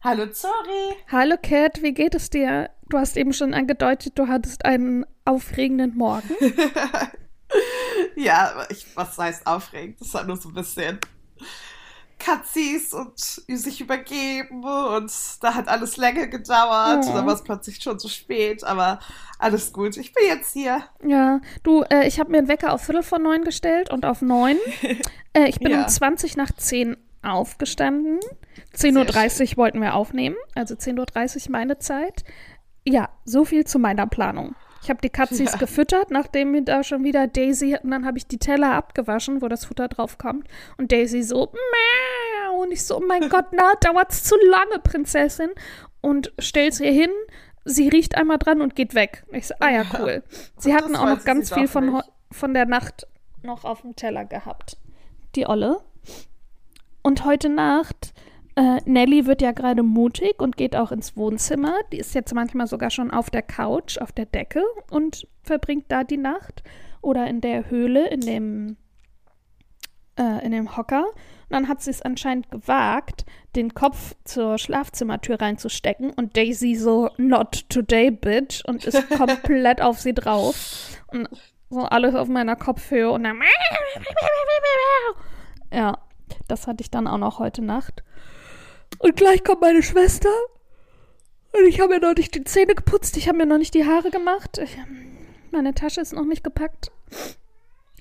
Hallo 0.00 0.26
Zori. 0.30 0.96
Hallo 1.10 1.36
Cat, 1.42 1.82
wie 1.82 1.94
geht 1.94 2.14
es 2.14 2.30
dir? 2.30 2.70
Du 2.90 2.98
hast 2.98 3.16
eben 3.16 3.32
schon 3.32 3.54
angedeutet, 3.54 4.18
du 4.18 4.28
hattest 4.28 4.64
einen 4.64 5.06
aufregenden 5.24 5.96
Morgen. 5.96 6.28
ja, 8.16 8.66
ich, 8.68 8.86
was 8.94 9.16
heißt 9.16 9.46
aufregend? 9.46 10.00
Das 10.00 10.12
war 10.14 10.24
nur 10.24 10.36
so 10.36 10.50
ein 10.50 10.54
bisschen 10.54 10.98
Katzis 12.24 12.94
und 12.94 13.18
sich 13.18 13.82
übergeben 13.82 14.64
und 14.64 15.12
da 15.42 15.54
hat 15.54 15.68
alles 15.68 15.98
länger 15.98 16.26
gedauert. 16.26 17.04
Oh. 17.06 17.12
Da 17.12 17.26
war 17.26 17.34
es 17.34 17.44
plötzlich 17.44 17.82
schon 17.82 17.98
zu 17.98 18.08
spät, 18.08 18.64
aber 18.64 18.98
alles 19.38 19.74
gut. 19.74 19.98
Ich 19.98 20.14
bin 20.14 20.24
jetzt 20.26 20.54
hier. 20.54 20.84
Ja, 21.06 21.40
du, 21.62 21.82
äh, 21.82 22.06
ich 22.06 22.18
habe 22.18 22.30
mir 22.30 22.38
einen 22.38 22.48
Wecker 22.48 22.72
auf 22.72 22.82
Viertel 22.82 23.02
vor 23.02 23.18
neun 23.18 23.44
gestellt 23.44 23.92
und 23.92 24.06
auf 24.06 24.22
neun. 24.22 24.56
äh, 25.34 25.48
ich 25.48 25.58
bin 25.58 25.72
ja. 25.72 25.82
um 25.82 25.88
20 25.88 26.36
nach 26.36 26.50
zehn 26.52 26.96
aufgestanden. 27.22 28.20
10.30 28.74 29.52
Uhr 29.52 29.56
wollten 29.58 29.82
wir 29.82 29.94
aufnehmen, 29.94 30.36
also 30.54 30.74
10.30 30.74 31.46
Uhr 31.46 31.52
meine 31.52 31.78
Zeit. 31.78 32.24
Ja, 32.86 33.10
so 33.26 33.44
viel 33.44 33.66
zu 33.66 33.78
meiner 33.78 34.06
Planung. 34.06 34.54
Ich 34.84 34.90
habe 34.90 35.00
die 35.00 35.08
Katzis 35.08 35.52
ja. 35.52 35.56
gefüttert, 35.56 36.10
nachdem 36.10 36.62
da 36.66 36.84
schon 36.84 37.04
wieder 37.04 37.26
Daisy, 37.26 37.78
und 37.82 37.90
dann 37.90 38.04
habe 38.04 38.18
ich 38.18 38.26
die 38.26 38.36
Teller 38.38 38.74
abgewaschen, 38.74 39.40
wo 39.40 39.48
das 39.48 39.64
Futter 39.64 39.88
drauf 39.88 40.18
kommt. 40.18 40.46
Und 40.76 40.92
Daisy 40.92 41.22
so, 41.22 41.50
Mäh! 41.52 42.60
und 42.60 42.70
ich 42.70 42.84
so, 42.84 42.98
oh 42.98 43.02
mein 43.06 43.28
Gott, 43.30 43.46
na, 43.52 43.72
dauert's 43.80 44.24
zu 44.24 44.36
lange, 44.50 44.78
Prinzessin. 44.82 45.48
Und 46.02 46.34
stellt 46.38 46.74
sie 46.74 46.92
hin, 46.92 47.08
sie 47.64 47.88
riecht 47.88 48.14
einmal 48.14 48.36
dran 48.38 48.60
und 48.60 48.76
geht 48.76 48.94
weg. 48.94 49.24
Ich 49.32 49.46
so, 49.46 49.54
ah 49.60 49.70
ja, 49.70 49.84
cool. 49.98 50.22
Sie 50.58 50.74
hatten 50.74 50.96
auch 50.96 51.06
noch 51.06 51.24
ganz 51.24 51.52
viel 51.54 51.66
von, 51.66 52.02
von 52.30 52.52
der 52.52 52.66
Nacht 52.66 53.06
noch 53.42 53.64
auf 53.64 53.80
dem 53.80 53.96
Teller 53.96 54.26
gehabt. 54.26 54.76
Die 55.34 55.46
Olle. 55.46 55.80
Und 57.02 57.24
heute 57.24 57.48
Nacht 57.48 58.12
äh, 58.56 58.80
Nelly 58.84 59.26
wird 59.26 59.42
ja 59.42 59.52
gerade 59.52 59.82
mutig 59.82 60.40
und 60.40 60.56
geht 60.56 60.76
auch 60.76 60.92
ins 60.92 61.16
Wohnzimmer. 61.16 61.74
Die 61.92 61.98
ist 61.98 62.14
jetzt 62.14 62.34
manchmal 62.34 62.66
sogar 62.66 62.90
schon 62.90 63.10
auf 63.10 63.30
der 63.30 63.42
Couch, 63.42 63.98
auf 63.98 64.12
der 64.12 64.26
Decke 64.26 64.62
und 64.90 65.26
verbringt 65.42 65.86
da 65.88 66.04
die 66.04 66.18
Nacht. 66.18 66.62
Oder 67.00 67.26
in 67.26 67.40
der 67.40 67.68
Höhle, 67.68 68.08
in 68.08 68.20
dem, 68.20 68.76
äh, 70.16 70.44
in 70.44 70.52
dem 70.52 70.76
Hocker. 70.76 71.04
Und 71.04 71.50
dann 71.50 71.68
hat 71.68 71.82
sie 71.82 71.90
es 71.90 72.00
anscheinend 72.00 72.50
gewagt, 72.50 73.26
den 73.56 73.74
Kopf 73.74 74.14
zur 74.24 74.56
Schlafzimmertür 74.58 75.40
reinzustecken 75.40 76.10
und 76.10 76.36
Daisy 76.36 76.76
so, 76.76 77.10
not 77.18 77.68
today, 77.68 78.10
bitch, 78.10 78.64
und 78.66 78.84
ist 78.84 79.10
komplett 79.18 79.82
auf 79.82 80.00
sie 80.00 80.14
drauf. 80.14 81.02
Und 81.08 81.28
so 81.68 81.80
alles 81.80 82.14
auf 82.14 82.28
meiner 82.28 82.56
Kopfhöhe 82.56 83.10
und 83.10 83.24
dann. 83.24 83.40
Ja, 85.72 85.98
das 86.46 86.68
hatte 86.68 86.82
ich 86.82 86.90
dann 86.90 87.08
auch 87.08 87.18
noch 87.18 87.40
heute 87.40 87.60
Nacht. 87.60 88.04
Und 88.98 89.16
gleich 89.16 89.44
kommt 89.44 89.60
meine 89.60 89.82
Schwester. 89.82 90.30
Und 91.52 91.66
ich 91.68 91.80
habe 91.80 91.94
mir 91.94 92.00
noch 92.00 92.14
nicht 92.14 92.34
die 92.34 92.44
Zähne 92.44 92.74
geputzt. 92.74 93.16
Ich 93.16 93.28
habe 93.28 93.38
mir 93.38 93.46
noch 93.46 93.58
nicht 93.58 93.74
die 93.74 93.86
Haare 93.86 94.10
gemacht. 94.10 94.58
Ich, 94.58 94.76
meine 95.52 95.74
Tasche 95.74 96.00
ist 96.00 96.12
noch 96.12 96.24
nicht 96.24 96.42
gepackt. 96.42 96.90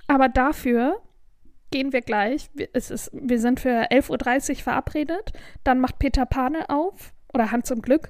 Aber 0.08 0.28
dafür 0.30 1.02
gehen 1.72 1.94
wir 1.94 2.02
gleich. 2.02 2.50
Es 2.74 2.90
ist, 2.92 3.12
wir 3.14 3.40
sind 3.40 3.60
für 3.60 3.92
11.30 3.92 4.50
Uhr 4.50 4.56
verabredet. 4.58 5.34
Dann 5.64 5.80
macht 5.80 6.00
Peter 6.00 6.26
Pane 6.26 6.70
auf. 6.70 7.14
Oder 7.34 7.52
Hand 7.52 7.66
zum 7.66 7.82
Glück. 7.82 8.10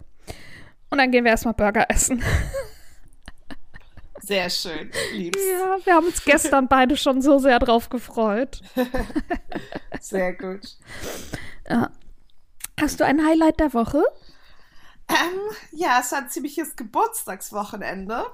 Und 0.89 0.97
dann 0.99 1.11
gehen 1.11 1.23
wir 1.23 1.31
erstmal 1.31 1.53
Burger 1.53 1.89
essen. 1.89 2.23
Sehr 4.19 4.49
schön, 4.49 4.89
lieb's. 5.13 5.39
Ja, 5.51 5.77
wir 5.83 5.95
haben 5.95 6.05
uns 6.05 6.23
gestern 6.23 6.69
beide 6.69 6.95
schon 6.95 7.21
so 7.21 7.39
sehr 7.39 7.59
drauf 7.59 7.89
gefreut. 7.89 8.61
Sehr 9.99 10.33
gut. 10.33 10.77
Ja, 11.69 11.91
Hast 12.79 12.99
du 12.99 13.05
ein 13.05 13.25
Highlight 13.25 13.59
der 13.59 13.73
Woche? 13.73 14.03
Ähm, 15.09 15.39
ja, 15.71 15.99
es 16.01 16.11
war 16.11 16.19
ein 16.19 16.29
ziemliches 16.29 16.75
Geburtstagswochenende. 16.75 18.25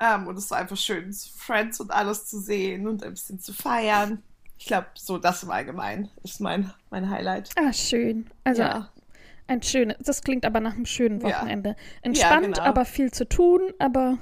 Ähm, 0.00 0.26
und 0.26 0.36
es 0.36 0.50
war 0.50 0.58
einfach 0.58 0.76
schön, 0.76 1.12
Friends 1.12 1.78
und 1.80 1.90
alles 1.90 2.26
zu 2.26 2.40
sehen 2.40 2.88
und 2.88 3.04
ein 3.04 3.10
bisschen 3.10 3.38
zu 3.38 3.52
feiern. 3.52 4.22
Ich 4.58 4.66
glaube, 4.66 4.86
so 4.94 5.18
das 5.18 5.42
im 5.42 5.50
Allgemeinen 5.50 6.10
ist 6.22 6.40
mein, 6.40 6.72
mein 6.90 7.10
Highlight. 7.10 7.50
Ah, 7.56 7.72
schön. 7.72 8.30
Also 8.44 8.62
ja. 8.62 8.90
ein 9.46 9.62
schönes, 9.62 9.96
das 10.00 10.22
klingt 10.22 10.46
aber 10.46 10.60
nach 10.60 10.74
einem 10.74 10.86
schönen 10.86 11.22
Wochenende. 11.22 11.70
Ja. 11.70 11.76
Entspannt, 12.02 12.42
ja, 12.42 12.52
genau. 12.52 12.62
aber 12.62 12.84
viel 12.84 13.10
zu 13.10 13.28
tun, 13.28 13.72
aber 13.78 14.18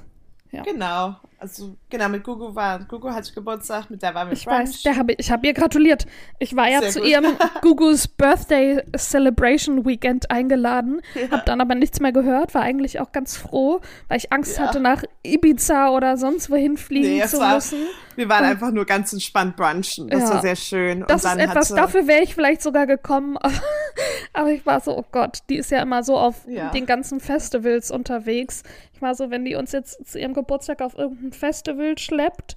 ja. 0.51 0.63
Genau. 0.63 1.17
Also 1.41 1.77
genau, 1.89 2.09
mit 2.09 2.25
Gugu 2.25 2.53
war 2.53 2.81
Gugu 2.81 3.11
hatte 3.11 3.33
Geburtstag, 3.33 3.89
mit 3.91 4.03
der 4.03 4.13
war 4.13 4.27
wir 4.27 4.33
Ich 4.33 4.45
Brunch. 4.45 4.59
weiß, 4.59 4.83
der 4.83 4.97
hab, 4.97 5.09
ich 5.09 5.31
habe 5.31 5.47
ihr 5.47 5.55
gratuliert. 5.55 6.05
Ich 6.41 6.57
war 6.57 6.69
ja 6.69 6.81
Sehr 6.81 6.91
zu 6.91 6.99
gut. 7.01 7.09
ihrem 7.09 7.27
Gugus 7.63 8.09
Birthday 8.09 8.83
Celebration 8.97 9.85
Weekend 9.87 10.33
eingeladen, 10.33 11.01
ja. 11.15 11.31
habe 11.31 11.45
dann 11.47 11.61
aber 11.61 11.77
nichts 11.77 12.01
mehr 12.01 12.11
gehört, 12.11 12.55
war 12.55 12.63
eigentlich 12.63 12.99
auch 12.99 13.13
ganz 13.13 13.37
froh, 13.37 13.81
weil 14.09 14.19
ich 14.19 14.33
Angst 14.33 14.59
ja. 14.59 14.67
hatte, 14.67 14.81
nach 14.81 15.05
Ibiza 15.23 15.91
oder 15.91 16.17
sonst 16.17 16.51
wohin 16.51 16.77
fliegen 16.77 17.19
nee, 17.19 17.27
zu 17.27 17.39
war, 17.39 17.55
müssen. 17.55 17.87
Wir 18.17 18.29
waren 18.29 18.43
Und, 18.43 18.51
einfach 18.51 18.73
nur 18.73 18.85
ganz 18.85 19.13
entspannt 19.13 19.55
brunchen. 19.55 20.09
Das 20.09 20.25
ja. 20.25 20.31
war 20.31 20.43
sehr 20.43 20.57
schön. 20.57 21.05
Das 21.07 21.23
ist 21.23 21.37
etwas, 21.37 21.71
hatte, 21.71 21.81
dafür 21.81 22.09
wäre 22.09 22.25
ich 22.25 22.35
vielleicht 22.35 22.63
sogar 22.63 22.89
gekommen. 22.89 23.39
aber 24.33 24.51
ich 24.51 24.67
war 24.67 24.81
so, 24.81 24.99
oh 24.99 25.05
Gott, 25.13 25.39
die 25.49 25.57
ist 25.57 25.71
ja 25.71 25.81
immer 25.81 26.03
so 26.03 26.19
auf 26.19 26.45
den 26.75 26.85
ganzen 26.85 27.21
Festivals 27.21 27.93
unterwegs. 27.93 28.65
Ich 28.99 29.03
war 29.03 29.15
so, 29.15 29.31
wenn 29.31 29.45
die 29.45 29.55
uns 29.55 29.71
jetzt 29.71 30.11
zu 30.11 30.19
ihrem 30.19 30.35
Geburtstag 30.35 30.83
auf 30.83 30.99
irgendein 30.99 31.33
Festival 31.33 31.97
schleppt 31.97 32.57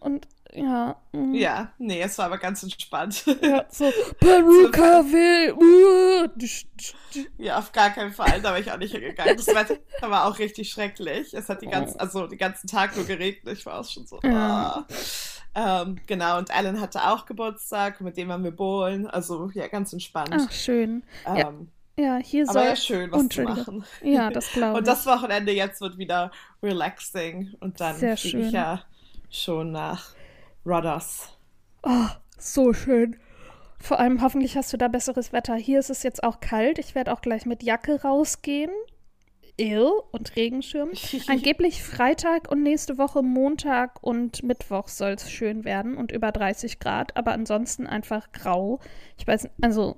und 0.00 0.26
ja. 0.54 0.96
Mh. 1.12 1.36
Ja, 1.36 1.72
nee, 1.76 2.00
es 2.00 2.16
war 2.16 2.24
aber 2.24 2.38
ganz 2.38 2.62
entspannt. 2.62 3.26
Ja, 3.42 3.66
so, 3.70 3.92
Peruka 4.18 5.04
will. 5.04 6.30
ja, 7.36 7.58
auf 7.58 7.70
gar 7.72 7.90
keinen 7.90 8.12
Fall. 8.12 8.40
Da 8.40 8.52
war 8.52 8.58
ich 8.58 8.72
auch 8.72 8.78
nicht 8.78 8.92
hingegangen. 8.92 9.36
Das 9.36 9.46
Wetter 9.48 9.76
war 10.00 10.24
auch 10.24 10.38
richtig 10.38 10.70
schrecklich. 10.70 11.34
Es 11.34 11.50
hat 11.50 11.60
die 11.60 11.66
ganzen, 11.66 12.00
also 12.00 12.26
den 12.26 12.38
ganzen 12.38 12.66
Tag 12.66 12.96
nur 12.96 13.04
geregnet. 13.04 13.58
Ich 13.58 13.66
war 13.66 13.80
auch 13.80 13.84
schon 13.84 14.06
so. 14.06 14.20
Ja. 14.22 14.86
Oh. 14.88 14.94
Ähm, 15.54 16.00
genau, 16.06 16.38
und 16.38 16.50
Alan 16.50 16.80
hatte 16.80 17.10
auch 17.10 17.26
Geburtstag, 17.26 18.00
mit 18.00 18.16
dem 18.16 18.32
haben 18.32 18.44
wir 18.44 18.52
bowlen. 18.52 19.06
Also 19.06 19.50
ja, 19.52 19.68
ganz 19.68 19.92
entspannt. 19.92 20.30
Ach, 20.32 20.50
schön. 20.50 21.02
Ähm, 21.26 21.36
ja. 21.36 21.52
Ja, 21.98 22.18
hier 22.18 22.46
soll. 22.46 22.56
Aber 22.58 22.68
ja, 22.68 22.76
schön, 22.76 23.10
was 23.10 23.28
zu 23.28 23.42
machen. 23.42 23.84
Ja, 24.02 24.30
das 24.30 24.52
glaube 24.52 24.72
ich. 24.72 24.78
Und 24.78 24.86
das 24.86 25.04
Wochenende 25.04 25.52
jetzt 25.52 25.80
wird 25.80 25.98
wieder 25.98 26.30
relaxing. 26.62 27.54
Und 27.58 27.80
dann 27.80 27.96
fliege 27.96 28.38
ich 28.38 28.52
ja 28.52 28.84
schon 29.28 29.72
nach 29.72 30.14
Rhodos. 30.64 31.36
Oh, 31.82 32.06
so 32.38 32.72
schön. 32.72 33.16
Vor 33.80 33.98
allem 33.98 34.22
hoffentlich 34.22 34.56
hast 34.56 34.72
du 34.72 34.76
da 34.76 34.86
besseres 34.86 35.32
Wetter. 35.32 35.56
Hier 35.56 35.80
ist 35.80 35.90
es 35.90 36.04
jetzt 36.04 36.22
auch 36.22 36.38
kalt. 36.38 36.78
Ich 36.78 36.94
werde 36.94 37.12
auch 37.12 37.20
gleich 37.20 37.46
mit 37.46 37.64
Jacke 37.64 38.00
rausgehen. 38.02 38.70
Ill 39.56 39.90
und 40.12 40.36
Regenschirm. 40.36 40.90
Angeblich 41.26 41.82
Freitag 41.82 42.48
und 42.48 42.62
nächste 42.62 42.96
Woche 42.96 43.22
Montag 43.22 44.00
und 44.02 44.44
Mittwoch 44.44 44.86
soll 44.86 45.12
es 45.12 45.28
schön 45.28 45.64
werden 45.64 45.96
und 45.96 46.12
über 46.12 46.30
30 46.30 46.78
Grad, 46.78 47.16
aber 47.16 47.32
ansonsten 47.32 47.88
einfach 47.88 48.30
grau. 48.30 48.78
Ich 49.16 49.26
weiß, 49.26 49.48
also 49.60 49.96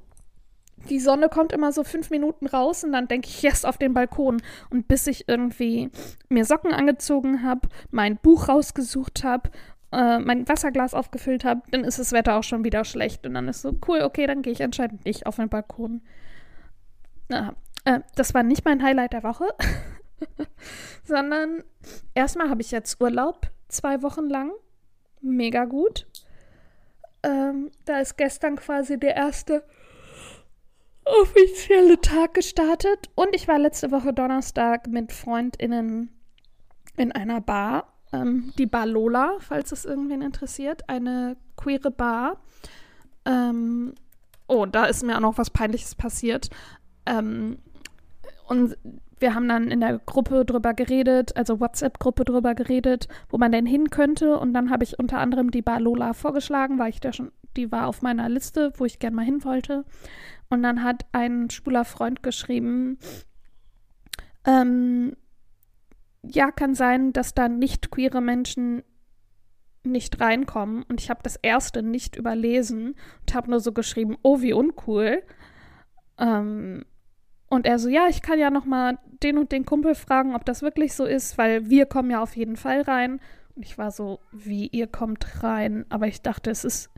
die 0.88 1.00
Sonne 1.00 1.28
kommt 1.28 1.52
immer 1.52 1.72
so 1.72 1.84
fünf 1.84 2.10
Minuten 2.10 2.46
raus 2.46 2.84
und 2.84 2.92
dann 2.92 3.08
denke 3.08 3.28
ich, 3.28 3.42
yes, 3.42 3.64
auf 3.64 3.78
den 3.78 3.94
Balkon. 3.94 4.42
Und 4.70 4.88
bis 4.88 5.06
ich 5.06 5.28
irgendwie 5.28 5.90
mir 6.28 6.44
Socken 6.44 6.72
angezogen 6.72 7.42
habe, 7.42 7.68
mein 7.90 8.16
Buch 8.16 8.48
rausgesucht 8.48 9.22
habe, 9.22 9.50
äh, 9.92 10.18
mein 10.18 10.48
Wasserglas 10.48 10.94
aufgefüllt 10.94 11.44
habe, 11.44 11.62
dann 11.70 11.84
ist 11.84 11.98
das 11.98 12.12
Wetter 12.12 12.36
auch 12.36 12.44
schon 12.44 12.64
wieder 12.64 12.84
schlecht. 12.84 13.26
Und 13.26 13.34
dann 13.34 13.48
ist 13.48 13.62
so, 13.62 13.76
cool, 13.88 14.02
okay, 14.02 14.26
dann 14.26 14.42
gehe 14.42 14.52
ich 14.52 14.62
anscheinend 14.62 15.04
nicht 15.04 15.26
auf 15.26 15.36
den 15.36 15.48
Balkon. 15.48 16.00
Na, 17.28 17.54
äh, 17.84 18.00
das 18.14 18.34
war 18.34 18.42
nicht 18.42 18.64
mein 18.64 18.82
Highlight 18.82 19.12
der 19.12 19.22
Woche, 19.22 19.46
sondern 21.04 21.62
erstmal 22.14 22.50
habe 22.50 22.62
ich 22.62 22.70
jetzt 22.70 23.00
Urlaub, 23.00 23.50
zwei 23.68 24.02
Wochen 24.02 24.28
lang. 24.28 24.52
Mega 25.20 25.66
gut. 25.66 26.06
Ähm, 27.22 27.70
da 27.84 28.00
ist 28.00 28.16
gestern 28.16 28.56
quasi 28.56 28.98
der 28.98 29.14
erste 29.14 29.62
offizielle 31.22 32.00
Tag 32.00 32.34
gestartet. 32.34 33.10
Und 33.14 33.34
ich 33.34 33.48
war 33.48 33.58
letzte 33.58 33.90
Woche 33.90 34.12
Donnerstag 34.12 34.86
mit 34.86 35.12
FreundInnen 35.12 36.10
in 36.96 37.12
einer 37.12 37.40
Bar. 37.40 37.92
Ähm, 38.12 38.52
die 38.58 38.66
Bar 38.66 38.86
Lola, 38.86 39.36
falls 39.38 39.72
es 39.72 39.84
irgendwen 39.84 40.22
interessiert. 40.22 40.88
Eine 40.88 41.36
queere 41.56 41.90
Bar. 41.90 42.40
Ähm, 43.24 43.94
oh, 44.48 44.66
da 44.66 44.86
ist 44.86 45.02
mir 45.02 45.16
auch 45.16 45.20
noch 45.20 45.38
was 45.38 45.50
Peinliches 45.50 45.94
passiert. 45.94 46.50
Ähm, 47.06 47.58
und 48.48 48.76
wir 49.20 49.34
haben 49.34 49.48
dann 49.48 49.70
in 49.70 49.80
der 49.80 49.98
Gruppe 49.98 50.44
drüber 50.44 50.74
geredet, 50.74 51.36
also 51.36 51.60
WhatsApp-Gruppe 51.60 52.24
drüber 52.24 52.54
geredet, 52.54 53.06
wo 53.28 53.38
man 53.38 53.52
denn 53.52 53.66
hin 53.66 53.90
könnte. 53.90 54.38
Und 54.38 54.54
dann 54.54 54.70
habe 54.70 54.82
ich 54.82 54.98
unter 54.98 55.18
anderem 55.18 55.50
die 55.50 55.62
Bar 55.62 55.80
Lola 55.80 56.14
vorgeschlagen, 56.14 56.78
weil 56.78 56.90
ich 56.90 57.00
da 57.00 57.12
schon, 57.12 57.30
die 57.56 57.70
war 57.70 57.86
auf 57.86 58.02
meiner 58.02 58.28
Liste, 58.28 58.72
wo 58.76 58.86
ich 58.86 58.98
gerne 58.98 59.16
mal 59.16 59.24
hin 59.24 59.44
wollte. 59.44 59.84
Und 60.50 60.62
dann 60.62 60.82
hat 60.82 61.06
ein 61.12 61.48
schwuler 61.48 61.84
Freund 61.84 62.22
geschrieben, 62.22 62.98
ähm, 64.44 65.16
ja, 66.22 66.50
kann 66.50 66.74
sein, 66.74 67.12
dass 67.12 67.34
da 67.34 67.48
nicht 67.48 67.90
queere 67.90 68.20
Menschen 68.20 68.82
nicht 69.82 70.20
reinkommen 70.20 70.82
und 70.82 71.00
ich 71.00 71.08
habe 71.08 71.20
das 71.22 71.36
erste 71.36 71.82
nicht 71.82 72.16
überlesen 72.16 72.96
und 73.20 73.34
habe 73.34 73.50
nur 73.50 73.60
so 73.60 73.72
geschrieben, 73.72 74.18
oh, 74.22 74.42
wie 74.42 74.52
uncool. 74.52 75.22
Ähm, 76.18 76.84
und 77.48 77.66
er 77.66 77.78
so, 77.78 77.88
ja, 77.88 78.06
ich 78.08 78.20
kann 78.20 78.38
ja 78.38 78.50
noch 78.50 78.66
mal 78.66 78.98
den 79.22 79.38
und 79.38 79.52
den 79.52 79.64
Kumpel 79.64 79.94
fragen, 79.94 80.34
ob 80.34 80.44
das 80.44 80.62
wirklich 80.62 80.94
so 80.94 81.04
ist, 81.04 81.38
weil 81.38 81.70
wir 81.70 81.86
kommen 81.86 82.10
ja 82.10 82.22
auf 82.22 82.36
jeden 82.36 82.56
Fall 82.56 82.82
rein. 82.82 83.20
Und 83.56 83.64
ich 83.64 83.78
war 83.78 83.90
so, 83.90 84.20
wie 84.30 84.66
ihr 84.68 84.86
kommt 84.86 85.42
rein? 85.42 85.86
Aber 85.88 86.06
ich 86.06 86.22
dachte, 86.22 86.50
es 86.50 86.64
ist 86.64 86.90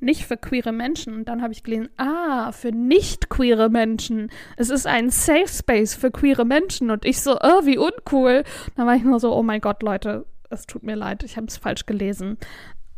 nicht 0.00 0.26
für 0.26 0.36
queere 0.36 0.72
Menschen. 0.72 1.14
Und 1.14 1.28
dann 1.28 1.42
habe 1.42 1.52
ich 1.52 1.62
gelesen, 1.62 1.88
ah, 1.96 2.52
für 2.52 2.72
nicht 2.72 3.28
queere 3.28 3.68
Menschen. 3.68 4.30
Es 4.56 4.70
ist 4.70 4.86
ein 4.86 5.10
Safe 5.10 5.48
Space 5.48 5.94
für 5.94 6.10
queere 6.10 6.44
Menschen. 6.44 6.90
Und 6.90 7.04
ich 7.04 7.20
so, 7.20 7.38
oh, 7.40 7.64
wie 7.64 7.78
uncool. 7.78 8.44
Dann 8.76 8.86
war 8.86 8.94
ich 8.94 9.04
nur 9.04 9.20
so, 9.20 9.34
oh 9.34 9.42
mein 9.42 9.60
Gott, 9.60 9.82
Leute, 9.82 10.26
es 10.50 10.66
tut 10.66 10.82
mir 10.82 10.94
leid, 10.94 11.22
ich 11.24 11.36
habe 11.36 11.46
es 11.46 11.56
falsch 11.56 11.86
gelesen. 11.86 12.38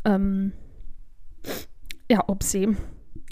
Ähm, 0.04 0.52
ja, 2.10 2.24
upsie. 2.28 2.76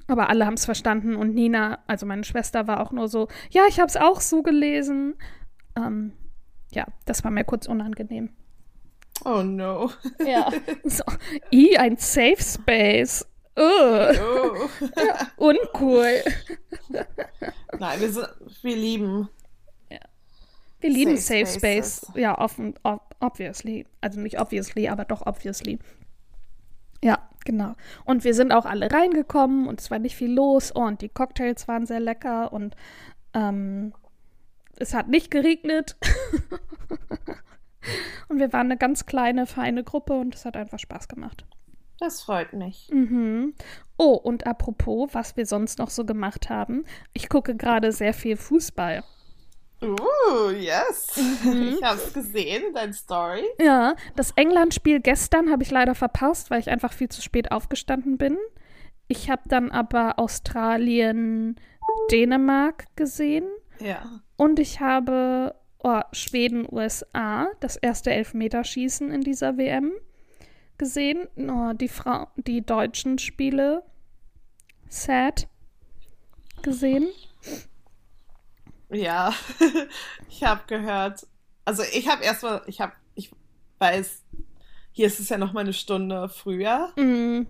Aber 0.06 0.30
alle 0.30 0.46
haben 0.46 0.54
es 0.54 0.64
verstanden 0.64 1.16
und 1.16 1.34
Nina, 1.34 1.80
also 1.86 2.06
meine 2.06 2.24
Schwester, 2.24 2.66
war 2.66 2.80
auch 2.80 2.92
nur 2.92 3.08
so, 3.08 3.28
ja, 3.50 3.62
ich 3.68 3.78
habe 3.78 3.88
es 3.88 3.96
auch 3.96 4.20
so 4.20 4.42
gelesen. 4.42 5.14
Ähm, 5.76 6.12
ja, 6.72 6.86
das 7.04 7.24
war 7.24 7.30
mir 7.30 7.44
kurz 7.44 7.66
unangenehm. 7.66 8.30
Oh 9.24 9.42
no. 9.42 9.90
Ja. 10.26 10.50
So, 10.84 11.04
I, 11.52 11.76
ein 11.76 11.96
Safe 11.98 12.40
Space. 12.40 13.26
Oh. 13.58 14.68
ja, 14.96 15.30
uncool. 15.36 16.22
Nein, 17.78 18.00
wir, 18.00 18.12
sind, 18.12 18.28
wir 18.62 18.76
lieben. 18.76 19.28
Ja. 19.90 19.98
Wir 20.80 20.90
lieben 20.90 21.16
Safe, 21.16 21.46
Safe 21.46 21.58
Space. 21.58 22.12
Ja, 22.14 22.38
offen, 22.38 22.74
obviously. 23.18 23.84
Also 24.00 24.20
nicht 24.20 24.40
obviously, 24.40 24.88
aber 24.88 25.04
doch 25.04 25.26
obviously. 25.26 25.80
Ja, 27.02 27.28
genau. 27.44 27.74
Und 28.04 28.22
wir 28.22 28.34
sind 28.34 28.52
auch 28.52 28.64
alle 28.64 28.92
reingekommen 28.92 29.66
und 29.66 29.80
es 29.80 29.90
war 29.90 29.98
nicht 29.98 30.14
viel 30.14 30.32
los 30.32 30.70
und 30.70 31.02
die 31.02 31.08
Cocktails 31.08 31.66
waren 31.66 31.86
sehr 31.86 32.00
lecker 32.00 32.52
und 32.52 32.76
ähm, 33.34 33.92
es 34.76 34.94
hat 34.94 35.08
nicht 35.08 35.32
geregnet. 35.32 35.96
und 38.28 38.38
wir 38.38 38.52
waren 38.52 38.66
eine 38.66 38.76
ganz 38.76 39.06
kleine, 39.06 39.46
feine 39.46 39.82
Gruppe 39.82 40.14
und 40.14 40.36
es 40.36 40.44
hat 40.44 40.56
einfach 40.56 40.78
Spaß 40.78 41.08
gemacht. 41.08 41.44
Das 41.98 42.22
freut 42.22 42.52
mich. 42.52 42.88
Mhm. 42.92 43.54
Oh, 43.96 44.14
und 44.14 44.46
apropos, 44.46 45.10
was 45.12 45.36
wir 45.36 45.46
sonst 45.46 45.78
noch 45.78 45.90
so 45.90 46.04
gemacht 46.04 46.48
haben. 46.48 46.84
Ich 47.12 47.28
gucke 47.28 47.56
gerade 47.56 47.90
sehr 47.90 48.14
viel 48.14 48.36
Fußball. 48.36 49.02
Uh, 49.82 50.50
yes. 50.50 51.16
Mhm. 51.44 51.76
Ich 51.76 51.82
habe 51.82 51.98
es 51.98 52.12
gesehen, 52.12 52.74
dein 52.74 52.92
Story. 52.92 53.44
Ja, 53.60 53.94
das 54.16 54.32
England-Spiel 54.32 55.00
gestern 55.00 55.50
habe 55.50 55.62
ich 55.62 55.70
leider 55.70 55.94
verpasst, 55.94 56.50
weil 56.50 56.60
ich 56.60 56.70
einfach 56.70 56.92
viel 56.92 57.08
zu 57.08 57.22
spät 57.22 57.52
aufgestanden 57.52 58.18
bin. 58.18 58.38
Ich 59.08 59.30
habe 59.30 59.42
dann 59.46 59.70
aber 59.70 60.18
Australien, 60.18 61.56
Dänemark 62.10 62.86
gesehen. 62.96 63.46
Ja. 63.80 64.20
Und 64.36 64.58
ich 64.58 64.80
habe 64.80 65.54
oh, 65.82 66.00
Schweden, 66.12 66.66
USA, 66.70 67.48
das 67.60 67.76
erste 67.76 68.10
Elfmeterschießen 68.10 69.10
in 69.10 69.22
dieser 69.22 69.56
WM 69.56 69.92
gesehen. 70.78 71.28
Oh, 71.36 71.72
die, 71.74 71.88
Frau, 71.88 72.28
die 72.36 72.64
deutschen 72.64 73.18
Spiele. 73.18 73.82
Sad. 74.88 75.48
Gesehen. 76.62 77.08
Ja, 78.90 79.34
ich 80.28 80.44
habe 80.44 80.62
gehört. 80.66 81.26
Also 81.64 81.82
ich 81.92 82.08
habe 82.08 82.24
erstmal, 82.24 82.62
ich 82.66 82.80
habe, 82.80 82.92
ich 83.14 83.30
weiß, 83.78 84.22
hier 84.92 85.06
ist 85.06 85.20
es 85.20 85.28
ja 85.28 85.38
noch 85.38 85.52
mal 85.52 85.60
eine 85.60 85.74
Stunde 85.74 86.28
früher, 86.28 86.92
mm. 86.96 87.46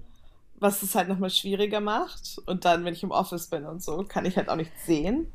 was 0.56 0.82
es 0.82 0.94
halt 0.94 1.08
noch 1.08 1.18
mal 1.18 1.30
schwieriger 1.30 1.80
macht. 1.80 2.38
Und 2.46 2.64
dann, 2.64 2.84
wenn 2.84 2.94
ich 2.94 3.02
im 3.02 3.12
Office 3.12 3.46
bin 3.46 3.64
und 3.64 3.82
so, 3.82 4.04
kann 4.04 4.24
ich 4.24 4.36
halt 4.36 4.48
auch 4.48 4.56
nichts 4.56 4.84
sehen. 4.84 5.32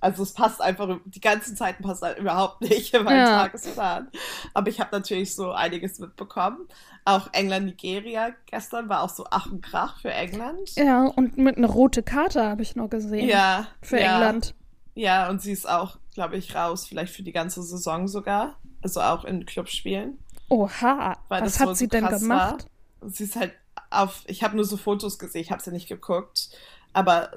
Also 0.00 0.22
es 0.22 0.34
passt 0.34 0.60
einfach, 0.60 0.98
die 1.04 1.20
ganzen 1.20 1.56
Zeiten 1.56 1.82
passt 1.82 2.02
halt 2.02 2.18
überhaupt 2.18 2.60
nicht 2.60 2.92
in 2.92 3.04
meinen 3.04 3.18
ja. 3.18 3.42
Tagesplan. 3.42 4.08
Aber 4.52 4.68
ich 4.68 4.80
habe 4.80 4.90
natürlich 4.92 5.34
so 5.34 5.52
einiges 5.52 5.98
mitbekommen. 5.98 6.68
Auch 7.04 7.28
England-Nigeria 7.32 8.30
gestern 8.46 8.88
war 8.88 9.02
auch 9.02 9.10
so 9.10 9.26
Ach 9.30 9.46
und 9.46 9.62
Krach 9.62 10.00
für 10.00 10.12
England. 10.12 10.74
Ja, 10.76 11.04
und 11.06 11.38
mit 11.38 11.56
einer 11.56 11.68
rote 11.68 12.02
Karte 12.02 12.44
habe 12.44 12.62
ich 12.62 12.76
noch 12.76 12.90
gesehen. 12.90 13.28
Ja. 13.28 13.68
Für 13.80 13.98
ja. 13.98 14.16
England. 14.16 14.54
Ja, 14.94 15.28
und 15.28 15.40
sie 15.42 15.52
ist 15.52 15.68
auch, 15.68 15.98
glaube 16.14 16.36
ich, 16.36 16.54
raus, 16.54 16.86
vielleicht 16.86 17.14
für 17.14 17.22
die 17.22 17.32
ganze 17.32 17.62
Saison 17.62 18.08
sogar. 18.08 18.56
Also 18.82 19.00
auch 19.00 19.24
in 19.24 19.46
Clubspielen. 19.46 20.18
Oha, 20.48 21.16
was 21.28 21.58
hat 21.58 21.76
sie 21.76 21.88
denn 21.88 22.06
gemacht? 22.06 22.66
War. 23.00 23.10
Sie 23.10 23.24
ist 23.24 23.36
halt 23.36 23.52
auf, 23.90 24.22
ich 24.26 24.42
habe 24.42 24.56
nur 24.56 24.64
so 24.64 24.76
Fotos 24.76 25.18
gesehen, 25.18 25.40
ich 25.40 25.50
habe 25.50 25.62
sie 25.62 25.70
nicht 25.70 25.88
geguckt, 25.88 26.50
aber 26.92 27.30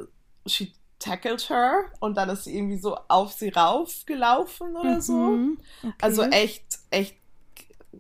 she 0.45 0.73
tackled 1.00 1.50
her 1.50 1.86
und 2.00 2.16
dann 2.16 2.30
ist 2.30 2.44
sie 2.44 2.56
irgendwie 2.56 2.78
so 2.78 2.98
auf 3.07 3.31
sie 3.31 3.50
raufgelaufen 3.50 4.75
oder 4.75 4.96
mhm, 4.96 5.01
so. 5.01 5.40
Okay. 5.81 5.94
Also 6.01 6.24
echt, 6.24 6.66
echt 6.92 7.16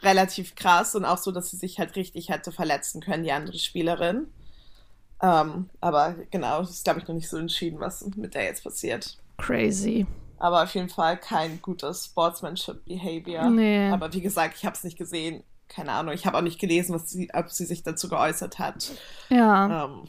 relativ 0.01 0.55
krass 0.55 0.95
und 0.95 1.05
auch 1.05 1.17
so, 1.17 1.31
dass 1.31 1.49
sie 1.49 1.57
sich 1.57 1.79
halt 1.79 1.95
richtig 1.95 2.29
hätte 2.29 2.51
verletzen 2.51 3.01
können, 3.01 3.23
die 3.23 3.31
andere 3.31 3.57
Spielerin. 3.57 4.27
Ähm, 5.21 5.69
aber 5.81 6.15
genau, 6.31 6.61
es 6.61 6.69
ist, 6.69 6.83
glaube 6.83 6.99
ich, 6.99 7.07
noch 7.07 7.15
nicht 7.15 7.29
so 7.29 7.37
entschieden, 7.37 7.79
was 7.79 8.05
mit 8.15 8.35
der 8.35 8.43
jetzt 8.43 8.63
passiert. 8.63 9.17
Crazy. 9.37 10.05
Aber 10.37 10.63
auf 10.63 10.73
jeden 10.73 10.89
Fall 10.89 11.17
kein 11.17 11.61
gutes 11.61 12.05
Sportsmanship 12.05 12.85
Behavior. 12.85 13.49
Nee. 13.49 13.89
Aber 13.89 14.13
wie 14.13 14.21
gesagt, 14.21 14.55
ich 14.57 14.65
habe 14.65 14.75
es 14.75 14.83
nicht 14.83 14.97
gesehen. 14.97 15.43
Keine 15.67 15.91
Ahnung. 15.91 16.13
Ich 16.13 16.25
habe 16.25 16.37
auch 16.37 16.41
nicht 16.41 16.59
gelesen, 16.59 16.95
was 16.95 17.09
sie, 17.09 17.29
ob 17.33 17.51
sie 17.51 17.65
sich 17.65 17.83
dazu 17.83 18.07
geäußert 18.07 18.57
hat. 18.57 18.91
Ja. 19.29 19.85
Ähm, 19.85 20.07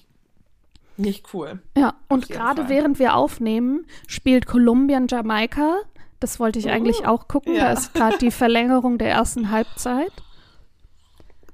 nicht 1.00 1.34
cool. 1.34 1.60
Ja, 1.76 1.94
und 2.08 2.28
gerade 2.28 2.68
während 2.68 2.98
wir 2.98 3.14
aufnehmen, 3.14 3.86
spielt 4.06 4.46
Kolumbien 4.46 5.06
Jamaika. 5.08 5.78
Das 6.20 6.38
wollte 6.38 6.58
ich 6.58 6.66
uh, 6.66 6.70
eigentlich 6.70 7.06
auch 7.06 7.28
gucken. 7.28 7.54
Ja. 7.54 7.66
Da 7.66 7.72
ist 7.72 7.94
gerade 7.94 8.18
die 8.18 8.30
Verlängerung 8.30 8.98
der 8.98 9.10
ersten 9.10 9.50
Halbzeit. 9.50 10.12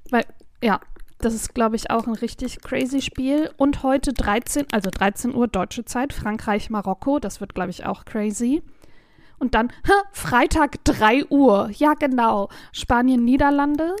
Weil, 0.09 0.25
ja, 0.61 0.79
das 1.19 1.33
ist, 1.33 1.55
glaube 1.55 1.75
ich, 1.75 1.89
auch 1.89 2.05
ein 2.05 2.13
richtig 2.13 2.61
crazy 2.61 3.01
Spiel. 3.01 3.49
Und 3.57 3.83
heute 3.83 4.13
13, 4.13 4.67
also 4.71 4.89
13 4.89 5.33
Uhr 5.33 5.47
deutsche 5.47 5.85
Zeit, 5.85 6.13
Frankreich, 6.13 6.69
Marokko. 6.69 7.19
Das 7.19 7.41
wird, 7.41 7.55
glaube 7.55 7.71
ich, 7.71 7.85
auch 7.85 8.05
crazy. 8.05 8.61
Und 9.39 9.55
dann, 9.55 9.71
ha, 9.87 10.03
Freitag 10.11 10.83
3 10.83 11.25
Uhr. 11.29 11.69
Ja, 11.73 11.93
genau. 11.93 12.49
Spanien, 12.71 13.23
Niederlande. 13.23 13.95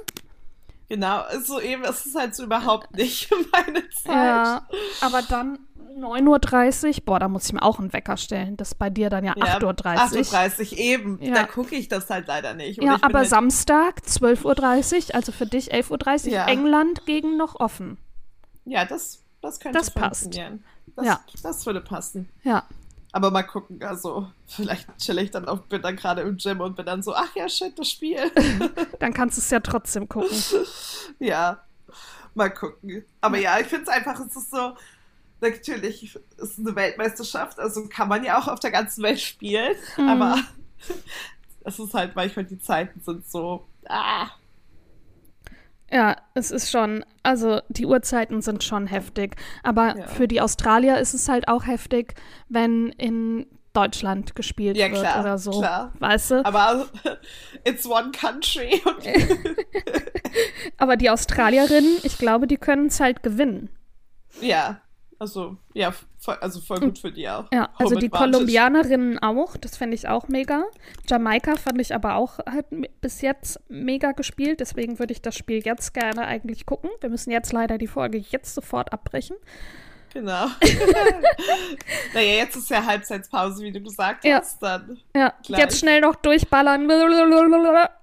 Genau, 0.89 1.23
so 1.43 1.59
eben, 1.59 1.83
es 1.83 2.05
ist 2.05 2.15
halt 2.15 2.35
so 2.35 2.43
überhaupt 2.43 2.95
nicht 2.95 3.29
meine 3.51 3.89
Zeit. 3.89 4.05
Ja, 4.13 4.67
aber 5.01 5.21
dann 5.21 5.59
9.30 5.97 6.87
Uhr, 6.87 7.05
boah, 7.05 7.19
da 7.19 7.27
muss 7.27 7.47
ich 7.47 7.53
mir 7.53 7.61
auch 7.61 7.79
einen 7.79 7.91
Wecker 7.91 8.17
stellen. 8.17 8.55
Das 8.55 8.69
ist 8.69 8.75
bei 8.75 8.89
dir 8.89 9.09
dann 9.09 9.25
ja, 9.25 9.33
ja 9.35 9.57
8.30 9.57 9.63
Uhr. 9.63 9.71
8.30 9.73 10.71
Uhr 10.71 10.77
eben, 10.77 11.19
ja. 11.21 11.33
da 11.33 11.43
gucke 11.43 11.75
ich 11.75 11.87
das 11.89 12.09
halt 12.09 12.27
leider 12.27 12.53
nicht. 12.53 12.79
Und 12.79 12.85
ja, 12.85 12.97
aber 13.01 13.19
halt 13.19 13.29
Samstag 13.29 13.99
12.30 14.05 15.09
Uhr, 15.09 15.15
also 15.15 15.31
für 15.31 15.45
dich 15.45 15.73
11.30 15.73 16.25
Uhr, 16.27 16.31
ja. 16.31 16.47
England 16.47 17.05
gegen 17.05 17.35
noch 17.35 17.59
offen. 17.59 17.97
Ja, 18.65 18.85
das, 18.85 19.23
das 19.41 19.59
könnte 19.59 19.77
das 19.77 19.89
funktionieren. 19.89 20.63
Das, 20.95 21.05
ja. 21.05 21.19
das 21.43 21.65
würde 21.65 21.81
passen. 21.81 22.29
Ja. 22.43 22.63
Aber 23.17 23.31
mal 23.31 23.41
gucken, 23.41 23.81
also 23.81 24.27
vielleicht 24.45 24.95
chill 24.99 25.17
ich 25.17 25.31
dann 25.31 25.47
auch, 25.47 25.57
bin 25.61 25.81
dann 25.81 25.95
gerade 25.95 26.21
im 26.21 26.37
Gym 26.37 26.61
und 26.61 26.75
bin 26.75 26.85
dann 26.85 27.01
so, 27.01 27.15
ach 27.15 27.35
ja, 27.35 27.49
shit, 27.49 27.73
das 27.79 27.89
Spiel. 27.89 28.31
dann 28.99 29.11
kannst 29.11 29.37
du 29.37 29.41
es 29.41 29.49
ja 29.49 29.59
trotzdem 29.59 30.07
gucken. 30.07 30.37
ja, 31.19 31.63
mal 32.35 32.51
gucken. 32.51 33.03
Aber 33.19 33.39
ja, 33.39 33.59
ich 33.59 33.65
finde 33.65 33.85
es 33.85 33.89
einfach, 33.89 34.19
es 34.19 34.35
ist 34.35 34.51
so, 34.51 34.77
natürlich 35.41 36.13
ist 36.13 36.19
es 36.37 36.59
eine 36.59 36.75
Weltmeisterschaft, 36.75 37.57
also 37.57 37.87
kann 37.87 38.07
man 38.07 38.23
ja 38.23 38.37
auch 38.37 38.47
auf 38.47 38.59
der 38.59 38.69
ganzen 38.69 39.01
Welt 39.01 39.19
spielen, 39.19 39.75
mhm. 39.97 40.09
aber 40.09 40.39
es 41.63 41.79
ist 41.79 41.95
halt 41.95 42.15
manchmal, 42.15 42.45
die 42.45 42.59
Zeiten 42.59 43.01
sind 43.03 43.27
so, 43.27 43.65
ah. 43.89 44.27
Ja, 45.91 46.17
es 46.33 46.51
ist 46.51 46.69
schon, 46.69 47.05
also 47.23 47.61
die 47.69 47.85
Uhrzeiten 47.85 48.41
sind 48.41 48.63
schon 48.63 48.87
heftig. 48.87 49.35
Aber 49.63 49.97
ja. 49.97 50.07
für 50.07 50.27
die 50.27 50.41
Australier 50.41 50.97
ist 50.99 51.13
es 51.13 51.29
halt 51.29 51.47
auch 51.47 51.65
heftig, 51.65 52.15
wenn 52.49 52.89
in 52.89 53.47
Deutschland 53.73 54.35
gespielt 54.35 54.75
ja, 54.75 54.89
wird 54.89 55.01
klar, 55.01 55.21
oder 55.21 55.37
so. 55.37 55.51
Klar. 55.51 55.93
Weißt 55.99 56.31
du? 56.31 56.45
Aber 56.45 56.87
it's 57.63 57.85
one 57.85 58.11
country. 58.11 58.81
Aber 60.77 60.97
die 60.97 61.09
Australierinnen, 61.09 61.99
ich 62.03 62.17
glaube, 62.17 62.47
die 62.47 62.57
können 62.57 62.87
es 62.87 62.99
halt 62.99 63.23
gewinnen. 63.23 63.69
Ja, 64.41 64.81
also, 65.19 65.57
ja, 65.73 65.93
voll, 66.19 66.37
also 66.41 66.59
voll 66.61 66.79
gut 66.79 66.99
für 66.99 67.11
die 67.11 67.27
auch. 67.27 67.45
Ja, 67.51 67.69
also 67.77 67.95
die 67.95 68.09
Kolumbianerinnen 68.09 69.19
auch, 69.19 69.57
das 69.57 69.75
fände 69.77 69.95
ich 69.95 70.07
auch 70.07 70.27
mega. 70.27 70.63
Jamaika 71.07 71.55
fand 71.55 71.81
ich 71.81 71.95
aber 71.95 72.15
auch 72.15 72.39
halt 72.39 72.67
bis 73.01 73.21
jetzt 73.21 73.59
mega 73.69 74.11
gespielt, 74.11 74.59
deswegen 74.59 74.99
würde 74.99 75.13
ich 75.13 75.21
das 75.21 75.35
Spiel 75.35 75.65
jetzt 75.65 75.93
gerne 75.93 76.25
eigentlich 76.25 76.65
gucken. 76.65 76.89
Wir 77.01 77.09
müssen 77.09 77.31
jetzt 77.31 77.51
leider 77.51 77.77
die 77.77 77.87
Folge 77.87 78.17
jetzt 78.17 78.53
sofort 78.53 78.93
abbrechen. 78.93 79.37
Genau. 80.13 80.47
naja, 82.13 82.33
jetzt 82.37 82.55
ist 82.55 82.69
ja 82.69 82.85
Halbzeitpause, 82.85 83.63
wie 83.63 83.71
du 83.71 83.81
gesagt 83.81 84.23
Ja. 84.25 84.37
hast. 84.39 84.61
Dann 84.61 84.99
Ja, 85.15 85.33
Gleich. 85.43 85.59
jetzt 85.59 85.79
schnell 85.79 86.01
noch 86.01 86.15
durchballern. 86.15 86.87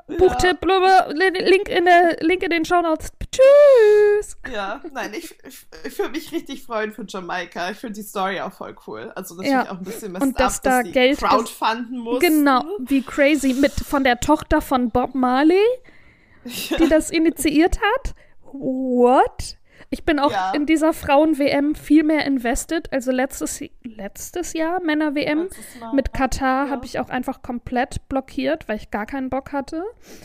Buchtipp, 0.06 0.58
Link 0.64 1.68
in, 1.68 1.84
der, 1.86 2.16
Link 2.20 2.42
in 2.42 2.50
den 2.50 2.64
Shownotes. 2.64 3.10
Tschüss. 3.32 4.36
Ja, 4.52 4.80
nein, 4.92 5.12
ich, 5.14 5.34
ich, 5.46 5.66
ich 5.84 5.98
würde 5.98 6.12
mich 6.12 6.30
richtig 6.30 6.62
freuen 6.62 6.92
für 6.92 7.04
Jamaika. 7.08 7.70
Ich 7.70 7.78
finde 7.78 7.94
die 7.94 8.02
Story 8.06 8.40
auch 8.40 8.52
voll 8.52 8.76
cool. 8.86 9.12
Also 9.16 9.34
natürlich 9.34 9.52
Ja. 9.52 9.70
auch 9.70 9.78
ein 9.78 9.82
bisschen 9.82 10.12
messed 10.12 10.26
Und 10.28 10.38
dass 10.38 10.58
up, 10.58 10.62
da 10.64 10.82
die 10.82 10.92
Geld 10.92 11.18
crowdfunden 11.18 11.98
mussten. 11.98 12.20
Genau, 12.20 12.62
wie 12.80 13.02
crazy. 13.02 13.54
Mit 13.54 13.72
von 13.72 14.04
der 14.04 14.20
Tochter 14.20 14.60
von 14.60 14.90
Bob 14.90 15.14
Marley, 15.14 15.64
die 16.44 16.88
das 16.88 17.10
initiiert 17.10 17.78
hat. 17.80 18.14
What? 18.52 19.56
Ich 19.94 20.04
bin 20.04 20.18
auch 20.18 20.32
Ja. 20.32 20.50
in 20.56 20.66
dieser 20.66 20.92
Frauen-WM 20.92 21.76
viel 21.76 22.02
mehr 22.02 22.26
invested. 22.26 22.92
Also 22.92 23.12
letztes, 23.12 23.62
letztes 23.84 24.52
Jahr 24.52 24.82
Männer-WM 24.82 25.48
mit 25.92 26.12
Katar 26.12 26.64
Ja. 26.66 26.70
habe 26.72 26.84
ich 26.84 26.98
auch 26.98 27.10
einfach 27.10 27.42
komplett 27.42 28.08
blockiert, 28.08 28.68
weil 28.68 28.76
ich 28.78 28.90
gar 28.90 29.06
keinen 29.06 29.30
Bock 29.30 29.52
hatte, 29.52 29.84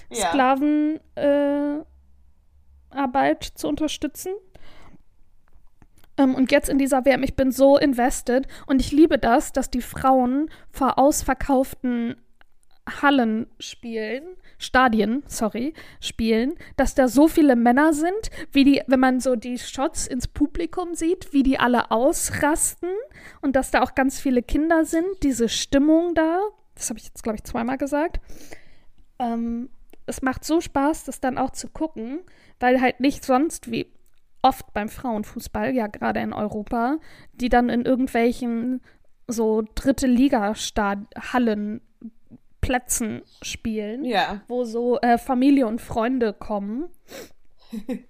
Ja. 0.10 0.32
Sklavenarbeit 0.32 1.86
äh, 2.96 3.54
zu 3.54 3.68
unterstützen. 3.68 4.32
Ähm, 6.18 6.34
und 6.34 6.52
jetzt 6.52 6.68
in 6.70 6.80
dieser 6.80 7.06
WM, 7.06 7.22
ich 7.22 7.36
bin 7.36 7.52
so 7.52 7.78
invested 7.78 8.48
und 8.66 8.82
ich 8.82 8.92
liebe 8.92 9.20
das, 9.20 9.54
dass 9.54 9.70
die 9.70 9.84
Frauen 9.84 10.50
vor 10.72 10.98
ausverkauften 10.98 12.16
Hallen 13.04 13.46
spielen, 13.60 14.24
Stadien, 14.60 15.24
sorry, 15.26 15.74
spielen, 16.02 16.54
dass 16.76 16.94
da 16.94 17.08
so 17.08 17.28
viele 17.28 17.56
Männer 17.56 17.94
sind, 17.94 18.30
wie 18.52 18.66
die, 18.66 18.82
wenn 18.88 19.00
man 19.00 19.20
so 19.22 19.36
die 19.36 19.58
Shots 19.58 20.06
ins 20.06 20.28
Publikum 20.28 20.94
sieht, 20.94 21.34
wie 21.34 21.44
die 21.44 21.58
alle 21.58 21.90
ausrasten 21.92 22.90
und 23.42 23.56
dass 23.56 23.72
da 23.72 23.82
auch 23.82 23.96
ganz 23.96 24.20
viele 24.20 24.44
Kinder 24.44 24.86
sind, 24.86 25.08
diese 25.24 25.50
Stimmung 25.50 26.14
da, 26.14 26.42
das 26.76 26.90
habe 26.90 27.00
ich 27.00 27.06
jetzt, 27.06 27.24
glaube 27.24 27.38
ich, 27.38 27.44
zweimal 27.46 27.78
gesagt. 27.78 28.20
Ähm, 29.18 29.70
es 30.06 30.22
macht 30.22 30.44
so 30.44 30.60
Spaß, 30.60 31.06
das 31.06 31.22
dann 31.22 31.38
auch 31.38 31.52
zu 31.52 31.70
gucken, 31.70 32.20
weil 32.60 32.82
halt 32.82 33.00
nicht 33.00 33.24
sonst 33.24 33.72
wie 33.72 33.92
oft 34.42 34.74
beim 34.74 34.90
Frauenfußball, 34.90 35.74
ja 35.74 35.88
gerade 35.88 36.20
in 36.20 36.34
Europa, 36.34 36.98
die 37.34 37.50
dann 37.50 37.70
in 37.70 37.86
irgendwelchen 37.86 38.82
so 39.28 39.64
dritte 39.76 40.08
Liga-Hallen 40.08 41.82
Plätzen 42.62 43.22
spielen, 43.42 44.04
Ja. 44.06 44.42
wo 44.48 44.64
so 44.66 45.00
äh, 45.02 45.18
Familie 45.18 45.68
und 45.68 45.80
Freunde 45.82 46.34
kommen. 46.34 46.90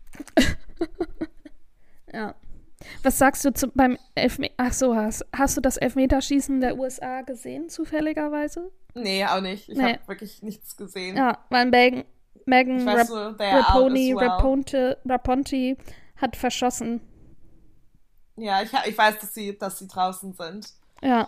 ja. 2.11 2.35
Was 3.03 3.17
sagst 3.17 3.43
du 3.43 3.53
zu, 3.53 3.67
beim 3.69 3.97
Elfmeter? 4.15 4.53
Ach 4.57 4.71
so, 4.73 4.95
hast, 4.95 5.25
hast 5.35 5.57
du 5.57 5.61
das 5.61 5.77
Elfmeterschießen 5.77 6.61
der 6.61 6.77
USA 6.77 7.21
gesehen, 7.21 7.69
zufälligerweise? 7.69 8.71
Nee, 8.95 9.25
auch 9.25 9.41
nicht. 9.41 9.69
Ich 9.69 9.77
Nee. 9.77 9.93
habe 9.93 10.07
wirklich 10.07 10.41
nichts 10.41 10.77
gesehen. 10.77 11.17
Ja, 11.17 11.39
weil 11.49 11.65
Megan, 11.67 12.05
Megan 12.45 12.87
Rap 12.87 13.09
nur, 13.09 13.35
Raponi, 13.39 14.15
well. 14.15 14.27
Raponte, 14.27 14.97
Raponti 15.05 15.77
hat 16.15 16.35
verschossen. 16.37 17.01
Ja, 18.37 18.61
ich, 18.61 18.71
ich 18.87 18.97
weiß, 18.97 19.19
dass 19.19 19.33
sie, 19.33 19.57
dass 19.57 19.79
sie 19.79 19.87
draußen 19.87 20.33
sind. 20.33 20.69
Ja, 21.01 21.27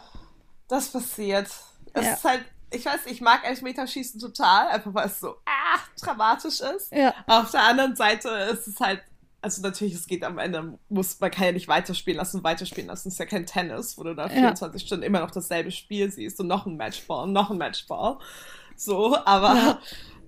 Das 0.69 0.89
passiert. 0.91 1.47
Es 1.93 2.05
Ja. 2.05 2.13
ist 2.13 2.23
halt, 2.23 2.45
ich 2.71 2.85
weiß, 2.85 3.05
ich 3.07 3.21
mag 3.21 3.45
Elfmeterschießen 3.45 4.19
total, 4.19 4.69
einfach 4.69 4.93
weil 4.93 5.07
es 5.07 5.19
so 5.19 5.35
ah, 5.45 5.79
dramatisch 6.01 6.61
ist. 6.61 6.91
ja, 6.91 7.13
Auf 7.27 7.51
der 7.51 7.63
anderen 7.63 7.95
Seite 7.95 8.29
ist 8.29 8.67
es 8.67 8.79
halt, 8.79 9.01
also 9.41 9.61
natürlich, 9.61 9.93
es 9.93 10.07
geht 10.07 10.23
am 10.23 10.37
Ende, 10.37 10.77
muss, 10.89 11.19
man 11.19 11.31
kann 11.31 11.45
ja 11.45 11.51
nicht 11.51 11.67
weiterspielen 11.67 12.17
lassen, 12.17 12.43
weiterspielen 12.43 12.87
lassen. 12.87 13.07
Es 13.09 13.15
ist 13.15 13.19
ja 13.19 13.25
kein 13.25 13.45
Tennis, 13.45 13.97
wo 13.97 14.03
du 14.03 14.15
da 14.15 14.23
Ja. 14.23 14.29
24 14.29 14.81
Stunden 14.83 15.03
immer 15.03 15.19
noch 15.19 15.31
dasselbe 15.31 15.71
Spiel 15.71 16.11
siehst 16.11 16.39
und 16.39 16.47
noch 16.47 16.65
ein 16.65 16.77
Matchball, 16.77 17.27
noch 17.27 17.49
ein 17.49 17.57
Matchball. 17.57 18.19
So, 18.75 19.17
aber 19.25 19.79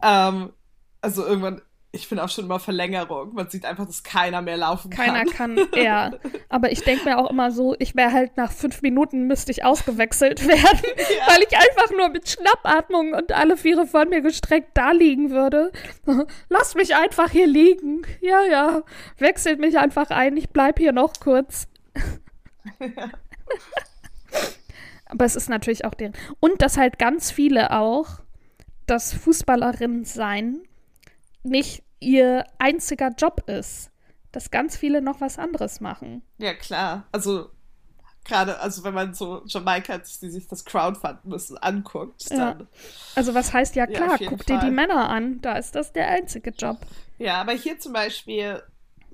ähm, 0.02 0.52
also 1.02 1.26
irgendwann, 1.26 1.62
ich 1.96 2.10
bin 2.10 2.18
auch 2.18 2.28
schon 2.30 2.46
immer 2.46 2.60
Verlängerung. 2.60 3.36
Man 3.36 3.50
sieht 3.50 3.66
einfach, 3.66 3.86
dass 3.86 4.02
keiner 4.02 4.42
mehr 4.42 4.58
laufen 4.58 4.90
keiner 4.90 5.26
kann. 5.26 5.56
kann, 5.56 5.68
ja. 5.76 6.12
Aber 6.50 6.72
ich 6.72 6.82
denke 6.84 7.06
mir 7.06 7.20
auch 7.20 7.30
immer 7.30 7.52
so, 7.52 7.76
ich 7.78 7.96
wäre 7.96 8.12
halt 8.12 8.36
nach 8.36 8.52
fünf 8.52 8.82
Minuten 8.82 9.28
müsste 9.28 9.52
ich 9.52 9.64
ausgewechselt 9.64 10.48
werden, 10.48 10.60
Ja. 10.98 11.28
weil 11.32 11.44
ich 11.48 11.56
einfach 11.56 11.96
nur 11.96 12.10
mit 12.10 12.28
Schnappatmung 12.28 13.14
und 13.14 13.32
alle 13.32 13.58
Viere 13.58 13.86
von 13.86 14.10
mir 14.10 14.22
gestreckt 14.22 14.72
da 14.74 14.90
liegen 14.92 15.30
würde. 15.30 15.72
Lass 16.50 16.74
mich 16.74 16.96
einfach 16.96 17.30
hier 17.30 17.46
liegen. 17.46 18.02
Ja, 18.22 18.42
ja. 18.44 18.82
Wechselt 19.20 19.60
mich 19.60 19.78
einfach 19.78 20.10
ein, 20.10 20.36
ich 20.36 20.50
bleib 20.50 20.80
hier 20.80 20.94
noch 20.94 21.14
kurz. 21.20 21.68
Aber 25.06 25.26
es 25.26 25.36
ist 25.36 25.48
natürlich 25.48 25.86
auch 25.86 25.94
deren. 25.94 26.14
Und 26.40 26.64
dass 26.64 26.76
halt 26.78 26.98
ganz 26.98 27.30
viele 27.30 27.70
auch, 27.72 28.08
dass 28.88 29.14
Fußballerinnen 29.14 30.06
sein 30.06 30.64
nicht 31.44 31.84
ihr 32.00 32.46
einziger 32.60 33.10
Job 33.18 33.50
ist. 33.50 33.90
Dass 34.32 34.50
ganz 34.50 34.76
viele 34.76 35.02
noch 35.02 35.22
was 35.22 35.38
anderes 35.38 35.80
machen. 35.80 36.24
Ja, 36.40 36.56
klar. 36.56 37.06
Also, 37.12 37.50
gerade, 38.26 38.60
also 38.62 38.84
wenn 38.84 38.96
man 38.96 39.14
so 39.14 39.44
Jamaika, 39.46 40.00
die 40.00 40.30
sich 40.30 40.48
das 40.48 40.66
Crowdfund 40.66 41.24
müssen, 41.26 41.58
anguckt, 41.60 42.30
Ja. 42.32 42.54
dann. 42.56 42.68
Also 43.16 43.36
was 43.36 43.54
heißt 43.54 43.76
ja 43.76 43.88
Ja, 43.88 43.96
klar, 43.96 44.20
jeden 44.20 44.32
guck 44.32 44.46
dir 44.48 44.56
die 44.56 44.62
Fall. 44.62 44.72
Männer 44.72 45.08
an, 45.10 45.40
da 45.42 45.54
ist 45.58 45.76
das 45.76 45.94
der 45.94 46.08
einzige 46.08 46.50
Job. 46.50 46.78
Ja, 47.20 47.36
aber 47.42 47.52
hier 47.52 47.78
zum 47.80 47.94
Beispiel 47.94 48.64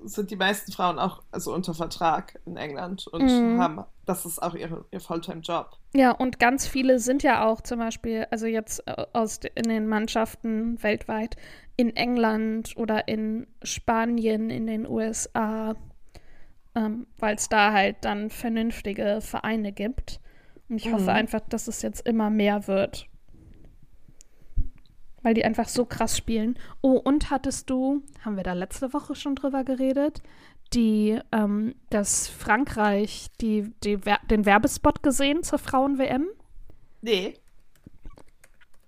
sind 0.02 0.30
die 0.30 0.36
meisten 0.36 0.72
Frauen 0.72 0.98
auch 0.98 1.22
also 1.30 1.52
unter 1.52 1.74
Vertrag 1.74 2.40
in 2.46 2.56
England 2.56 3.06
und 3.06 3.24
Mhm. 3.24 3.58
haben, 3.60 3.84
das 4.06 4.24
ist 4.24 4.42
auch 4.42 4.54
ihre, 4.54 4.86
ihr 4.90 5.00
Fulltime-Job. 5.00 5.76
Ja, 5.92 6.12
und 6.12 6.38
ganz 6.38 6.66
viele 6.66 6.98
sind 6.98 7.22
ja 7.22 7.44
auch 7.44 7.60
zum 7.60 7.80
Beispiel, 7.80 8.26
also 8.30 8.46
jetzt 8.46 8.82
äh, 8.88 9.04
aus 9.12 9.40
in 9.54 9.64
den 9.64 9.86
Mannschaften 9.86 10.82
weltweit, 10.82 11.36
in 11.80 11.96
England 11.96 12.74
oder 12.76 13.08
in 13.08 13.46
Spanien, 13.62 14.50
in 14.50 14.66
den 14.66 14.86
USA, 14.86 15.74
ähm, 16.74 17.06
weil 17.18 17.36
es 17.36 17.48
da 17.48 17.72
halt 17.72 17.96
dann 18.02 18.30
vernünftige 18.30 19.20
Vereine 19.20 19.72
gibt. 19.72 20.20
Und 20.68 20.76
ich 20.76 20.92
hoffe 20.92 21.04
Mhm. 21.04 21.08
einfach, 21.08 21.40
dass 21.40 21.68
es 21.68 21.82
jetzt 21.82 22.06
immer 22.06 22.30
mehr 22.30 22.66
wird. 22.68 23.06
Weil 25.22 25.34
die 25.34 25.44
einfach 25.44 25.68
so 25.68 25.84
krass 25.84 26.16
spielen. 26.16 26.58
Oh, 26.80 26.96
und 26.96 27.30
hattest 27.30 27.68
du, 27.68 28.02
haben 28.24 28.36
wir 28.36 28.42
da 28.42 28.52
letzte 28.54 28.92
Woche 28.92 29.14
schon 29.14 29.34
drüber 29.34 29.64
geredet, 29.64 30.22
die, 30.72 31.18
ähm, 31.32 31.74
dass 31.90 32.28
Frankreich 32.28 33.28
die, 33.40 33.72
die, 33.84 33.98
den 34.30 34.46
Werbespot 34.46 35.02
gesehen 35.02 35.42
zur 35.42 35.58
Frauen-WM? 35.58 36.28
Nee. 37.02 37.34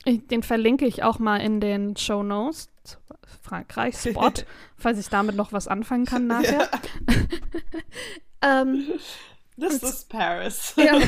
Den 0.07 0.43
verlinke 0.43 0.87
ich 0.87 1.03
auch 1.03 1.19
mal 1.19 1.39
in 1.39 1.61
den 1.61 1.97
Show 1.97 2.23
Notes. 2.23 2.71
Frankreich-Spot, 3.43 4.33
falls 4.77 4.99
ich 4.99 5.09
damit 5.09 5.37
noch 5.37 5.53
was 5.53 5.69
anfangen 5.69 6.07
kann 6.07 6.27
nachher. 6.29 6.69
ähm, 8.43 8.87
Das 9.57 9.75
ist 9.83 10.09
Paris. 10.09 10.75
Ja. 10.77 10.99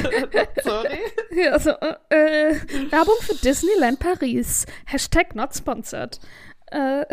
Sorry. 0.62 0.98
Ja, 1.32 1.52
also, 1.52 1.70
äh, 1.70 2.50
äh, 2.50 2.60
Werbung 2.90 3.16
für 3.20 3.34
Disneyland 3.36 3.98
Paris. 3.98 4.66
Hashtag 4.86 5.34
not 5.34 5.54
sponsored. 5.54 6.20
Äh, 6.66 7.04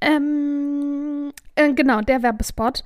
ähm, 0.00 1.32
äh, 1.54 1.72
genau, 1.72 2.00
der 2.00 2.22
Werbespot. 2.22 2.82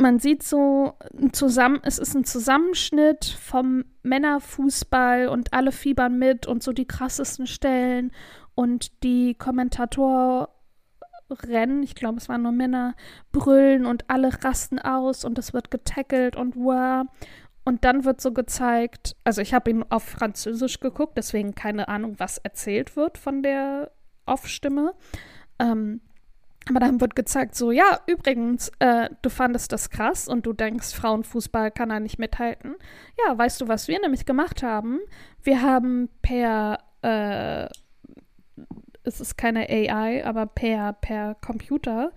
Man 0.00 0.18
sieht 0.18 0.42
so 0.42 0.94
zusammen, 1.32 1.80
es 1.82 1.98
ist 1.98 2.14
ein 2.14 2.24
Zusammenschnitt 2.24 3.26
vom 3.26 3.84
Männerfußball 4.02 5.28
und 5.28 5.52
alle 5.52 5.72
fiebern 5.72 6.18
mit 6.18 6.46
und 6.46 6.62
so 6.62 6.72
die 6.72 6.86
krassesten 6.86 7.46
Stellen 7.46 8.10
und 8.54 9.02
die 9.02 9.34
Kommentatorrennen, 9.34 11.82
ich 11.82 11.94
glaube, 11.94 12.16
es 12.16 12.30
waren 12.30 12.40
nur 12.40 12.52
Männer, 12.52 12.94
brüllen 13.30 13.84
und 13.84 14.08
alle 14.08 14.42
rasten 14.42 14.78
aus 14.78 15.26
und 15.26 15.38
es 15.38 15.52
wird 15.52 15.70
getackelt 15.70 16.34
und 16.34 16.56
wow. 16.56 17.06
Und 17.64 17.84
dann 17.84 18.06
wird 18.06 18.22
so 18.22 18.32
gezeigt, 18.32 19.16
also 19.22 19.42
ich 19.42 19.52
habe 19.52 19.68
ihn 19.68 19.84
auf 19.90 20.04
Französisch 20.04 20.80
geguckt, 20.80 21.18
deswegen 21.18 21.54
keine 21.54 21.88
Ahnung, 21.88 22.14
was 22.16 22.38
erzählt 22.38 22.96
wird 22.96 23.18
von 23.18 23.42
der 23.42 23.90
Off-Stimme. 24.24 24.94
Ähm, 25.58 26.00
aber 26.68 26.80
dann 26.80 27.00
wird 27.00 27.16
gezeigt, 27.16 27.54
so, 27.54 27.72
ja, 27.72 28.00
übrigens, 28.06 28.70
äh, 28.78 29.08
du 29.22 29.30
fandest 29.30 29.72
das 29.72 29.90
krass 29.90 30.28
und 30.28 30.46
du 30.46 30.52
denkst, 30.52 30.94
Frauenfußball 30.94 31.70
kann 31.70 31.88
da 31.88 32.00
nicht 32.00 32.18
mithalten. 32.18 32.76
Ja, 33.26 33.36
weißt 33.36 33.60
du, 33.60 33.68
was 33.68 33.88
wir 33.88 34.00
nämlich 34.00 34.26
gemacht 34.26 34.62
haben? 34.62 35.00
Wir 35.42 35.62
haben 35.62 36.08
per, 36.22 36.78
äh, 37.02 37.66
es 39.02 39.20
ist 39.20 39.36
keine 39.36 39.68
AI, 39.68 40.24
aber 40.24 40.46
per, 40.46 40.92
per 40.92 41.34
Computer, 41.36 42.12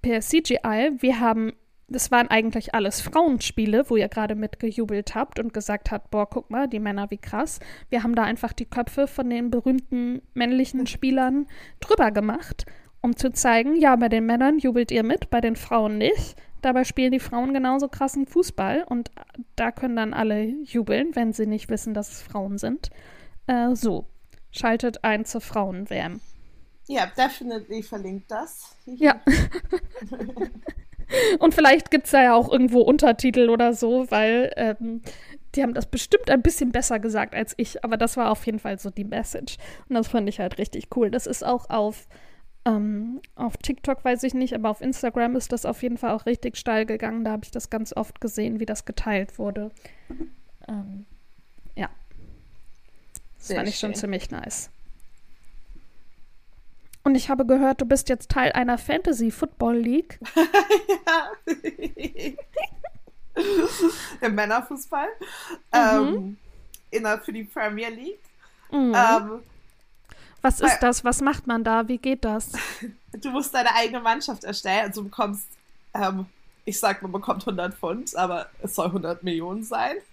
per 0.00 0.20
CGI, 0.20 0.92
wir 0.98 1.20
haben 1.20 1.52
das 1.88 2.10
waren 2.10 2.28
eigentlich 2.28 2.74
alles 2.74 3.00
Frauenspiele, 3.00 3.88
wo 3.88 3.96
ihr 3.96 4.08
gerade 4.08 4.34
mitgejubelt 4.34 5.14
habt 5.14 5.38
und 5.38 5.54
gesagt 5.54 5.92
habt, 5.92 6.10
boah, 6.10 6.28
guck 6.28 6.50
mal, 6.50 6.66
die 6.66 6.80
Männer, 6.80 7.10
wie 7.10 7.18
krass. 7.18 7.60
Wir 7.90 8.02
haben 8.02 8.16
da 8.16 8.24
einfach 8.24 8.52
die 8.52 8.64
Köpfe 8.64 9.06
von 9.06 9.30
den 9.30 9.50
berühmten 9.50 10.20
männlichen 10.34 10.86
Spielern 10.88 11.46
drüber 11.80 12.10
gemacht, 12.10 12.66
um 13.00 13.16
zu 13.16 13.32
zeigen, 13.32 13.76
ja, 13.76 13.96
bei 13.96 14.08
den 14.08 14.26
Männern 14.26 14.58
jubelt 14.58 14.90
ihr 14.90 15.02
mit, 15.02 15.30
bei 15.30 15.40
den 15.40 15.56
Frauen 15.56 15.98
nicht. 15.98 16.36
dabei 16.62 16.84
spielen 16.84 17.12
die 17.12 17.20
Frauen 17.20 17.54
genauso 17.54 17.88
krassen 17.88 18.26
Fußball 18.26 18.84
und 18.88 19.10
da 19.54 19.70
können 19.70 19.94
dann 19.96 20.14
alle 20.14 20.42
jubeln, 20.64 21.14
wenn 21.14 21.32
sie 21.32 21.46
nicht 21.46 21.68
wissen, 21.70 21.94
dass 21.94 22.10
es 22.10 22.22
Frauen 22.22 22.58
sind. 22.58 22.90
Äh, 23.46 23.74
so, 23.76 24.06
schaltet 24.50 25.04
ein 25.04 25.24
zur 25.24 25.40
Frauen-WM. 25.40 26.20
Ja, 26.88 27.06
definitely 27.16 27.82
verlinkt 27.82 28.30
das. 28.30 28.76
Ja. 28.86 29.20
Und 31.38 31.54
vielleicht 31.54 31.92
gibt 31.92 32.06
es 32.06 32.10
da 32.10 32.22
ja 32.22 32.34
auch 32.34 32.50
irgendwo 32.50 32.80
Untertitel 32.80 33.48
oder 33.48 33.74
so, 33.74 34.10
weil 34.10 34.52
ähm, 34.56 35.02
die 35.54 35.62
haben 35.62 35.74
das 35.74 35.86
bestimmt 35.86 36.30
ein 36.30 36.42
bisschen 36.42 36.72
besser 36.72 36.98
gesagt 36.98 37.34
als 37.34 37.54
ich, 37.56 37.84
aber 37.84 37.96
das 37.96 38.16
war 38.16 38.30
auf 38.30 38.44
jeden 38.44 38.58
Fall 38.58 38.78
so 38.78 38.90
die 38.90 39.04
Message. 39.04 39.56
Und 39.88 39.94
das 39.94 40.08
fand 40.08 40.28
ich 40.28 40.40
halt 40.40 40.58
richtig 40.58 40.88
cool. 40.96 41.10
Das 41.10 41.26
ist 41.26 41.44
auch 41.44 41.70
auf, 41.70 42.08
ähm, 42.66 43.20
auf 43.36 43.56
TikTok, 43.58 44.04
weiß 44.04 44.24
ich 44.24 44.34
nicht, 44.34 44.52
aber 44.52 44.70
auf 44.70 44.80
Instagram 44.80 45.36
ist 45.36 45.52
das 45.52 45.64
auf 45.64 45.82
jeden 45.82 45.96
Fall 45.96 46.10
auch 46.10 46.26
richtig 46.26 46.56
steil 46.56 46.84
gegangen. 46.84 47.22
Da 47.24 47.30
habe 47.30 47.44
ich 47.44 47.52
das 47.52 47.70
ganz 47.70 47.92
oft 47.94 48.20
gesehen, 48.20 48.58
wie 48.58 48.66
das 48.66 48.84
geteilt 48.84 49.38
wurde. 49.38 49.70
Ähm, 50.66 51.06
ja. 51.76 51.88
Das 53.38 53.46
Sehr 53.46 53.58
fand 53.58 53.68
ich 53.68 53.76
schön. 53.76 53.92
schon 53.92 54.00
ziemlich 54.00 54.32
nice. 54.32 54.70
Und 57.04 57.14
ich 57.14 57.30
habe 57.30 57.46
gehört, 57.46 57.80
du 57.80 57.86
bist 57.86 58.08
jetzt 58.08 58.32
Teil 58.32 58.50
einer 58.50 58.78
Fantasy 58.78 59.30
Football 59.30 59.76
League. 59.76 60.18
ja. 61.06 61.30
Im 64.22 64.34
Männerfußball. 64.34 65.06
Mhm. 65.72 65.72
Ähm, 65.72 66.36
innerhalb 66.90 67.24
für 67.24 67.32
die 67.32 67.44
Premier 67.44 67.90
League. 67.90 68.18
Mhm. 68.72 68.92
Ähm, 68.92 69.40
Was 70.46 70.60
ist 70.60 70.78
das? 70.78 71.04
Was 71.04 71.20
macht 71.22 71.48
man 71.48 71.64
da? 71.64 71.88
Wie 71.88 71.98
geht 71.98 72.24
das? 72.24 72.52
Du 73.22 73.30
musst 73.30 73.54
deine 73.54 73.74
eigene 73.74 74.00
Mannschaft 74.00 74.44
erstellen. 74.44 74.88
Also 74.88 75.00
du 75.00 75.08
bekommst, 75.08 75.46
ähm, 75.94 76.26
ich 76.66 76.78
sag, 76.78 77.00
man 77.00 77.12
bekommt 77.12 77.40
100 77.48 77.72
Pfund, 77.72 78.14
aber 78.14 78.50
es 78.62 78.74
soll 78.74 78.88
100 78.88 79.22
Millionen 79.22 79.64
sein. 79.64 79.94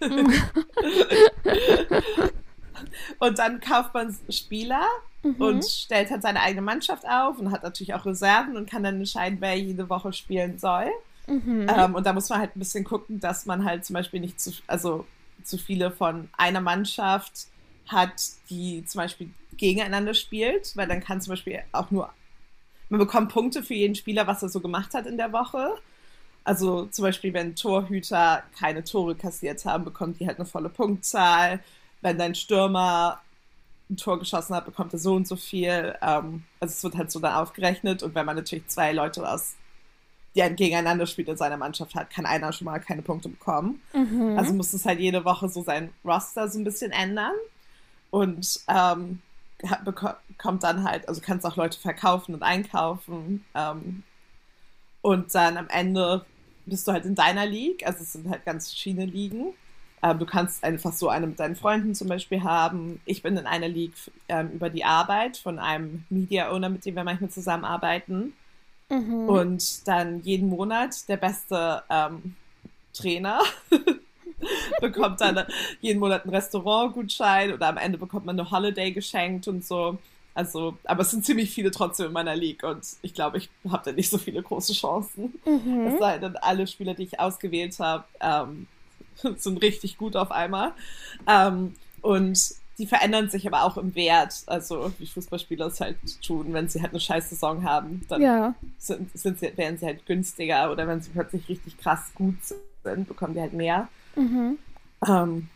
Und 3.18 3.38
dann 3.38 3.60
kauft 3.60 3.92
man 3.92 4.16
Spieler 4.30 4.86
mhm. 5.22 5.34
und 5.38 5.64
stellt 5.66 6.10
halt 6.10 6.22
seine 6.22 6.40
eigene 6.40 6.62
Mannschaft 6.62 7.06
auf 7.06 7.38
und 7.38 7.50
hat 7.52 7.62
natürlich 7.62 7.92
auch 7.92 8.06
Reserven 8.06 8.56
und 8.56 8.68
kann 8.68 8.82
dann 8.82 8.96
entscheiden, 8.96 9.36
wer 9.40 9.58
jede 9.58 9.90
Woche 9.90 10.14
spielen 10.14 10.58
soll. 10.58 10.90
Mhm. 11.26 11.66
Ähm, 11.68 11.94
und 11.94 12.06
da 12.06 12.14
muss 12.14 12.30
man 12.30 12.38
halt 12.38 12.56
ein 12.56 12.58
bisschen 12.58 12.84
gucken, 12.84 13.20
dass 13.20 13.44
man 13.44 13.66
halt 13.66 13.84
zum 13.84 13.94
Beispiel 13.94 14.20
nicht 14.20 14.40
zu, 14.40 14.50
also 14.66 15.06
zu 15.42 15.58
viele 15.58 15.90
von 15.90 16.30
einer 16.36 16.62
Mannschaft 16.62 17.48
hat, 17.86 18.14
die 18.48 18.84
zum 18.86 19.00
Beispiel 19.00 19.30
gegeneinander 19.56 20.14
spielt, 20.14 20.76
weil 20.76 20.88
dann 20.88 21.00
kann 21.00 21.20
zum 21.20 21.32
Beispiel 21.32 21.60
auch 21.72 21.90
nur, 21.90 22.10
man 22.88 23.00
bekommt 23.00 23.32
Punkte 23.32 23.62
für 23.62 23.74
jeden 23.74 23.94
Spieler, 23.94 24.26
was 24.26 24.42
er 24.42 24.48
so 24.48 24.60
gemacht 24.60 24.94
hat 24.94 25.06
in 25.06 25.16
der 25.16 25.32
Woche. 25.32 25.74
Also 26.44 26.86
zum 26.86 27.04
Beispiel, 27.04 27.32
wenn 27.32 27.56
Torhüter 27.56 28.42
keine 28.58 28.84
Tore 28.84 29.14
kassiert 29.14 29.64
haben, 29.64 29.84
bekommt 29.84 30.20
die 30.20 30.26
halt 30.26 30.38
eine 30.38 30.46
volle 30.46 30.68
Punktzahl. 30.68 31.60
Wenn 32.02 32.18
dein 32.18 32.34
Stürmer 32.34 33.20
ein 33.90 33.96
Tor 33.96 34.18
geschossen 34.18 34.54
hat, 34.54 34.66
bekommt 34.66 34.92
er 34.92 34.98
so 34.98 35.14
und 35.14 35.26
so 35.26 35.36
viel. 35.36 35.94
Ähm, 36.02 36.44
also 36.60 36.72
es 36.72 36.84
wird 36.84 36.96
halt 36.96 37.10
so 37.10 37.20
dann 37.20 37.34
aufgerechnet 37.34 38.02
und 38.02 38.14
wenn 38.14 38.26
man 38.26 38.36
natürlich 38.36 38.66
zwei 38.68 38.92
Leute 38.92 39.26
aus, 39.28 39.54
die 40.34 40.42
ein 40.42 40.56
gegeneinander 40.56 41.06
spielt 41.06 41.28
in 41.28 41.36
seiner 41.36 41.56
Mannschaft 41.56 41.94
hat, 41.94 42.10
kann 42.10 42.26
einer 42.26 42.52
schon 42.52 42.64
mal 42.66 42.78
keine 42.78 43.02
Punkte 43.02 43.28
bekommen. 43.28 43.80
Mhm. 43.94 44.36
Also 44.36 44.52
muss 44.52 44.72
es 44.72 44.84
halt 44.84 45.00
jede 45.00 45.24
Woche 45.24 45.48
so 45.48 45.62
sein 45.62 45.90
Roster 46.04 46.48
so 46.48 46.58
ein 46.58 46.64
bisschen 46.64 46.90
ändern 46.90 47.34
und 48.10 48.60
ähm, 48.68 49.20
bekommt 49.84 50.62
dann 50.62 50.84
halt, 50.84 51.08
also 51.08 51.20
kannst 51.24 51.46
auch 51.46 51.56
Leute 51.56 51.78
verkaufen 51.78 52.34
und 52.34 52.42
einkaufen 52.42 53.44
ähm, 53.54 54.02
und 55.00 55.34
dann 55.34 55.56
am 55.56 55.68
Ende 55.68 56.24
bist 56.66 56.88
du 56.88 56.92
halt 56.92 57.04
in 57.04 57.14
deiner 57.14 57.46
League, 57.46 57.86
also 57.86 58.02
es 58.02 58.12
sind 58.12 58.28
halt 58.30 58.44
ganz 58.44 58.70
verschiedene 58.70 59.06
Ligen 59.06 59.54
ähm, 60.04 60.18
du 60.18 60.26
kannst 60.26 60.62
einfach 60.62 60.92
so 60.92 61.08
eine 61.08 61.26
mit 61.26 61.40
deinen 61.40 61.56
Freunden 61.56 61.94
zum 61.94 62.08
Beispiel 62.08 62.42
haben. 62.42 63.00
Ich 63.06 63.22
bin 63.22 63.38
in 63.38 63.46
einer 63.46 63.68
League 63.68 63.94
ähm, 64.28 64.50
über 64.50 64.68
die 64.68 64.84
Arbeit 64.84 65.38
von 65.38 65.58
einem 65.58 66.04
Media 66.10 66.50
Owner, 66.50 66.68
mit 66.68 66.84
dem 66.84 66.94
wir 66.94 67.04
manchmal 67.04 67.30
zusammenarbeiten. 67.30 68.34
Mhm. 68.90 69.28
Und 69.28 69.88
dann 69.88 70.20
jeden 70.20 70.50
Monat 70.50 71.08
der 71.08 71.16
beste 71.16 71.82
ähm, 71.88 72.36
Trainer 72.92 73.40
bekommt 74.80 75.20
dann 75.20 75.44
jeden 75.80 76.00
Monat 76.00 76.24
einen 76.24 76.34
Restaurantgutschein 76.34 77.52
oder 77.52 77.68
am 77.68 77.76
Ende 77.76 77.98
bekommt 77.98 78.26
man 78.26 78.38
eine 78.38 78.50
Holiday 78.50 78.92
geschenkt 78.92 79.48
und 79.48 79.64
so. 79.64 79.98
Also, 80.34 80.76
aber 80.84 81.02
es 81.02 81.12
sind 81.12 81.24
ziemlich 81.24 81.50
viele 81.50 81.70
trotzdem 81.70 82.06
in 82.06 82.12
meiner 82.12 82.34
League 82.34 82.64
und 82.64 82.84
ich 83.02 83.14
glaube, 83.14 83.38
ich 83.38 83.48
habe 83.70 83.82
da 83.84 83.92
nicht 83.92 84.10
so 84.10 84.18
viele 84.18 84.42
große 84.42 84.72
Chancen. 84.72 85.34
Mhm. 85.46 85.86
Es 85.86 85.98
sei 86.00 86.18
denn, 86.18 86.36
alle 86.38 86.66
Spieler, 86.66 86.94
die 86.94 87.04
ich 87.04 87.20
ausgewählt 87.20 87.78
habe, 87.78 88.04
ähm, 88.20 88.66
sind 89.36 89.62
richtig 89.62 89.96
gut 89.96 90.16
auf 90.16 90.32
einmal. 90.32 90.72
Ähm, 91.28 91.74
und 92.02 92.36
die 92.78 92.86
verändern 92.86 93.30
sich 93.30 93.46
aber 93.46 93.62
auch 93.62 93.76
im 93.76 93.94
Wert. 93.94 94.42
Also 94.46 94.92
wie 94.98 95.06
Fußballspieler 95.06 95.66
es 95.66 95.80
halt 95.80 95.96
tun, 96.26 96.52
wenn 96.52 96.68
sie 96.68 96.82
halt 96.82 96.90
eine 96.90 97.00
scheiß 97.00 97.30
Saison 97.30 97.62
haben, 97.62 98.02
dann 98.08 98.20
ja. 98.20 98.54
sind, 98.78 99.16
sind 99.16 99.38
sie, 99.38 99.56
werden 99.56 99.78
sie 99.78 99.86
halt 99.86 100.04
günstiger 100.06 100.72
oder 100.72 100.86
wenn 100.88 101.00
sie 101.00 101.10
plötzlich 101.10 101.48
richtig 101.48 101.78
krass 101.78 102.10
gut 102.14 102.42
sind, 102.42 102.60
bekommen 103.06 103.34
die 103.34 103.40
halt 103.40 103.52
mehr. 103.52 103.88
Mhm. 104.16 104.58
Ähm, 105.06 105.48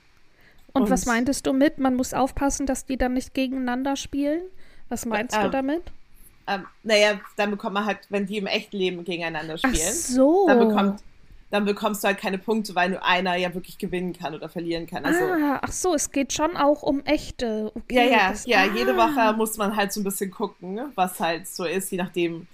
und, 0.73 0.83
und, 0.83 0.91
was 0.91 1.07
meintest 1.07 1.47
du 1.47 1.53
mit, 1.53 1.79
man 1.79 1.95
muss 1.95 2.15
aufpassen, 2.15 2.67
dass 2.67 2.87
die 2.87 2.97
dann 2.97 3.15
nicht 3.15 3.35
gegeneinander 3.35 3.97
spielen? 3.97 4.43
Was 4.89 5.07
meinst 5.07 5.37
äh, 5.37 5.43
du 5.45 5.51
damit? 5.51 5.83
Ähm, 6.47 6.65
naja, 6.83 7.21
dann 7.37 7.51
bekommt 7.51 7.75
man 7.75 7.85
halt, 7.85 8.01
wenn 8.09 8.27
die 8.27 8.39
im 8.39 8.47
echten 8.47 8.77
Leben 8.77 9.05
gegeneinander 9.05 9.59
spielen, 9.59 9.75
Ach 9.77 9.93
so. 9.93 10.47
dann 10.47 10.59
bekommt 10.59 11.03
dann 11.51 11.65
bekommst 11.65 12.05
du 12.05 12.09
halt 12.09 12.19
keine 12.19 12.39
Punkte, 12.39 12.75
weil 12.75 12.91
nur 12.91 13.05
einer 13.05 13.37
ja 13.37 13.55
wirklich 13.55 13.79
gewinnen 13.79 14.13
kann 14.13 14.35
oder 14.35 14.49
verlieren 14.49 14.87
kann. 14.87 15.05
Also, 15.05 15.25
ah, 15.25 15.59
ach 15.63 15.73
so, 15.73 15.95
es 15.95 16.11
geht 16.11 16.33
schon 16.33 16.57
auch 16.57 16.83
um 16.83 17.01
echte. 17.05 17.73
Okay, 17.75 17.95
ja, 17.95 18.03
ja, 18.03 18.31
das, 18.31 18.47
ja. 18.47 18.59
Ah. 18.59 18.77
Jede 18.77 18.97
Woche 18.97 19.35
muss 19.35 19.57
man 19.57 19.75
halt 19.75 19.93
so 19.93 20.01
ein 20.01 20.05
bisschen 20.05 20.31
gucken, 20.31 20.79
was 20.95 21.19
halt 21.21 21.47
so 21.47 21.65
ist, 21.65 21.91
je 21.91 21.99
nachdem. 21.99 22.47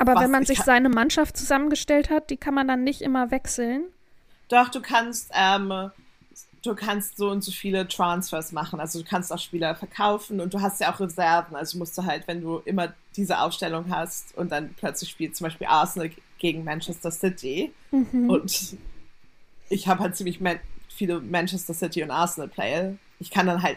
Aber 0.00 0.18
wenn 0.20 0.30
man 0.30 0.46
sich 0.46 0.62
seine 0.62 0.88
Mannschaft 0.88 1.36
zusammengestellt 1.36 2.08
hat, 2.08 2.30
die 2.30 2.38
kann 2.38 2.54
man 2.54 2.66
dann 2.66 2.84
nicht 2.84 3.02
immer 3.02 3.30
wechseln. 3.30 3.84
Doch, 4.48 4.70
du 4.70 4.80
kannst, 4.80 5.30
ähm, 5.34 5.90
du 6.62 6.74
kannst 6.74 7.18
so 7.18 7.30
und 7.30 7.42
so 7.42 7.52
viele 7.52 7.86
Transfers 7.86 8.52
machen. 8.52 8.80
Also 8.80 9.00
du 9.00 9.04
kannst 9.04 9.30
auch 9.30 9.38
Spieler 9.38 9.74
verkaufen 9.74 10.40
und 10.40 10.54
du 10.54 10.60
hast 10.62 10.80
ja 10.80 10.92
auch 10.92 11.00
Reserven. 11.00 11.54
Also 11.54 11.76
musst 11.76 11.96
du 11.98 12.04
halt, 12.04 12.26
wenn 12.26 12.40
du 12.40 12.62
immer 12.64 12.94
diese 13.14 13.38
Aufstellung 13.38 13.90
hast 13.90 14.36
und 14.38 14.50
dann 14.50 14.72
plötzlich 14.74 15.10
spielt 15.10 15.36
zum 15.36 15.44
Beispiel 15.44 15.66
Arsenal 15.66 16.10
gegen 16.38 16.64
Manchester 16.64 17.10
City. 17.10 17.72
Mhm. 17.90 18.30
Und 18.30 18.76
ich 19.68 19.86
habe 19.86 20.00
halt 20.00 20.16
ziemlich 20.16 20.40
viele 20.88 21.20
Manchester 21.20 21.74
City 21.74 22.02
und 22.02 22.10
Arsenal-Player. 22.10 22.94
Ich 23.18 23.30
kann 23.30 23.46
dann 23.46 23.62
halt 23.62 23.76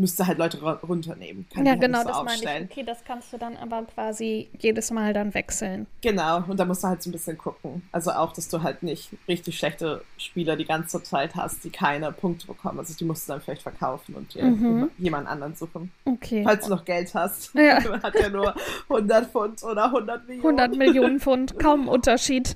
müsste 0.00 0.26
halt 0.26 0.38
Leute 0.38 0.58
runternehmen. 0.62 1.46
Kann 1.52 1.64
ja, 1.64 1.72
halt 1.72 1.80
genau, 1.80 2.00
so 2.02 2.08
das 2.08 2.16
aufstellen. 2.16 2.44
meine 2.44 2.64
ich. 2.64 2.70
Okay, 2.70 2.82
das 2.82 3.04
kannst 3.04 3.32
du 3.32 3.38
dann 3.38 3.56
aber 3.56 3.84
quasi 3.84 4.48
jedes 4.58 4.90
Mal 4.90 5.12
dann 5.12 5.34
wechseln. 5.34 5.86
Genau, 6.00 6.42
und 6.48 6.58
da 6.58 6.64
musst 6.64 6.82
du 6.82 6.88
halt 6.88 7.02
so 7.02 7.10
ein 7.10 7.12
bisschen 7.12 7.38
gucken. 7.38 7.82
Also 7.92 8.10
auch, 8.12 8.32
dass 8.32 8.48
du 8.48 8.62
halt 8.62 8.82
nicht 8.82 9.10
richtig 9.28 9.58
schlechte 9.58 10.02
Spieler 10.16 10.56
die 10.56 10.64
ganze 10.64 11.02
Zeit 11.02 11.34
hast, 11.34 11.62
die 11.64 11.70
keine 11.70 12.10
Punkte 12.12 12.46
bekommen. 12.46 12.78
Also 12.78 12.94
die 12.94 13.04
musst 13.04 13.28
du 13.28 13.32
dann 13.32 13.42
vielleicht 13.42 13.62
verkaufen 13.62 14.14
und 14.14 14.34
dir 14.34 14.44
mhm. 14.44 14.90
jemand 14.98 15.28
anderen 15.28 15.54
suchen. 15.54 15.92
Okay. 16.04 16.42
Falls 16.44 16.64
du 16.64 16.70
noch 16.70 16.84
Geld 16.84 17.14
hast. 17.14 17.54
Ja. 17.54 17.80
hat 18.02 18.18
ja 18.18 18.28
nur 18.28 18.54
100 18.88 19.26
Pfund 19.30 19.62
oder 19.62 19.86
100 19.86 20.26
Millionen. 20.26 20.58
100 20.58 20.76
Millionen 20.76 21.20
Pfund, 21.20 21.58
kaum 21.58 21.88
Unterschied. 21.88 22.54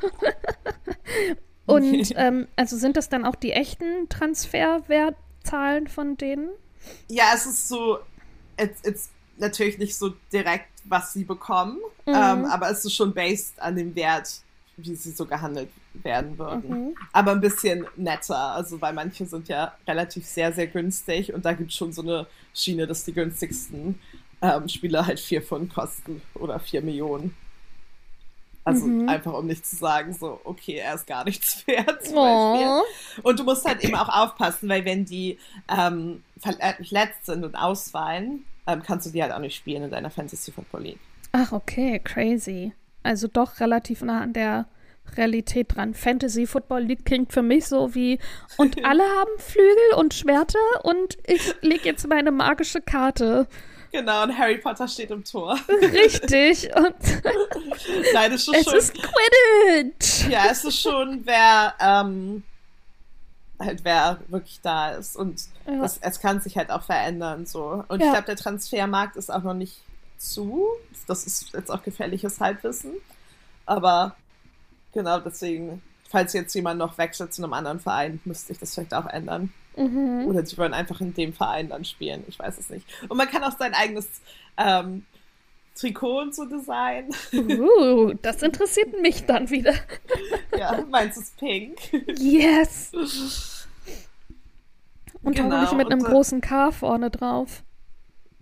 und 1.66 2.12
ähm, 2.16 2.48
also 2.57 2.76
sind 2.76 2.96
das 2.96 3.09
dann 3.09 3.24
auch 3.24 3.35
die 3.35 3.52
echten 3.52 4.09
Transferwertzahlen 4.09 5.88
von 5.88 6.16
denen? 6.16 6.48
Ja, 7.09 7.33
es 7.35 7.47
ist 7.47 7.68
so, 7.68 7.99
it's, 8.59 8.81
it's 8.85 9.11
natürlich 9.38 9.79
nicht 9.79 9.97
so 9.97 10.14
direkt, 10.33 10.68
was 10.85 11.12
sie 11.12 11.25
bekommen, 11.25 11.79
mhm. 12.07 12.14
ähm, 12.14 12.44
aber 12.47 12.70
es 12.70 12.85
ist 12.85 12.94
schon 12.94 13.12
based 13.12 13.61
an 13.61 13.77
dem 13.77 13.94
Wert, 13.94 14.40
wie 14.77 14.94
sie 14.94 15.12
so 15.12 15.25
gehandelt 15.25 15.70
werden 15.94 16.37
würden. 16.38 16.68
Mhm. 16.68 16.94
Aber 17.12 17.33
ein 17.33 17.40
bisschen 17.40 17.87
netter, 17.97 18.37
also 18.37 18.81
weil 18.81 18.92
manche 18.92 19.25
sind 19.27 19.49
ja 19.49 19.75
relativ 19.87 20.27
sehr, 20.27 20.53
sehr 20.53 20.66
günstig 20.66 21.33
und 21.33 21.44
da 21.44 21.53
gibt 21.53 21.70
es 21.70 21.77
schon 21.77 21.92
so 21.92 22.03
eine 22.03 22.27
Schiene, 22.53 22.87
dass 22.87 23.05
die 23.05 23.12
günstigsten 23.12 23.99
ähm, 24.42 24.68
Spieler 24.68 25.07
halt 25.07 25.20
vier 25.20 25.42
Pfund 25.42 25.73
kosten 25.73 26.20
oder 26.35 26.59
vier 26.59 26.83
Millionen. 26.83 27.35
Also 28.64 28.87
mhm. 28.87 29.09
einfach 29.09 29.35
um 29.35 29.46
nicht 29.46 29.66
zu 29.66 29.77
sagen, 29.77 30.14
so, 30.14 30.40
okay, 30.44 30.77
er 30.77 30.94
ist 30.94 31.07
gar 31.07 31.24
nichts 31.24 31.64
wert. 31.66 32.05
Zum 32.07 32.16
oh. 32.16 32.83
Und 33.22 33.38
du 33.38 33.44
musst 33.44 33.66
halt 33.66 33.85
eben 33.85 33.94
auch 33.94 34.09
aufpassen, 34.09 34.68
weil 34.68 34.85
wenn 34.85 35.05
die 35.05 35.38
ähm, 35.68 36.22
verletzt 36.38 37.27
sind 37.27 37.44
und 37.44 37.57
ausfallen, 37.57 38.44
ähm, 38.66 38.83
kannst 38.83 39.07
du 39.07 39.11
die 39.11 39.22
halt 39.22 39.33
auch 39.33 39.38
nicht 39.38 39.55
spielen 39.55 39.85
in 39.85 39.90
deiner 39.90 40.11
Fantasy 40.11 40.50
Football 40.50 40.83
League. 40.83 41.00
Ach, 41.33 41.53
okay, 41.53 42.00
crazy. 42.03 42.72
Also 43.03 43.29
doch 43.29 43.61
relativ 43.61 44.00
nah 44.03 44.22
an 44.22 44.33
der 44.33 44.66
Realität 45.16 45.77
dran. 45.77 45.92
Fantasy 45.92 46.46
Football 46.46 46.85
League 46.85 47.05
klingt 47.05 47.33
für 47.33 47.42
mich 47.42 47.66
so 47.66 47.94
wie 47.94 48.18
und 48.57 48.83
alle 48.85 49.03
haben 49.03 49.38
Flügel 49.38 49.98
und 49.98 50.14
Schwerter 50.14 50.59
und 50.83 51.18
ich 51.27 51.55
lege 51.61 51.85
jetzt 51.85 52.09
meine 52.09 52.31
magische 52.31 52.81
Karte 52.81 53.46
Genau, 53.94 54.24
und 54.24 54.37
Harry 54.37 54.59
Potter 54.59 54.88
steht 54.88 55.12
im 55.12 55.22
Tor. 55.22 55.57
Richtig. 55.68 56.68
Und 56.74 56.96
Nein, 58.12 58.33
es 58.33 58.48
ist 58.48 58.57
es 58.57 58.64
schon. 58.64 58.74
ist 58.74 58.94
Quidditch. 58.94 60.28
Ja, 60.28 60.46
es 60.50 60.64
ist 60.64 60.80
schon, 60.80 61.20
wer 61.24 61.74
ähm, 61.78 62.42
halt 63.61 63.85
wer 63.85 64.18
wirklich 64.26 64.59
da 64.62 64.90
ist. 64.90 65.14
Und 65.16 65.40
Ja. 65.64 65.78
das, 65.83 65.98
es 66.00 66.18
kann 66.18 66.40
sich 66.40 66.57
halt 66.57 66.72
auch 66.72 66.83
verändern. 66.83 67.46
so. 67.46 67.85
Und 67.87 68.00
Ja. 68.00 68.07
ich 68.07 68.12
glaube, 68.14 68.26
der 68.26 68.35
Transfermarkt 68.37 69.14
ist 69.14 69.33
auch 69.33 69.44
noch 69.44 69.54
nicht 69.54 69.80
zu. 70.18 70.66
Das 71.07 71.24
ist 71.24 71.52
jetzt 71.52 71.70
auch 71.70 71.85
gefährliches 71.85 72.40
Halbwissen. 72.40 72.94
Aber 73.64 74.16
genau 74.92 75.20
deswegen, 75.20 75.83
falls 76.11 76.33
jetzt 76.33 76.52
jemand 76.54 76.78
noch 76.80 76.98
wechselt 76.98 77.33
zu 77.33 77.44
einem 77.44 77.52
anderen 77.52 77.78
Verein, 77.78 78.20
müsste 78.24 78.52
ich 78.52 78.59
das 78.59 78.74
vielleicht 78.74 78.92
auch 78.92 79.07
ändern. 79.07 79.52
Mhm. 79.77 80.27
Oder 80.27 80.45
sie 80.45 80.57
wollen 80.59 80.75
einfach 80.75 81.01
in 81.01 81.15
dem 81.15 81.33
Verein 81.33 81.69
dann 81.69 81.85
spielen. 81.85 82.25
Ich 82.29 82.39
weiß 82.39 82.59
es 82.59 82.71
nicht. 82.71 82.87
Und 83.09 83.17
man 83.17 83.29
kann 83.29 83.43
auch 83.43 83.59
sein 83.59 83.75
eigenes 83.75 84.07
ähm, 84.57 85.05
Trikot 85.75 86.23
und 86.23 86.35
so 86.35 86.45
designen. 86.45 87.11
Uh, 87.33 88.15
das 88.23 88.43
interessiert 88.43 89.01
mich 89.01 89.25
dann 89.27 89.51
wieder. 89.51 89.75
ja, 90.57 90.85
meins 90.91 91.17
ist 91.17 91.37
pink. 91.37 91.79
Yes. 92.17 92.93
Und 95.23 95.37
Genau, 95.37 95.57
hoffentlich 95.57 95.79
mit 95.79 95.91
einem 95.91 96.03
und, 96.03 96.07
großen 96.07 96.41
K 96.41 96.71
vorne 96.71 97.11
drauf. 97.11 97.63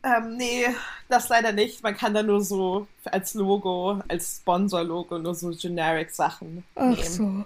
Ähm, 0.05 0.37
nee, 0.37 0.67
das 1.09 1.29
leider 1.29 1.53
nicht. 1.53 1.83
Man 1.83 1.97
kann 1.97 2.13
da 2.13 2.23
nur 2.23 2.41
so 2.41 2.89
als 3.05 3.35
Logo, 3.35 4.03
als 4.09 4.39
Sponsor-Logo 4.39 5.19
nur 5.19 5.35
so 5.35 5.51
Generic-Sachen 5.51 6.65
Ach 6.75 6.91
nehmen. 6.91 7.05
so. 7.05 7.45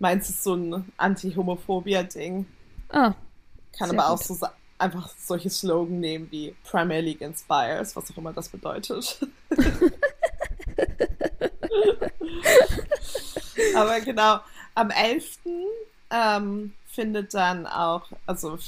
Meins 0.00 0.28
ist 0.30 0.42
so 0.42 0.54
ein 0.54 0.84
Anti-Homophobia-Ding. 0.96 2.46
Ah, 2.92 3.14
Kann 3.78 3.90
aber 3.90 4.08
auch 4.10 4.16
gut. 4.18 4.26
so 4.26 4.34
sa- 4.34 4.52
einfach 4.78 5.08
solche 5.18 5.50
Slogan 5.50 6.00
nehmen 6.00 6.28
wie 6.30 6.54
Premier 6.64 7.00
League 7.00 7.20
Inspires, 7.20 7.94
was 7.96 8.10
auch 8.10 8.16
immer 8.16 8.32
das 8.32 8.48
bedeutet. 8.48 9.20
aber 13.74 14.00
genau, 14.00 14.40
am 14.74 14.90
11. 14.90 15.38
Ähm, 16.12 16.72
findet 16.86 17.32
dann 17.34 17.66
auch, 17.68 18.02
also 18.26 18.58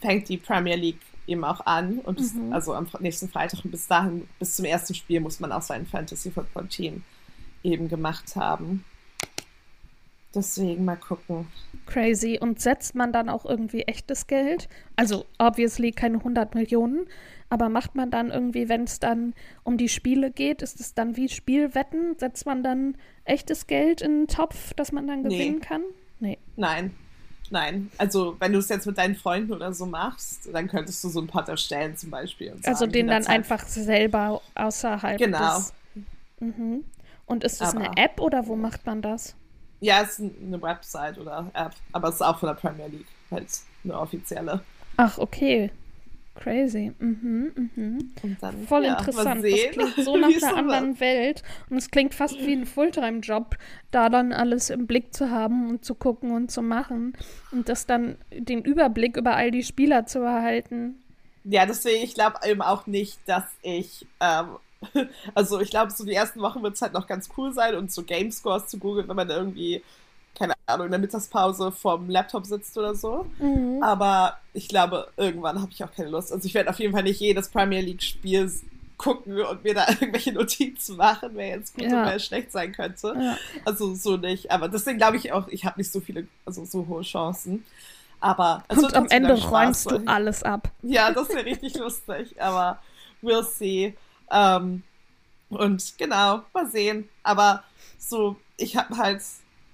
fängt 0.00 0.28
die 0.30 0.38
Premier 0.38 0.76
League 0.76 1.00
eben 1.26 1.44
auch 1.44 1.60
an 1.66 1.98
und 1.98 2.16
bis, 2.16 2.32
Mhm. 2.32 2.54
also 2.54 2.74
am 2.74 2.88
nächsten 3.00 3.28
Freitag 3.28 3.62
und 3.64 3.70
bis 3.70 3.86
dahin, 3.86 4.26
bis 4.38 4.56
zum 4.56 4.64
ersten 4.64 4.94
Spiel 4.94 5.20
muss 5.20 5.40
man 5.40 5.52
auch 5.52 5.60
sein 5.62 5.86
Fantasy 5.86 6.30
Football 6.30 6.68
Team 6.68 7.02
eben 7.62 7.88
gemacht 7.88 8.34
haben. 8.36 8.84
Deswegen 10.34 10.84
mal 10.84 10.96
gucken. 10.96 11.46
crazy. 11.86 12.38
Und 12.40 12.60
setzt 12.60 12.94
man 12.94 13.12
dann 13.12 13.28
auch 13.28 13.44
irgendwie 13.44 13.82
echtes 13.82 14.26
Geld? 14.26 14.68
Also, 14.96 15.26
obviously 15.38 15.92
keine 15.92 16.18
100 16.18 16.54
Millionen. 16.54 17.06
Aber 17.50 17.68
macht 17.68 17.94
man 17.94 18.10
dann 18.10 18.30
irgendwie, 18.30 18.68
wenn 18.68 18.84
es 18.84 18.98
dann 19.00 19.34
um 19.62 19.76
die 19.76 19.88
Spiele 19.88 20.30
geht, 20.30 20.62
ist 20.62 20.80
es 20.80 20.94
dann 20.94 21.16
wie 21.16 21.28
Spielwetten? 21.28 22.16
Setzt 22.18 22.46
man 22.46 22.62
dann 22.62 22.96
echtes 23.24 23.66
Geld 23.66 24.00
in 24.00 24.20
den 24.22 24.28
Topf, 24.28 24.74
dass 24.74 24.92
man 24.92 25.06
dann 25.06 25.22
Nee. 25.22 25.28
gewinnen 25.38 25.60
kann? 25.60 25.82
Nee. 26.20 26.38
Nein, 26.56 26.92
nein. 27.50 27.90
Also 27.98 28.34
wenn 28.40 28.52
du 28.54 28.58
es 28.58 28.68
jetzt 28.70 28.86
mit 28.86 28.96
deinen 28.98 29.14
Freunden 29.14 29.52
oder 29.52 29.72
so 29.72 29.86
machst, 29.86 30.48
dann 30.52 30.66
könntest 30.68 31.04
du 31.04 31.08
so 31.10 31.20
einen 31.20 31.28
Pot 31.28 31.48
erstellen 31.48 31.96
zum 31.96 32.10
Beispiel. 32.10 32.52
Und 32.52 32.66
Also 32.66 32.80
sagen, 32.80 32.92
den 32.92 33.06
dann 33.08 33.26
einfach 33.26 33.66
selber 33.68 34.40
außerhalb 34.54 35.18
Genau. 35.18 35.56
des... 35.58 35.72
Mhm. 36.40 36.84
Und 37.26 37.44
ist 37.44 37.60
das 37.60 37.74
eine 37.76 37.96
App 37.96 38.20
oder 38.20 38.46
wo 38.48 38.56
macht 38.56 38.84
man 38.86 39.00
das? 39.00 39.36
Ja, 39.84 40.00
es 40.00 40.18
ist 40.18 40.32
eine 40.40 40.62
Website 40.62 41.18
oder 41.18 41.50
App, 41.52 41.72
aber 41.92 42.08
es 42.08 42.14
ist 42.14 42.22
auch 42.22 42.38
von 42.38 42.46
der 42.48 42.54
Premier 42.54 42.86
League, 42.86 43.06
halt 43.30 43.46
eine 43.84 43.98
offizielle. 43.98 44.60
Ach, 44.96 45.18
okay. 45.18 45.70
Crazy. 46.36 46.92
Mhm, 46.98 47.70
mhm. 47.76 48.12
Und 48.22 48.42
dann, 48.42 48.66
Voll 48.66 48.86
ja, 48.86 48.98
interessant. 48.98 49.42
Sehen, 49.42 49.74
Das 49.76 49.92
klingt 49.92 50.06
so 50.06 50.16
nach 50.16 50.28
einer 50.28 50.40
so 50.40 50.46
anderen 50.46 51.00
Welt. 51.00 51.42
Und 51.68 51.76
es 51.76 51.90
klingt 51.90 52.14
fast 52.14 52.38
wie 52.38 52.54
ein 52.54 52.64
Fulltime-Job, 52.64 53.56
da 53.90 54.08
dann 54.08 54.32
alles 54.32 54.70
im 54.70 54.86
Blick 54.86 55.12
zu 55.12 55.30
haben 55.30 55.68
und 55.68 55.84
zu 55.84 55.94
gucken 55.94 56.30
und 56.30 56.50
zu 56.50 56.62
machen. 56.62 57.12
Und 57.52 57.68
das 57.68 57.84
dann 57.84 58.16
den 58.32 58.64
Überblick 58.64 59.18
über 59.18 59.36
all 59.36 59.50
die 59.50 59.62
Spieler 59.62 60.06
zu 60.06 60.20
erhalten. 60.20 60.96
Ja, 61.44 61.66
deswegen, 61.66 62.02
ich 62.02 62.14
glaube 62.14 62.38
eben 62.46 62.62
auch 62.62 62.86
nicht, 62.86 63.18
dass 63.26 63.44
ich, 63.60 64.06
ähm, 64.18 64.56
also 65.34 65.60
ich 65.60 65.70
glaube, 65.70 65.90
so 65.92 66.04
die 66.04 66.14
ersten 66.14 66.40
Wochen 66.40 66.62
wird 66.62 66.74
es 66.74 66.82
halt 66.82 66.92
noch 66.92 67.06
ganz 67.06 67.28
cool 67.36 67.52
sein 67.52 67.74
und 67.76 67.92
so 67.92 68.02
Game 68.02 68.30
Scores 68.30 68.66
zu 68.68 68.78
googeln, 68.78 69.08
wenn 69.08 69.16
man 69.16 69.30
irgendwie, 69.30 69.82
keine 70.34 70.54
Ahnung, 70.66 70.86
in 70.86 70.92
der 70.92 71.00
Mittagspause 71.00 71.72
vorm 71.72 72.10
Laptop 72.10 72.46
sitzt 72.46 72.76
oder 72.78 72.94
so. 72.94 73.26
Mhm. 73.38 73.82
Aber 73.82 74.38
ich 74.52 74.68
glaube, 74.68 75.08
irgendwann 75.16 75.60
habe 75.60 75.70
ich 75.72 75.82
auch 75.84 75.92
keine 75.92 76.10
Lust. 76.10 76.32
Also 76.32 76.46
ich 76.46 76.54
werde 76.54 76.70
auf 76.70 76.78
jeden 76.78 76.92
Fall 76.92 77.02
nicht 77.04 77.20
jedes 77.20 77.48
Premier 77.48 77.80
League-Spiel 77.80 78.50
gucken 78.96 79.40
und 79.42 79.64
mir 79.64 79.74
da 79.74 79.86
irgendwelche 80.00 80.32
Notizen 80.32 80.96
machen, 80.96 81.30
wer 81.34 81.48
jetzt 81.48 81.74
gut 81.74 81.84
Ja. 81.84 82.02
und 82.02 82.08
wer 82.10 82.18
schlecht 82.18 82.52
sein 82.52 82.72
könnte. 82.72 83.14
Ja. 83.18 83.36
Also 83.64 83.94
so 83.94 84.16
nicht. 84.16 84.50
Aber 84.50 84.68
deswegen 84.68 84.98
glaube 84.98 85.16
ich 85.16 85.32
auch, 85.32 85.48
ich 85.48 85.64
habe 85.64 85.78
nicht 85.80 85.90
so 85.92 86.00
viele, 86.00 86.26
also 86.46 86.64
so 86.64 86.86
hohe 86.86 87.02
Chancen. 87.02 87.64
Aber 88.20 88.64
Und 88.68 88.94
am 88.94 89.06
Ende 89.08 89.34
räumst 89.34 89.90
du 89.90 90.02
alles 90.06 90.42
ab. 90.42 90.70
Ja, 90.82 91.10
das 91.10 91.28
wäre 91.28 91.44
richtig 91.44 91.76
lustig, 91.78 92.40
aber 92.40 92.78
we'll 93.22 93.42
see. 93.44 93.94
Ähm, 94.30 94.82
und 95.50 95.98
genau, 95.98 96.42
mal 96.52 96.66
sehen. 96.68 97.08
Aber 97.22 97.62
so, 97.98 98.36
ich 98.56 98.76
habe 98.76 98.96
halt, 98.96 99.22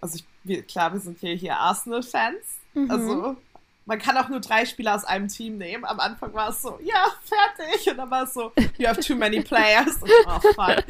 also 0.00 0.16
ich, 0.16 0.24
wir, 0.44 0.62
klar, 0.62 0.92
wir 0.92 1.00
sind 1.00 1.18
hier, 1.20 1.34
hier 1.34 1.56
Arsenal-Fans. 1.58 2.44
Mhm. 2.74 2.90
Also 2.90 3.36
man 3.86 3.98
kann 3.98 4.16
auch 4.18 4.28
nur 4.28 4.40
drei 4.40 4.66
Spieler 4.66 4.94
aus 4.94 5.04
einem 5.04 5.26
Team 5.28 5.58
nehmen. 5.58 5.84
Am 5.84 5.98
Anfang 5.98 6.32
war 6.32 6.50
es 6.50 6.62
so, 6.62 6.78
ja, 6.84 7.06
fertig. 7.22 7.90
Und 7.90 7.96
dann 7.96 8.10
war 8.10 8.22
es 8.24 8.34
so, 8.34 8.52
you 8.78 8.86
have 8.86 9.00
too 9.00 9.16
many 9.16 9.40
players. 9.40 9.96
Und, 10.00 10.10
oh, 10.26 10.38
fuck. 10.54 10.84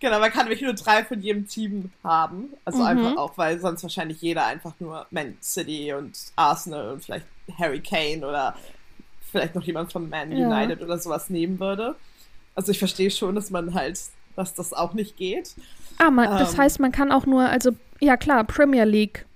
Genau, 0.00 0.18
man 0.18 0.30
kann 0.30 0.46
wirklich 0.46 0.62
nur 0.62 0.72
drei 0.72 1.04
von 1.04 1.20
jedem 1.20 1.46
Team 1.46 1.90
haben. 2.02 2.54
Also 2.64 2.78
Mhm. 2.78 2.84
einfach 2.86 3.16
auch, 3.16 3.36
weil 3.36 3.60
sonst 3.60 3.82
wahrscheinlich 3.82 4.22
jeder 4.22 4.46
einfach 4.46 4.72
nur 4.78 5.06
Man 5.10 5.36
City 5.42 5.92
und 5.92 6.16
Arsenal 6.36 6.92
und 6.92 7.04
vielleicht 7.04 7.26
Harry 7.58 7.80
Kane 7.80 8.26
oder 8.26 8.56
vielleicht 9.30 9.54
noch 9.54 9.64
jemand 9.64 9.92
von 9.92 10.08
Man 10.08 10.32
Ja. 10.32 10.46
United 10.48 10.80
oder 10.80 10.98
sowas 10.98 11.28
nehmen 11.28 11.60
würde. 11.60 11.96
Also 12.54 12.72
ich 12.72 12.78
verstehe 12.78 13.10
schon, 13.10 13.34
dass 13.34 13.50
man 13.50 13.74
halt, 13.74 13.98
dass 14.36 14.54
das 14.54 14.72
auch 14.72 14.92
nicht 14.94 15.16
geht. 15.16 15.54
Ah, 15.98 16.10
man, 16.10 16.38
das 16.38 16.52
Ähm. 16.54 16.58
heißt, 16.60 16.80
man 16.80 16.92
kann 16.92 17.12
auch 17.12 17.26
nur, 17.26 17.42
also, 17.48 17.72
ja 18.00 18.16
klar, 18.16 18.44
Premier 18.44 18.84
League. 18.84 19.26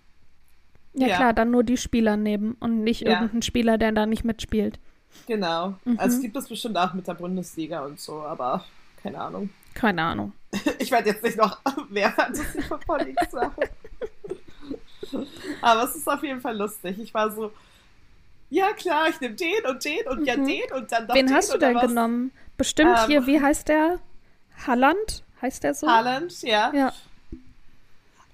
Ja, 0.94 1.08
Ja. 1.08 1.16
klar, 1.16 1.32
dann 1.34 1.50
nur 1.50 1.62
die 1.64 1.76
Spieler 1.76 2.16
nehmen 2.16 2.56
und 2.60 2.82
nicht 2.82 3.02
Ja. 3.02 3.10
irgendeinen 3.12 3.42
Spieler, 3.42 3.76
der 3.78 3.92
da 3.92 4.06
nicht 4.06 4.24
mitspielt. 4.24 4.78
Genau. 5.26 5.74
Mhm. 5.84 5.98
Also 5.98 6.16
es 6.16 6.22
gibt 6.22 6.36
das 6.36 6.48
bestimmt 6.48 6.76
auch 6.78 6.92
mit 6.94 7.06
der 7.06 7.14
Bundesliga 7.14 7.80
und 7.84 7.98
so, 8.00 8.22
aber 8.22 8.64
keine 9.02 9.18
Ahnung. 9.20 9.50
Keine 9.74 10.02
Ahnung. 10.02 10.32
Ich 10.78 10.90
werde 10.90 11.10
jetzt 11.10 11.22
nicht 11.22 11.36
noch 11.36 11.58
mehr 11.90 12.10
Fantasy 12.12 12.62
Football 12.62 13.02
Leagues 13.02 13.32
machen. 13.32 13.64
Aber 15.62 15.84
es 15.84 15.94
ist 15.96 16.08
auf 16.08 16.22
jeden 16.22 16.40
Fall 16.40 16.56
lustig. 16.56 16.98
Ich 16.98 17.12
war 17.14 17.30
so, 17.30 17.52
ja 18.50 18.72
klar, 18.72 19.08
ich 19.08 19.20
nehme 19.20 19.34
den 19.34 19.64
und 19.68 19.84
den 19.84 20.06
und 20.08 20.24
ja 20.26 20.36
Mhm. 20.36 20.46
den 20.46 20.72
und 20.74 20.92
dann 20.92 21.06
noch 21.06 21.14
Wen 21.14 21.26
den 21.26 21.34
hast 21.34 21.52
du 21.52 21.58
denn 21.58 21.78
genommen? 21.78 22.30
Bestimmt 22.56 22.96
Ähm, 22.98 23.06
hier, 23.06 23.26
wie 23.26 23.40
heißt 23.40 23.68
der? 23.68 24.00
Halland? 24.66 25.24
Heißt 25.42 25.62
der 25.64 25.74
so? 25.74 25.86
Haaland, 25.86 26.42
ja. 26.42 26.72
Ja. 26.72 26.92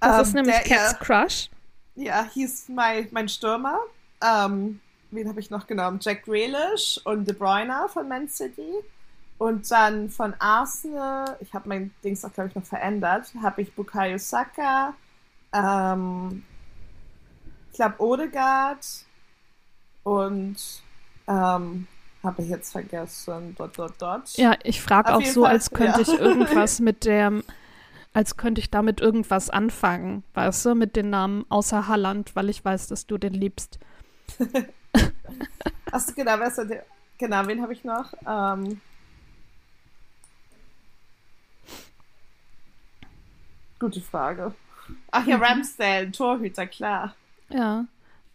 Das 0.00 0.18
Ähm, 0.18 0.22
ist 0.22 0.34
nämlich 0.34 0.56
der, 0.56 0.64
Cats 0.64 0.92
ja, 0.92 0.98
Crush. 0.98 1.50
ja, 1.94 2.24
hieß 2.24 2.68
mein, 2.70 3.08
mein 3.10 3.28
Stürmer. 3.28 3.78
Ähm, 4.22 4.80
wen 5.10 5.28
habe 5.28 5.40
ich 5.40 5.50
noch 5.50 5.66
genommen? 5.66 5.98
Jack 6.00 6.24
Grealish 6.24 7.00
und 7.04 7.26
De 7.26 7.34
Bruyne 7.34 7.88
von 7.88 8.08
Man 8.08 8.28
City. 8.28 8.72
Und 9.38 9.68
dann 9.70 10.08
von 10.10 10.34
Arsenal, 10.38 11.36
ich 11.40 11.52
habe 11.54 11.68
mein 11.68 11.92
Dings 12.04 12.24
auch, 12.24 12.32
glaube 12.32 12.50
ich, 12.50 12.54
noch 12.54 12.64
verändert, 12.64 13.32
habe 13.42 13.62
ich 13.62 13.74
Bukayo 13.74 14.16
Saka, 14.18 14.94
ähm, 15.52 16.44
ich 17.70 17.76
glaube 17.76 18.00
Odegaard 18.00 18.86
und 20.04 20.56
ähm, 21.26 21.88
habe 22.22 22.42
ich 22.42 22.48
jetzt 22.48 22.72
vergessen, 22.72 23.54
dot, 23.56 23.78
dot, 23.78 24.00
dot. 24.00 24.36
Ja, 24.36 24.56
ich 24.62 24.80
frage 24.80 25.14
auch 25.14 25.24
so, 25.24 25.42
Fall, 25.42 25.52
als 25.52 25.70
könnte 25.72 26.00
ja. 26.00 26.14
ich 26.14 26.20
irgendwas 26.20 26.80
mit 26.80 27.04
der, 27.04 27.42
als 28.12 28.36
könnte 28.36 28.60
ich 28.60 28.70
damit 28.70 29.00
irgendwas 29.00 29.50
anfangen, 29.50 30.22
weißt 30.34 30.66
du, 30.66 30.74
mit 30.74 30.96
den 30.96 31.10
Namen 31.10 31.44
außer 31.48 31.88
Halland, 31.88 32.36
weil 32.36 32.48
ich 32.48 32.64
weiß, 32.64 32.88
dass 32.88 33.06
du 33.06 33.18
den 33.18 33.34
liebst. 33.34 33.78
Achso, 35.90 36.12
genau, 36.14 36.36
denn 36.38 36.68
der? 36.68 36.86
Genau, 37.18 37.46
wen 37.46 37.62
habe 37.62 37.72
ich 37.72 37.84
noch? 37.84 38.12
Ähm, 38.26 38.80
gute 43.78 44.00
Frage. 44.00 44.54
Ach 45.10 45.26
ja, 45.26 45.36
Mhm. 45.36 45.42
Ramsdale, 45.42 46.10
Torhüter, 46.10 46.66
klar. 46.66 47.14
Ja. 47.48 47.84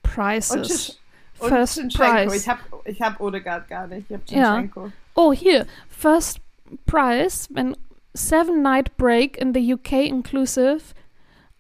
Prices. 0.04 1.00
First 1.40 1.78
Zinchenko. 1.80 1.98
prize. 1.98 2.36
Ich 2.36 2.48
habe 2.50 2.60
ich 2.86 3.02
hab 3.02 3.20
Odegaard 3.22 3.68
gar 3.68 3.88
nicht. 3.88 4.10
Ich 4.10 4.14
habe 4.14 4.24
Ja. 4.28 4.56
Zinchenko. 4.56 4.92
Oh, 5.16 5.32
hier. 5.34 5.66
First 5.90 6.40
prize, 6.86 7.48
when 7.52 7.76
seven 8.16 8.62
night 8.62 8.96
break 8.98 9.38
in 9.38 9.54
the 9.54 9.74
UK 9.74 10.06
inclusive 10.08 10.94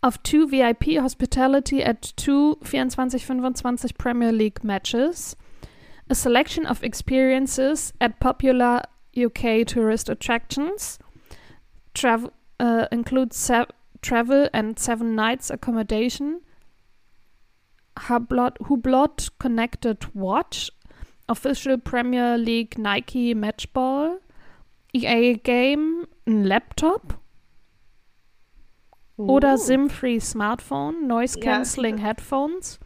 of 0.01 0.21
two 0.23 0.47
VIP 0.47 0.97
hospitality 0.99 1.83
at 1.83 2.13
two 2.17 2.57
24-25 2.63 3.97
Premier 3.97 4.31
League 4.31 4.63
matches. 4.63 5.35
a 6.09 6.15
selection 6.15 6.65
of 6.65 6.83
experiences 6.83 7.91
at 7.99 8.17
popular 8.21 8.81
UK 9.13 9.65
tourist 9.67 10.07
attractions. 10.07 10.97
Travel 11.93 12.31
uh, 12.61 12.85
includes 12.93 13.51
travel 14.01 14.47
and 14.53 14.79
seven 14.79 15.15
nights 15.15 15.49
accommodation. 15.49 16.39
Hublot, 18.07 18.57
Hublot 18.67 19.29
Connected 19.39 20.07
Watch, 20.13 20.71
Official 21.27 21.77
Premier 21.77 22.37
League 22.37 22.77
Nike 22.77 23.33
Matchball, 23.35 24.19
EA 24.93 25.33
Game, 25.35 26.07
ein 26.25 26.43
Laptop 26.43 27.19
Uh. 29.17 29.31
oder 29.31 29.57
SIM-Free 29.57 30.19
Smartphone, 30.19 31.07
Noise 31.07 31.39
Ja, 31.39 31.45
Cancelling 31.45 31.97
Headphones. 31.97 32.79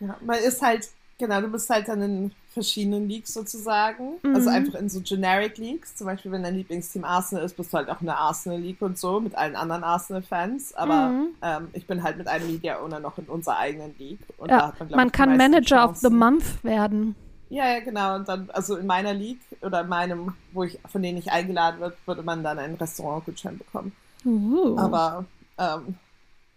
Ja, 0.00 0.16
man 0.20 0.38
ist 0.40 0.60
halt, 0.60 0.88
genau, 1.16 1.40
du 1.40 1.48
bist 1.48 1.70
halt 1.70 1.86
dann 1.86 2.02
in 2.02 2.32
verschiedenen 2.56 3.06
Leagues 3.08 3.34
sozusagen. 3.34 4.14
Also 4.34 4.48
Mhm. 4.48 4.56
einfach 4.56 4.78
in 4.78 4.88
so 4.88 5.00
Generic 5.02 5.58
Leagues. 5.58 5.94
Zum 5.94 6.06
Beispiel, 6.06 6.32
wenn 6.32 6.42
dein 6.42 6.54
Lieblingsteam 6.56 7.04
Arsenal 7.04 7.44
ist, 7.44 7.54
bist 7.56 7.70
du 7.72 7.76
halt 7.76 7.90
auch 7.90 8.00
in 8.00 8.06
der 8.06 8.16
Arsenal 8.18 8.58
League 8.58 8.80
und 8.80 8.98
so 8.98 9.20
mit 9.20 9.34
allen 9.34 9.54
anderen 9.56 9.84
Arsenal-Fans. 9.84 10.74
Aber 10.74 11.08
Mhm. 11.08 11.28
ähm, 11.42 11.68
ich 11.74 11.86
bin 11.86 12.02
halt 12.02 12.16
mit 12.16 12.28
einem 12.28 12.46
Media 12.50 12.80
Owner 12.80 12.98
noch 12.98 13.18
in 13.18 13.26
unserer 13.26 13.58
eigenen 13.58 13.94
League. 13.98 14.20
Und 14.38 14.50
da 14.50 14.56
Ja, 14.56 14.66
hat 14.68 14.80
man, 14.80 14.88
man 14.90 15.06
ich, 15.08 15.12
kann 15.12 15.36
Manager 15.36 15.84
of 15.90 15.96
the 15.96 16.08
Chancen. 16.08 16.18
Month 16.18 16.64
werden. 16.64 17.14
Ja, 17.50 17.68
ja, 17.74 17.80
genau. 17.80 18.16
Und 18.16 18.26
dann, 18.28 18.48
also 18.52 18.76
in 18.76 18.86
meiner 18.86 19.12
League 19.14 19.40
oder 19.60 19.82
in 19.82 19.88
meinem, 19.88 20.32
wo 20.52 20.64
ich, 20.64 20.78
von 20.90 21.02
denen 21.02 21.18
ich 21.18 21.30
eingeladen 21.30 21.78
wird, 21.80 21.94
würde 22.06 22.22
man 22.22 22.42
dann 22.42 22.58
einen 22.58 22.74
Restaurantgutschein 22.76 23.58
bekommen. 23.58 23.92
Uh. 24.24 24.76
Aber 24.78 25.24
ähm, 25.58 25.94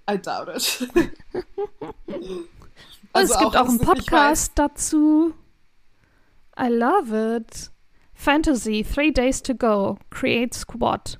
I 0.09 0.17
doubt 0.17 0.47
it. 0.47 0.89
es 3.13 3.37
gibt 3.37 3.55
auch 3.55 3.67
wenn 3.67 3.69
einen 3.69 3.79
Podcast 3.79 4.53
dazu. 4.55 5.33
I 6.59 6.67
love 6.69 7.13
it. 7.13 7.69
Fantasy, 8.13 8.83
Three 8.83 9.11
Days 9.11 9.41
to 9.43 9.53
Go, 9.55 9.97
Create 10.09 10.53
Squad. 10.53 11.19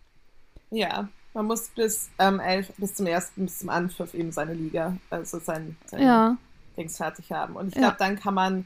Ja, 0.69 1.08
man 1.34 1.45
muss 1.45 1.69
bis 1.69 2.10
ähm, 2.19 2.39
elf, 2.39 2.71
bis 2.78 2.95
zum 2.95 3.08
ersten, 3.08 3.45
bis 3.45 3.60
zum 3.60 3.69
Anpfiff 3.69 4.13
eben 4.13 4.32
seine 4.32 4.54
Liga, 4.54 4.97
also 5.10 5.39
sein, 5.39 5.78
sein 5.86 6.02
Ja, 6.02 6.38
Dings 6.75 6.97
fertig 6.97 7.32
haben. 7.32 7.56
Und 7.56 7.69
ich 7.69 7.75
Ja. 7.75 7.82
glaube, 7.82 7.95
dann 7.99 8.19
kann 8.19 8.34
man, 8.34 8.65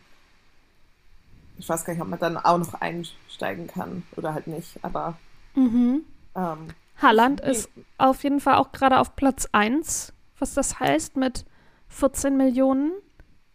ich 1.57 1.69
weiß 1.69 1.85
gar 1.85 1.93
nicht, 1.93 2.01
ob 2.01 2.09
man 2.09 2.19
dann 2.19 2.37
auch 2.37 2.57
noch 2.57 2.73
einsteigen 2.75 3.67
kann 3.67 4.03
oder 4.15 4.33
halt 4.33 4.47
nicht, 4.47 4.83
aber 4.83 5.17
mhm. 5.55 6.03
ähm, 6.35 6.67
Haaland 7.01 7.41
ist 7.41 7.69
auf 7.97 8.23
jeden 8.23 8.39
Fall 8.39 8.55
auch 8.55 8.71
gerade 8.71 8.99
auf 8.99 9.15
Platz 9.15 9.47
1, 9.51 10.13
was 10.39 10.53
das 10.53 10.79
heißt, 10.79 11.17
mit 11.17 11.45
14 11.89 12.35
Millionen. 12.35 12.93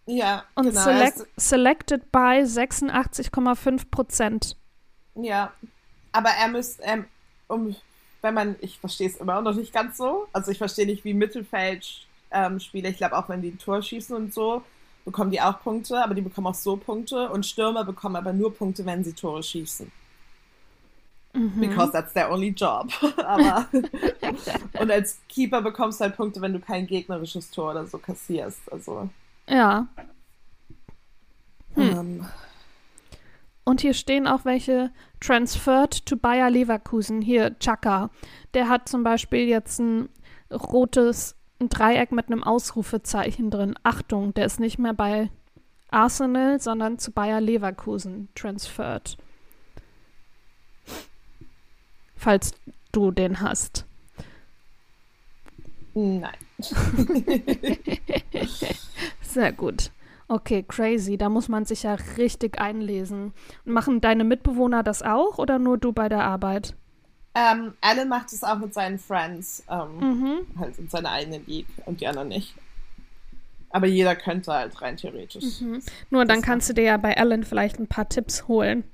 Ja, 0.09 0.45
Und 0.55 0.69
genau. 0.69 0.83
select, 0.83 1.21
er 1.21 1.27
selected 1.37 2.13
by 2.13 2.43
86,5 2.43 3.91
Prozent. 3.91 4.57
ja, 5.15 5.53
aber 6.13 6.31
er 6.31 6.49
müsste, 6.49 6.83
ähm, 6.83 7.05
um, 7.47 7.77
wenn 8.23 8.35
man, 8.35 8.57
ich 8.61 8.79
verstehe 8.79 9.09
es 9.09 9.17
immer 9.17 9.41
noch 9.43 9.55
nicht 9.55 9.73
ganz 9.73 9.99
so, 9.99 10.27
also 10.33 10.51
ich 10.51 10.59
verstehe 10.59 10.87
nicht, 10.87 11.05
wie 11.05 11.15
Mittelfeld 11.15 12.07
ähm, 12.31 12.59
ich 12.59 12.97
glaube 12.97 13.17
auch, 13.17 13.29
wenn 13.29 13.43
die 13.43 13.49
ein 13.49 13.59
Tor 13.59 13.83
schießen 13.83 14.15
und 14.15 14.35
so, 14.35 14.63
bekommen 15.05 15.31
die 15.31 15.41
auch 15.41 15.61
Punkte, 15.61 16.03
aber 16.03 16.15
die 16.15 16.21
bekommen 16.21 16.47
auch 16.49 16.55
so 16.55 16.77
Punkte 16.77 17.29
und 17.31 17.47
Stürmer 17.47 17.85
bekommen 17.85 18.17
aber 18.17 18.33
nur 18.33 18.55
Punkte, 18.55 18.85
wenn 18.85 19.05
sie 19.05 19.13
Tore 19.13 19.43
schießen. 19.43 19.91
Mhm. 21.35 21.61
Because 21.61 21.93
that's 21.93 22.13
their 22.15 22.31
only 22.31 22.49
job. 22.49 22.91
Aber 23.19 23.67
und 24.81 24.91
als 24.91 25.19
Keeper 25.29 25.61
bekommst 25.61 26.01
du 26.01 26.05
halt 26.05 26.17
Punkte, 26.17 26.41
wenn 26.41 26.55
du 26.55 26.59
kein 26.59 26.87
gegnerisches 26.87 27.51
Tor 27.51 27.73
oder 27.73 27.87
so 27.87 27.99
kassierst. 27.99 28.73
Also 28.73 29.11
Ja, 29.49 29.89
Hm. 31.75 31.83
ähm, 31.99 32.27
und 33.65 33.81
hier 33.83 33.95
stehen 33.95 34.27
auch 34.27 34.45
welche 34.45 34.91
transferred 35.21 36.07
to 36.07 36.17
Bayer 36.17 36.51
Leverkusen. 36.51 37.21
Hier, 37.21 37.57
Chaka. 37.59 38.11
Der 38.55 38.69
hat 38.69 38.89
zum 38.89 39.05
Beispiel 39.05 39.47
jetzt 39.47 39.79
ein 39.79 40.09
rotes 40.51 41.37
Dreieck 41.59 42.11
mit 42.11 42.29
einem 42.29 42.43
Ausrufezeichen 42.43 43.51
drin. 43.51 43.75
Achtung, 43.83 44.33
der 44.33 44.47
ist 44.47 44.59
nicht 44.59 44.79
mehr 44.79 44.95
bei 44.95 45.31
Arsenal, 45.91 46.61
sondern 46.61 46.99
zu 46.99 47.13
Bayer 47.13 47.43
Leverkusen 47.43 48.29
transferred. 48.35 49.19
Falls 52.17 52.53
du 52.91 53.11
den 53.11 53.41
hast. 53.41 53.85
nein. 55.95 56.33
Sehr 59.29 59.53
gut. 59.53 59.91
Okay, 60.29 60.63
crazy. 60.67 61.17
Da 61.17 61.29
muss 61.29 61.49
man 61.49 61.65
sich 61.65 61.85
ja 61.85 61.97
richtig 62.17 62.61
einlesen. 62.61 63.33
Machen 63.65 64.01
deine 64.01 64.25
Mitbewohner 64.25 64.83
das 64.83 65.03
auch 65.03 65.39
oder 65.39 65.59
nur 65.59 65.79
du 65.79 65.93
bei 65.93 66.09
der 66.09 66.23
Arbeit? 66.25 66.75
Ähm, 67.35 67.75
Alan 67.81 68.09
macht 68.09 68.33
es 68.33 68.43
auch 68.43 68.59
mit 68.59 68.75
seinen 68.75 68.99
Friends, 68.99 69.63
ähm, 69.71 69.99
Mhm. 70.01 70.39
halt 70.59 70.79
in 70.79 70.89
seiner 70.89 71.11
eigenen 71.13 71.47
League 71.47 71.67
und 71.87 72.01
die 72.01 72.07
anderen 72.07 72.29
nicht. 72.29 72.55
Aber 73.71 73.87
jeder 73.87 74.17
könnte 74.17 74.53
halt 74.53 74.81
rein 74.81 74.97
theoretisch. 74.97 75.61
Mhm. 75.61 75.83
Nur 76.11 76.25
dann 76.25 76.41
kannst 76.43 76.69
du 76.71 76.73
dir 76.75 76.85
ja 76.85 76.97
bei 76.97 77.17
Alan 77.17 77.45
vielleicht 77.45 77.79
ein 77.79 77.87
paar 77.87 78.09
Tipps 78.09 78.49
holen. 78.49 78.85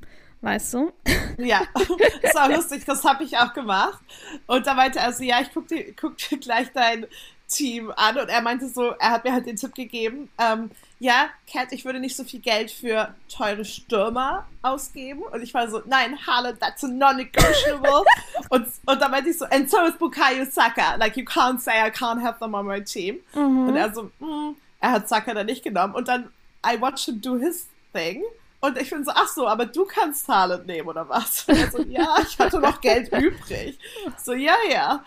Weißt 0.40 0.74
du? 0.74 0.92
Ja, 1.36 1.62
das 2.22 2.34
war 2.36 2.48
lustig, 2.48 2.84
das 2.84 3.02
habe 3.02 3.24
ich 3.24 3.36
auch 3.38 3.52
gemacht. 3.54 4.00
Und 4.46 4.64
da 4.68 4.74
meinte 4.74 5.00
er 5.00 5.12
so, 5.12 5.24
ja, 5.24 5.40
ich 5.40 5.52
guck 5.52 5.66
dir, 5.66 5.92
guck 6.00 6.16
dir 6.16 6.38
gleich 6.38 6.70
dein 6.72 7.06
Team 7.48 7.92
an. 7.96 8.18
Und 8.18 8.28
er 8.28 8.42
meinte 8.42 8.68
so, 8.68 8.90
er 8.98 9.10
hat 9.10 9.24
mir 9.24 9.32
halt 9.32 9.46
den 9.46 9.56
Tipp 9.56 9.74
gegeben, 9.74 10.30
ähm, 10.38 10.70
ja, 11.00 11.28
Cat, 11.50 11.72
ich 11.72 11.84
würde 11.84 12.00
nicht 12.00 12.16
so 12.16 12.24
viel 12.24 12.40
Geld 12.40 12.70
für 12.70 13.14
teure 13.28 13.64
Stürmer 13.64 14.46
ausgeben. 14.62 15.22
Und 15.22 15.42
ich 15.42 15.52
war 15.52 15.68
so, 15.68 15.82
nein, 15.84 16.18
Haaland, 16.26 16.60
that's 16.60 16.82
a 16.84 16.88
non-negotiable. 16.88 18.04
und, 18.48 18.66
und 18.86 19.02
da 19.02 19.08
meinte 19.08 19.30
ich 19.30 19.38
so, 19.38 19.44
and 19.46 19.70
so 19.70 19.78
is 19.84 19.94
Bukayo 19.98 20.46
Saka. 20.50 20.96
Like, 20.96 21.16
you 21.16 21.24
can't 21.24 21.60
say 21.60 21.72
I 21.72 21.90
can't 21.90 22.22
have 22.22 22.38
them 22.38 22.54
on 22.54 22.66
my 22.66 22.82
team. 22.82 23.18
Mhm. 23.34 23.68
Und 23.68 23.76
er 23.76 23.92
so, 23.92 24.10
mm, 24.18 24.56
er 24.80 24.92
hat 24.92 25.08
Saka 25.08 25.34
dann 25.34 25.46
nicht 25.46 25.62
genommen. 25.62 25.94
Und 25.94 26.08
dann, 26.08 26.30
I 26.64 26.80
watched 26.80 27.06
him 27.06 27.20
do 27.20 27.36
his 27.36 27.66
thing. 27.92 28.22
Und 28.60 28.78
ich 28.80 28.88
bin 28.88 29.04
so, 29.04 29.10
ach 29.14 29.28
so, 29.28 29.46
aber 29.46 29.66
du 29.66 29.84
kannst 29.84 30.26
Haaland 30.26 30.66
nehmen, 30.66 30.88
oder 30.88 31.06
was? 31.06 31.44
Und 31.46 31.58
er 31.58 31.70
so, 31.70 31.82
ja, 31.82 32.16
ich 32.26 32.38
hatte 32.38 32.58
noch 32.60 32.80
Geld 32.80 33.12
übrig. 33.12 33.78
So, 34.22 34.32
ja, 34.32 34.56
ja. 34.70 35.04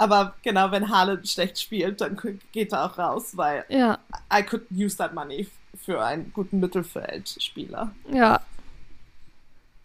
Aber 0.00 0.34
genau, 0.42 0.70
wenn 0.70 0.88
Haaland 0.88 1.28
schlecht 1.28 1.60
spielt, 1.60 2.00
dann 2.00 2.18
geht 2.52 2.72
er 2.72 2.84
auch 2.86 2.96
raus, 2.96 3.36
weil 3.36 3.64
Ja, 3.68 3.98
I 4.32 4.42
could 4.42 4.62
use 4.70 4.96
that 4.96 5.12
money 5.12 5.46
für 5.84 6.02
einen 6.02 6.32
guten 6.32 6.58
Mittelfeldspieler. 6.58 7.90
ja, 8.10 8.40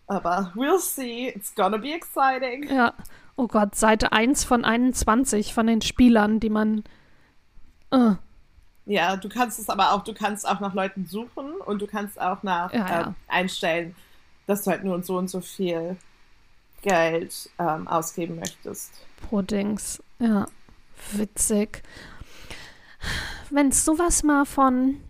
Aber 0.07 0.51
we'll 0.55 0.79
see. 0.79 1.29
It's 1.29 1.53
gonna 1.53 1.77
be 1.77 1.93
exciting. 1.93 2.69
ja. 2.73 2.93
Oh 3.37 3.47
Gott, 3.47 3.75
Seite 3.75 4.13
1 4.13 4.45
von 4.45 4.63
21 4.63 5.53
von 5.53 5.67
den 5.67 5.81
Spielern, 5.81 6.39
die 6.39 6.49
man. 6.49 6.85
Äh, 7.91 8.11
Ja, 8.85 9.17
du 9.17 9.27
kannst 9.27 9.59
es 9.59 9.67
aber 9.69 9.91
auch, 9.91 10.05
du 10.05 10.13
kannst 10.13 10.47
auch 10.47 10.61
nach 10.61 10.73
Leuten 10.73 11.05
suchen 11.07 11.51
und 11.65 11.81
du 11.81 11.87
kannst 11.87 12.21
auch 12.21 12.43
nach 12.43 12.71
Ja, 12.73 12.87
ja. 12.87 13.01
äh, 13.09 13.13
einstellen, 13.27 13.93
dass 14.47 14.63
du 14.63 14.71
halt 14.71 14.85
nur 14.85 15.03
so 15.03 15.17
und 15.17 15.27
so 15.29 15.41
viel 15.41 15.97
Geld 16.83 17.49
ähm, 17.59 17.85
ausgeben 17.89 18.39
möchtest. 18.39 18.93
pro 19.27 19.41
Dings. 19.41 20.01
Ja, 20.19 20.47
witzig. 21.13 21.83
Wenn 23.49 23.69
es 23.69 23.85
sowas 23.85 24.23
mal 24.23 24.45
von 24.45 25.01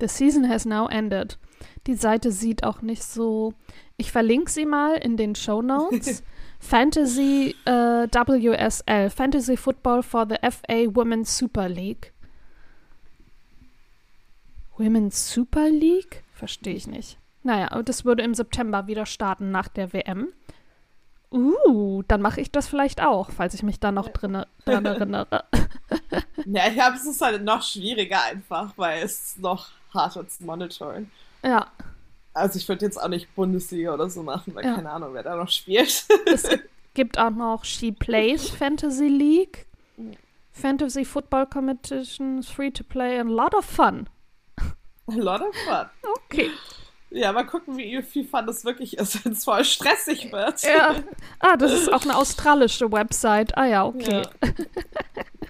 The 0.00 0.08
season 0.08 0.48
has 0.48 0.66
now 0.66 0.88
ended. 0.88 1.38
Die 1.86 1.94
Seite 1.94 2.32
sieht 2.32 2.64
auch 2.64 2.82
nicht 2.82 3.04
so. 3.04 3.54
Ich 3.96 4.10
verlinke 4.12 4.50
sie 4.50 4.66
mal 4.66 4.96
in 4.96 5.16
den 5.16 5.34
Show 5.34 5.62
Notes. 5.62 6.22
Fantasy 6.60 7.54
äh, 7.66 8.08
WSL, 8.08 9.10
Fantasy 9.10 9.56
Football 9.56 10.02
for 10.02 10.26
the 10.26 10.36
FA 10.50 10.94
Women's 10.94 11.36
Super 11.36 11.68
League. 11.68 12.12
Women's 14.76 15.32
Super 15.32 15.68
League? 15.68 16.24
Verstehe 16.32 16.74
ich 16.74 16.86
nicht. 16.86 17.18
Naja, 17.42 17.70
aber 17.70 17.82
das 17.82 18.04
würde 18.04 18.22
im 18.22 18.34
September 18.34 18.86
wieder 18.86 19.04
starten 19.06 19.50
nach 19.50 19.68
der 19.68 19.92
WM. 19.92 20.28
Uh, 21.30 22.02
dann 22.08 22.22
mache 22.22 22.40
ich 22.40 22.50
das 22.50 22.68
vielleicht 22.68 23.02
auch, 23.02 23.30
falls 23.30 23.54
ich 23.54 23.62
mich 23.62 23.80
da 23.80 23.92
noch 23.92 24.08
drin, 24.08 24.44
dran 24.64 24.86
erinnere. 24.86 25.44
ja, 26.46 26.68
ich 26.68 26.74
glaube, 26.74 26.96
es 26.96 27.04
ist 27.04 27.20
halt 27.20 27.42
noch 27.42 27.62
schwieriger 27.62 28.22
einfach, 28.22 28.72
weil 28.76 29.02
es 29.02 29.36
noch 29.36 29.68
harter 29.92 30.26
zu 30.28 30.44
monitoren. 30.44 31.10
Ja. 31.44 31.66
Also 32.32 32.58
ich 32.58 32.68
würde 32.68 32.84
jetzt 32.84 33.00
auch 33.00 33.08
nicht 33.08 33.32
Bundesliga 33.34 33.94
oder 33.94 34.10
so 34.10 34.22
machen, 34.22 34.54
weil 34.54 34.64
ja. 34.64 34.74
keine 34.74 34.90
Ahnung, 34.90 35.10
wer 35.12 35.22
da 35.22 35.36
noch 35.36 35.48
spielt. 35.48 36.06
es 36.26 36.48
gibt 36.94 37.18
auch 37.18 37.30
noch 37.30 37.64
She 37.64 37.92
Plays 37.92 38.50
Fantasy 38.50 39.08
League. 39.08 39.66
Fantasy 40.52 41.04
Football 41.04 41.46
Competition, 41.46 42.42
free 42.42 42.70
to 42.70 42.84
play, 42.84 43.18
and 43.18 43.30
a 43.30 43.32
lot 43.32 43.54
of 43.54 43.64
fun. 43.64 44.08
A 45.08 45.14
lot 45.14 45.40
of 45.40 45.54
fun. 45.66 45.86
Okay. 46.24 46.50
Ja, 47.14 47.32
mal 47.32 47.44
gucken, 47.44 47.76
wie 47.76 48.02
viel 48.02 48.26
Fun 48.26 48.46
das 48.46 48.64
wirklich 48.64 48.98
ist, 48.98 49.24
wenn 49.24 49.32
es 49.32 49.44
voll 49.44 49.64
stressig 49.64 50.32
wird. 50.32 50.62
Ja. 50.62 50.96
Ah, 51.38 51.56
das 51.56 51.72
ist 51.72 51.92
auch 51.92 52.02
eine 52.02 52.16
australische 52.16 52.90
Website. 52.90 53.56
Ah 53.56 53.66
ja, 53.66 53.84
okay. 53.84 54.22
Ja, 54.22 54.50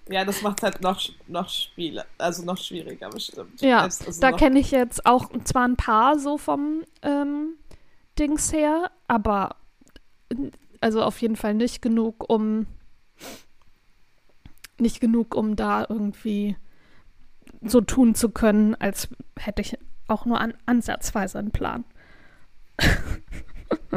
ja 0.08 0.24
das 0.24 0.42
macht 0.42 0.62
halt 0.62 0.80
noch, 0.80 1.00
noch 1.26 1.48
Spiele, 1.48 2.04
also 2.18 2.44
noch 2.44 2.58
schwieriger 2.58 3.10
bestimmt. 3.10 3.60
Ja, 3.60 3.82
also 3.82 4.20
da 4.20 4.32
kenne 4.32 4.58
ich 4.58 4.70
jetzt 4.70 5.06
auch 5.06 5.30
zwar 5.44 5.66
ein 5.66 5.76
paar 5.76 6.18
so 6.18 6.38
vom 6.38 6.84
ähm, 7.02 7.54
Dings 8.18 8.52
her, 8.52 8.90
aber 9.08 9.56
also 10.80 11.02
auf 11.02 11.20
jeden 11.22 11.36
Fall 11.36 11.54
nicht 11.54 11.82
genug, 11.82 12.28
um 12.28 12.66
nicht 14.78 15.00
genug, 15.00 15.34
um 15.34 15.56
da 15.56 15.86
irgendwie 15.88 16.56
so 17.62 17.80
tun 17.80 18.14
zu 18.14 18.28
können, 18.30 18.74
als 18.74 19.08
hätte 19.38 19.62
ich 19.62 19.78
auch 20.08 20.26
nur 20.26 20.40
an, 20.40 20.54
ansatzweise 20.66 21.38
einen 21.38 21.50
Plan. 21.50 21.84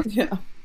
ja. 0.06 0.26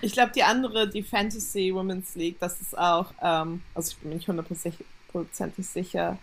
Ich 0.00 0.12
glaube, 0.12 0.32
die 0.34 0.42
andere, 0.42 0.88
die 0.88 1.02
Fantasy 1.02 1.72
Women's 1.74 2.14
League, 2.14 2.38
das 2.40 2.60
ist 2.60 2.76
auch, 2.76 3.12
ähm, 3.22 3.62
also 3.74 3.90
ich 3.90 3.98
bin 3.98 4.10
mir 4.10 4.16
nicht 4.16 4.28
hundertprozentig 4.28 5.66
sicher, 5.66 6.18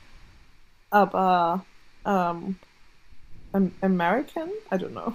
aber 0.90 1.66
ähm, 2.06 2.58
American? 3.82 4.50
I 4.72 4.76
don't 4.76 4.92
know. 4.92 5.14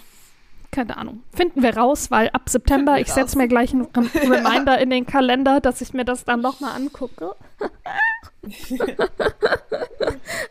Keine 0.70 0.96
Ahnung. 0.96 1.22
Finden 1.32 1.62
wir 1.62 1.76
raus, 1.76 2.10
weil 2.10 2.28
ab 2.30 2.48
September, 2.48 2.98
ich 3.00 3.10
setze 3.10 3.38
mir 3.38 3.48
gleich 3.48 3.72
einen 3.74 3.86
Reminder 3.94 4.78
in 4.78 4.90
den 4.90 5.06
Kalender, 5.06 5.60
dass 5.60 5.80
ich 5.80 5.94
mir 5.94 6.04
das 6.04 6.24
dann 6.24 6.40
nochmal 6.40 6.76
angucke. 6.76 7.34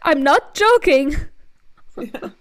I'm 0.01 0.23
not 0.23 0.41
joking. 0.55 1.15
Ja. 1.97 2.31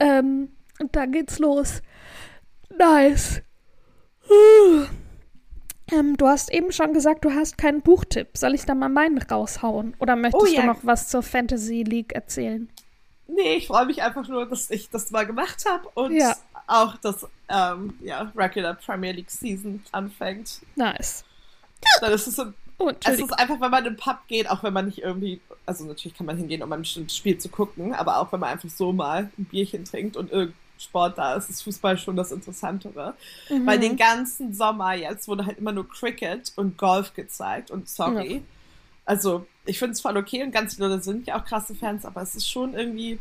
ähm, 0.00 0.52
und 0.78 0.94
da 0.94 1.06
geht's 1.06 1.38
los. 1.38 1.82
Nice. 2.78 3.40
Ähm, 5.92 6.16
du 6.16 6.26
hast 6.26 6.52
eben 6.52 6.72
schon 6.72 6.92
gesagt, 6.92 7.24
du 7.24 7.32
hast 7.32 7.58
keinen 7.58 7.82
Buchtipp. 7.82 8.36
Soll 8.36 8.54
ich 8.54 8.64
da 8.64 8.74
mal 8.74 8.88
meinen 8.88 9.18
raushauen? 9.18 9.94
Oder 9.98 10.16
möchtest 10.16 10.42
oh, 10.42 10.46
ja. 10.46 10.62
du 10.62 10.66
noch 10.68 10.80
was 10.82 11.08
zur 11.08 11.22
Fantasy 11.22 11.82
League 11.82 12.12
erzählen? 12.12 12.68
Nee, 13.28 13.56
ich 13.56 13.66
freue 13.66 13.86
mich 13.86 14.02
einfach 14.02 14.26
nur, 14.28 14.46
dass 14.46 14.70
ich 14.70 14.90
das 14.90 15.10
mal 15.10 15.26
gemacht 15.26 15.64
habe 15.66 15.88
und 15.94 16.12
ja. 16.12 16.36
auch, 16.66 16.96
dass 16.96 17.26
ähm, 17.48 17.94
ja, 18.00 18.30
Regular 18.36 18.74
Premier 18.74 19.12
League 19.12 19.30
Season 19.30 19.82
anfängt. 19.92 20.60
Nice. 20.76 21.24
Dann 22.00 22.12
ist 22.12 22.26
es 22.26 22.36
so 22.36 22.44
Oh, 22.82 22.90
es 23.04 23.20
ist 23.20 23.32
einfach, 23.38 23.60
wenn 23.60 23.70
man 23.70 23.84
in 23.84 23.92
den 23.92 23.96
Pub 23.96 24.18
geht, 24.26 24.50
auch 24.50 24.64
wenn 24.64 24.72
man 24.72 24.86
nicht 24.86 24.98
irgendwie, 24.98 25.40
also 25.66 25.84
natürlich 25.84 26.16
kann 26.16 26.26
man 26.26 26.36
hingehen, 26.36 26.64
um 26.64 26.72
ein 26.72 26.84
Spiel 26.84 27.38
zu 27.38 27.48
gucken, 27.48 27.94
aber 27.94 28.18
auch 28.18 28.32
wenn 28.32 28.40
man 28.40 28.50
einfach 28.50 28.68
so 28.68 28.92
mal 28.92 29.30
ein 29.38 29.44
Bierchen 29.44 29.84
trinkt 29.84 30.16
und 30.16 30.32
irgendein 30.32 30.58
Sport 30.82 31.18
da 31.18 31.34
ist, 31.34 31.50
ist 31.50 31.62
Fußball 31.62 31.98
schon 31.98 32.16
das 32.16 32.32
Interessantere. 32.32 33.14
Mhm. 33.48 33.66
Weil 33.66 33.78
den 33.78 33.96
ganzen 33.96 34.52
Sommer 34.54 34.94
jetzt 34.94 35.28
wurde 35.28 35.46
halt 35.46 35.58
immer 35.58 35.72
nur 35.72 35.88
Cricket 35.88 36.52
und 36.56 36.76
Golf 36.78 37.14
gezeigt 37.14 37.70
und 37.70 37.88
sorry. 37.88 38.34
Ja. 38.34 38.40
Also, 39.04 39.46
ich 39.64 39.78
finde 39.78 39.92
es 39.92 40.00
voll 40.00 40.16
okay 40.16 40.42
und 40.42 40.52
ganz 40.52 40.74
viele 40.74 40.88
Leute 40.88 41.02
sind 41.02 41.26
ja 41.26 41.40
auch 41.40 41.44
krasse 41.44 41.74
Fans, 41.74 42.04
aber 42.04 42.22
es 42.22 42.34
ist 42.34 42.48
schon 42.48 42.74
irgendwie, 42.74 43.18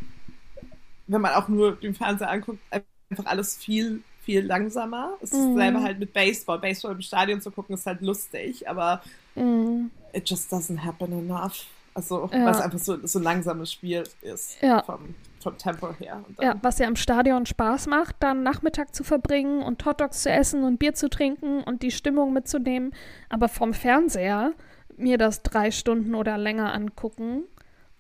wenn 1.08 1.21
man 1.21 1.34
auch 1.34 1.47
nur 1.47 1.76
den 1.76 1.95
Fernseher 1.95 2.30
anguckt, 2.30 2.60
einfach 2.69 3.26
alles 3.26 3.58
viel 3.58 4.04
viel 4.24 4.45
langsamer. 4.45 5.17
Es 5.19 5.32
ist 5.32 5.39
mhm. 5.39 5.58
selber 5.58 5.82
halt 5.82 5.97
mit 5.97 6.13
Baseball. 6.13 6.60
Baseball 6.60 6.91
im 6.93 7.02
Stadion 7.02 7.41
zu 7.41 7.50
gucken 7.50 7.74
ist 7.74 7.88
halt 7.88 8.02
lustig, 8.02 8.69
aber 8.69 9.02
Mhm. 9.36 9.91
It 10.13 10.30
just 10.30 10.52
doesn't 10.52 10.84
happen 10.84 11.12
enough. 11.13 11.65
Also, 11.93 12.30
ja. 12.32 12.45
weil 12.45 12.54
es 12.54 12.62
einfach 12.62 12.80
so, 12.80 13.06
so 13.06 13.19
ein 13.19 13.24
langsames 13.24 13.71
Spiel 13.71 14.04
ist. 14.21 14.62
Ja. 14.62 14.84
Vom, 14.84 15.15
vom 15.41 15.58
Tempo 15.58 15.93
her. 15.93 16.23
ja, 16.39 16.56
was 16.62 16.80
ja 16.80 16.88
im 16.88 16.95
Stadion 16.95 17.45
Spaß 17.45 17.88
macht, 17.88 18.17
dann 18.19 18.43
Nachmittag 18.43 18.95
zu 18.95 19.04
verbringen 19.04 19.62
und 19.62 19.86
Hotdogs 19.86 20.23
zu 20.23 20.32
essen 20.32 20.63
und 20.63 20.77
Bier 20.77 20.93
zu 20.93 21.10
trinken 21.10 21.62
und 21.63 21.84
die 21.84 21.91
Stimmung 21.91 22.34
mitzunehmen. 22.34 22.93
Aber 23.30 23.49
vom 23.49 23.73
Fernseher 23.73 24.54
mir 24.97 25.17
das 25.17 25.43
drei 25.43 25.71
Stunden 25.71 26.15
oder 26.15 26.38
länger 26.38 26.73
angucken, 26.73 27.43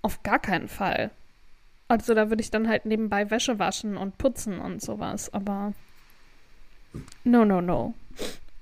auf 0.01 0.23
gar 0.23 0.39
keinen 0.39 0.67
Fall. 0.67 1.11
Also 1.87 2.13
da 2.13 2.29
würde 2.29 2.41
ich 2.41 2.51
dann 2.51 2.69
halt 2.69 2.85
nebenbei 2.85 3.29
Wäsche 3.29 3.59
waschen 3.59 3.97
und 3.97 4.17
putzen 4.17 4.59
und 4.59 4.81
sowas. 4.81 5.33
Aber 5.33 5.73
no, 7.23 7.43
no, 7.43 7.61
no. 7.61 7.93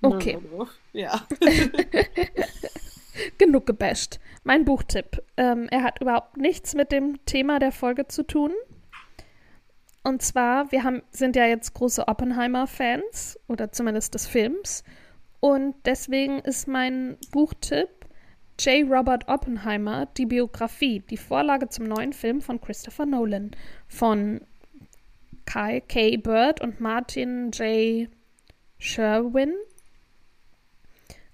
Okay. 0.01 0.39
No, 0.41 0.57
no, 0.57 0.63
no. 0.63 0.67
Ja. 0.93 1.21
Genug 3.37 3.65
gebasht. 3.65 4.19
Mein 4.43 4.65
Buchtipp. 4.65 5.21
Ähm, 5.37 5.67
er 5.69 5.83
hat 5.83 6.01
überhaupt 6.01 6.37
nichts 6.37 6.73
mit 6.73 6.91
dem 6.91 7.23
Thema 7.25 7.59
der 7.59 7.71
Folge 7.71 8.07
zu 8.07 8.23
tun. 8.23 8.51
Und 10.03 10.21
zwar, 10.21 10.71
wir 10.71 10.83
haben, 10.83 11.01
sind 11.12 11.35
ja 11.35 11.45
jetzt 11.45 11.73
große 11.73 12.07
Oppenheimer-Fans 12.07 13.39
oder 13.47 13.71
zumindest 13.71 14.13
des 14.13 14.27
Films. 14.27 14.83
Und 15.39 15.75
deswegen 15.85 16.39
ist 16.39 16.67
mein 16.67 17.17
Buchtipp 17.31 17.89
J. 18.59 18.89
Robert 18.89 19.27
Oppenheimer, 19.29 20.07
die 20.17 20.25
Biografie, 20.25 20.99
die 20.99 21.17
Vorlage 21.17 21.69
zum 21.69 21.85
neuen 21.85 22.12
Film 22.12 22.41
von 22.41 22.59
Christopher 22.59 23.05
Nolan 23.05 23.51
von 23.88 24.41
Kai 25.45 25.79
K. 25.81 26.17
Bird 26.17 26.62
und 26.62 26.81
Martin 26.81 27.51
J. 27.51 28.09
Sherwin. 28.77 29.53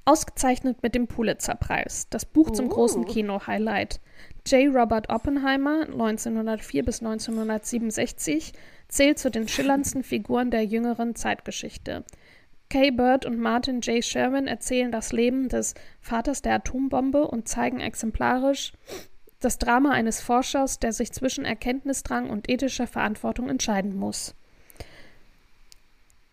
Ausgezeichnet 0.06 0.84
mit 0.84 0.93
dem 0.93 1.08
Pulitzer-Preis. 1.08 2.08
Das 2.12 2.25
Buch 2.25 2.51
zum 2.51 2.69
großen 2.69 3.06
oh. 3.06 3.08
Kino-Highlight. 3.08 3.99
J. 4.47 4.67
Robert 4.73 5.10
Oppenheimer, 5.10 5.88
1904 5.88 6.86
bis 6.86 7.01
1967, 7.01 8.53
zählt 8.88 9.17
zu 9.17 9.31
den 9.31 9.47
schillerndsten 9.47 10.03
Figuren 10.03 10.51
der 10.51 10.63
jüngeren 10.63 11.15
Zeitgeschichte. 11.15 12.03
Kay 12.69 12.91
Bird 12.91 13.25
und 13.25 13.39
Martin 13.39 13.81
J. 13.81 14.03
Sherman 14.03 14.47
erzählen 14.47 14.91
das 14.91 15.12
Leben 15.12 15.49
des 15.49 15.73
Vaters 15.99 16.43
der 16.43 16.55
Atombombe 16.55 17.27
und 17.27 17.47
zeigen 17.47 17.79
exemplarisch 17.79 18.73
das 19.39 19.58
Drama 19.58 19.91
eines 19.91 20.21
Forschers, 20.21 20.79
der 20.79 20.93
sich 20.93 21.12
zwischen 21.12 21.45
Erkenntnisdrang 21.45 22.29
und 22.29 22.49
ethischer 22.49 22.88
Verantwortung 22.88 23.49
entscheiden 23.49 23.95
muss. 23.95 24.36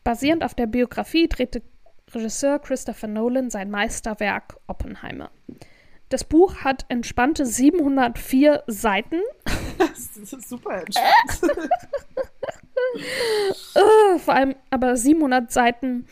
Basierend 0.05 0.44
auf 0.44 0.55
der 0.55 0.66
Biografie 0.66 1.29
drehte 1.29 1.62
Regisseur 2.11 2.59
Christopher 2.59 3.09
Nolan 3.09 3.48
sein 3.48 3.70
Meisterwerk 3.70 4.59
Oppenheimer. 4.66 5.31
Das 6.12 6.25
Buch 6.25 6.57
hat 6.57 6.85
entspannte 6.90 7.46
704 7.46 8.64
Seiten. 8.66 9.20
Das 9.79 10.14
ist 10.16 10.48
super 10.48 10.83
entspannt. 10.83 11.59
Äh, 13.75 14.18
vor 14.18 14.35
allem 14.35 14.55
aber 14.68 14.96
700 14.96 15.51
Seiten 15.51 16.07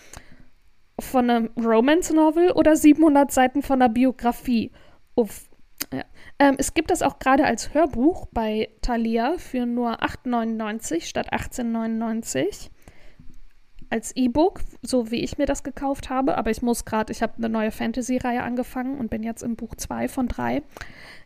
von 0.98 1.28
einem 1.28 1.50
Romance-Novel 1.62 2.52
oder 2.52 2.74
700 2.76 3.30
Seiten 3.30 3.62
von 3.62 3.82
einer 3.82 3.92
Biografie. 3.92 4.72
Uff. 5.14 5.50
Ja. 5.92 6.04
Ähm, 6.38 6.54
es 6.56 6.72
gibt 6.72 6.90
das 6.90 7.02
auch 7.02 7.18
gerade 7.18 7.44
als 7.44 7.74
Hörbuch 7.74 8.26
bei 8.32 8.70
Thalia 8.80 9.34
für 9.36 9.66
nur 9.66 10.02
8,99 10.02 11.02
statt 11.02 11.30
18,99 11.34 12.70
als 13.90 14.14
E-Book, 14.16 14.60
so 14.82 15.10
wie 15.10 15.22
ich 15.22 15.36
mir 15.36 15.46
das 15.46 15.62
gekauft 15.62 16.08
habe. 16.08 16.38
Aber 16.38 16.50
ich 16.50 16.62
muss 16.62 16.84
gerade, 16.84 17.12
ich 17.12 17.22
habe 17.22 17.34
eine 17.36 17.48
neue 17.48 17.72
Fantasy-Reihe 17.72 18.42
angefangen 18.42 18.98
und 18.98 19.10
bin 19.10 19.22
jetzt 19.22 19.42
im 19.42 19.56
Buch 19.56 19.74
2 19.74 20.08
von 20.08 20.28
3. 20.28 20.62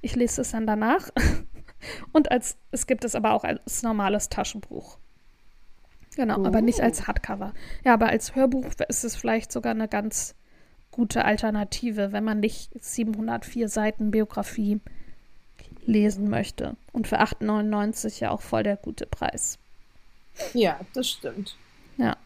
Ich 0.01 0.17
lese 0.17 0.41
es 0.41 0.51
dann 0.51 0.67
danach. 0.67 1.11
Und 2.13 2.31
als, 2.31 2.57
es 2.71 2.87
gibt 2.87 3.05
es 3.05 3.15
aber 3.15 3.33
auch 3.33 3.45
als 3.45 3.83
normales 3.83 4.31
Taschenbuch. 4.31 4.97
Genau, 6.17 6.41
oh. 6.41 6.47
aber 6.47 6.63
nicht 6.63 6.81
als 6.81 7.03
oh. 7.03 7.07
Hardcover. 7.09 7.53
Ja, 7.85 7.93
aber 7.93 8.07
als 8.07 8.35
Hörbuch 8.35 8.71
ist 8.89 9.05
es 9.05 9.17
vielleicht 9.17 9.53
sogar 9.53 9.73
eine 9.73 9.87
ganz 9.87 10.35
gute 10.91 11.25
Alternative, 11.27 12.13
wenn 12.13 12.25
man 12.25 12.41
nicht 12.41 12.71
704 12.83 13.69
Seiten 13.69 14.11
Biografie 14.11 14.81
lesen 15.85 16.31
möchte. 16.31 16.77
Und 16.93 17.09
für 17.09 17.21
8,99 17.21 18.21
ja 18.21 18.31
auch 18.31 18.41
voll 18.41 18.63
der 18.63 18.77
gute 18.77 19.07
Preis. 19.07 19.59
Ja, 20.55 20.81
das 20.95 21.09
stimmt. 21.09 21.57
Ja. 21.97 22.17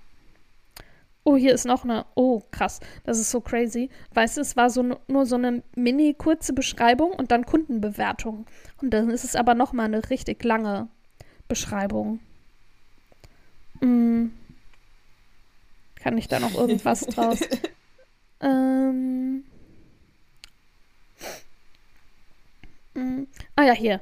Oh, 1.29 1.37
hier 1.37 1.53
ist 1.53 1.67
noch 1.67 1.85
eine. 1.85 2.07
Oh, 2.15 2.41
krass. 2.53 2.81
Das 3.05 3.19
ist 3.19 3.31
so 3.31 3.43
crazy. 3.43 3.91
Weißt 4.15 4.39
du, 4.39 4.41
es 4.41 4.57
war 4.57 4.71
so 4.71 4.97
nur 5.09 5.27
so 5.27 5.35
eine 5.35 5.63
mini 5.77 6.15
kurze 6.15 6.55
Beschreibung 6.55 7.11
und 7.11 7.31
dann 7.31 7.45
Kundenbewertung. 7.45 8.47
Und 8.81 8.95
dann 8.95 9.11
ist 9.11 9.25
es 9.25 9.37
aber 9.37 9.55
noch 9.55 9.75
mal 9.75 9.85
eine 9.85 10.09
richtig 10.09 10.43
lange 10.43 10.89
Beschreibung. 11.47 12.21
Hm. 13.81 14.33
Kann 15.97 16.17
ich 16.17 16.29
da 16.29 16.41
noch 16.41 16.55
irgendwas 16.55 17.01
draus? 17.09 17.41
ähm. 18.41 19.45
Hm. 22.95 23.27
Ah 23.55 23.65
ja, 23.65 23.75
hier. 23.75 24.01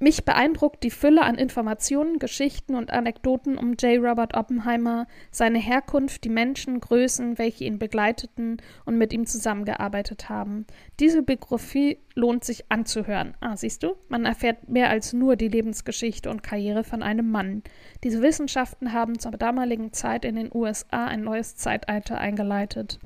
Mich 0.00 0.24
beeindruckt 0.24 0.84
die 0.84 0.92
Fülle 0.92 1.22
an 1.22 1.34
Informationen, 1.34 2.20
Geschichten 2.20 2.76
und 2.76 2.92
Anekdoten 2.92 3.58
um 3.58 3.72
J. 3.72 4.00
Robert 4.00 4.36
Oppenheimer, 4.36 5.08
seine 5.32 5.58
Herkunft, 5.58 6.22
die 6.22 6.28
Menschen, 6.28 6.78
Größen, 6.78 7.36
welche 7.36 7.64
ihn 7.64 7.80
begleiteten 7.80 8.62
und 8.84 8.96
mit 8.96 9.12
ihm 9.12 9.26
zusammengearbeitet 9.26 10.28
haben. 10.28 10.66
Diese 11.00 11.22
Biografie 11.22 11.98
lohnt 12.14 12.44
sich 12.44 12.70
anzuhören. 12.70 13.34
Ah, 13.40 13.56
siehst 13.56 13.82
du? 13.82 13.96
Man 14.08 14.24
erfährt 14.24 14.68
mehr 14.68 14.88
als 14.88 15.12
nur 15.14 15.34
die 15.34 15.48
Lebensgeschichte 15.48 16.30
und 16.30 16.44
Karriere 16.44 16.84
von 16.84 17.02
einem 17.02 17.32
Mann. 17.32 17.64
Diese 18.04 18.22
Wissenschaften 18.22 18.92
haben 18.92 19.18
zur 19.18 19.32
damaligen 19.32 19.92
Zeit 19.92 20.24
in 20.24 20.36
den 20.36 20.50
USA 20.54 21.06
ein 21.06 21.24
neues 21.24 21.56
Zeitalter 21.56 22.18
eingeleitet. 22.18 23.00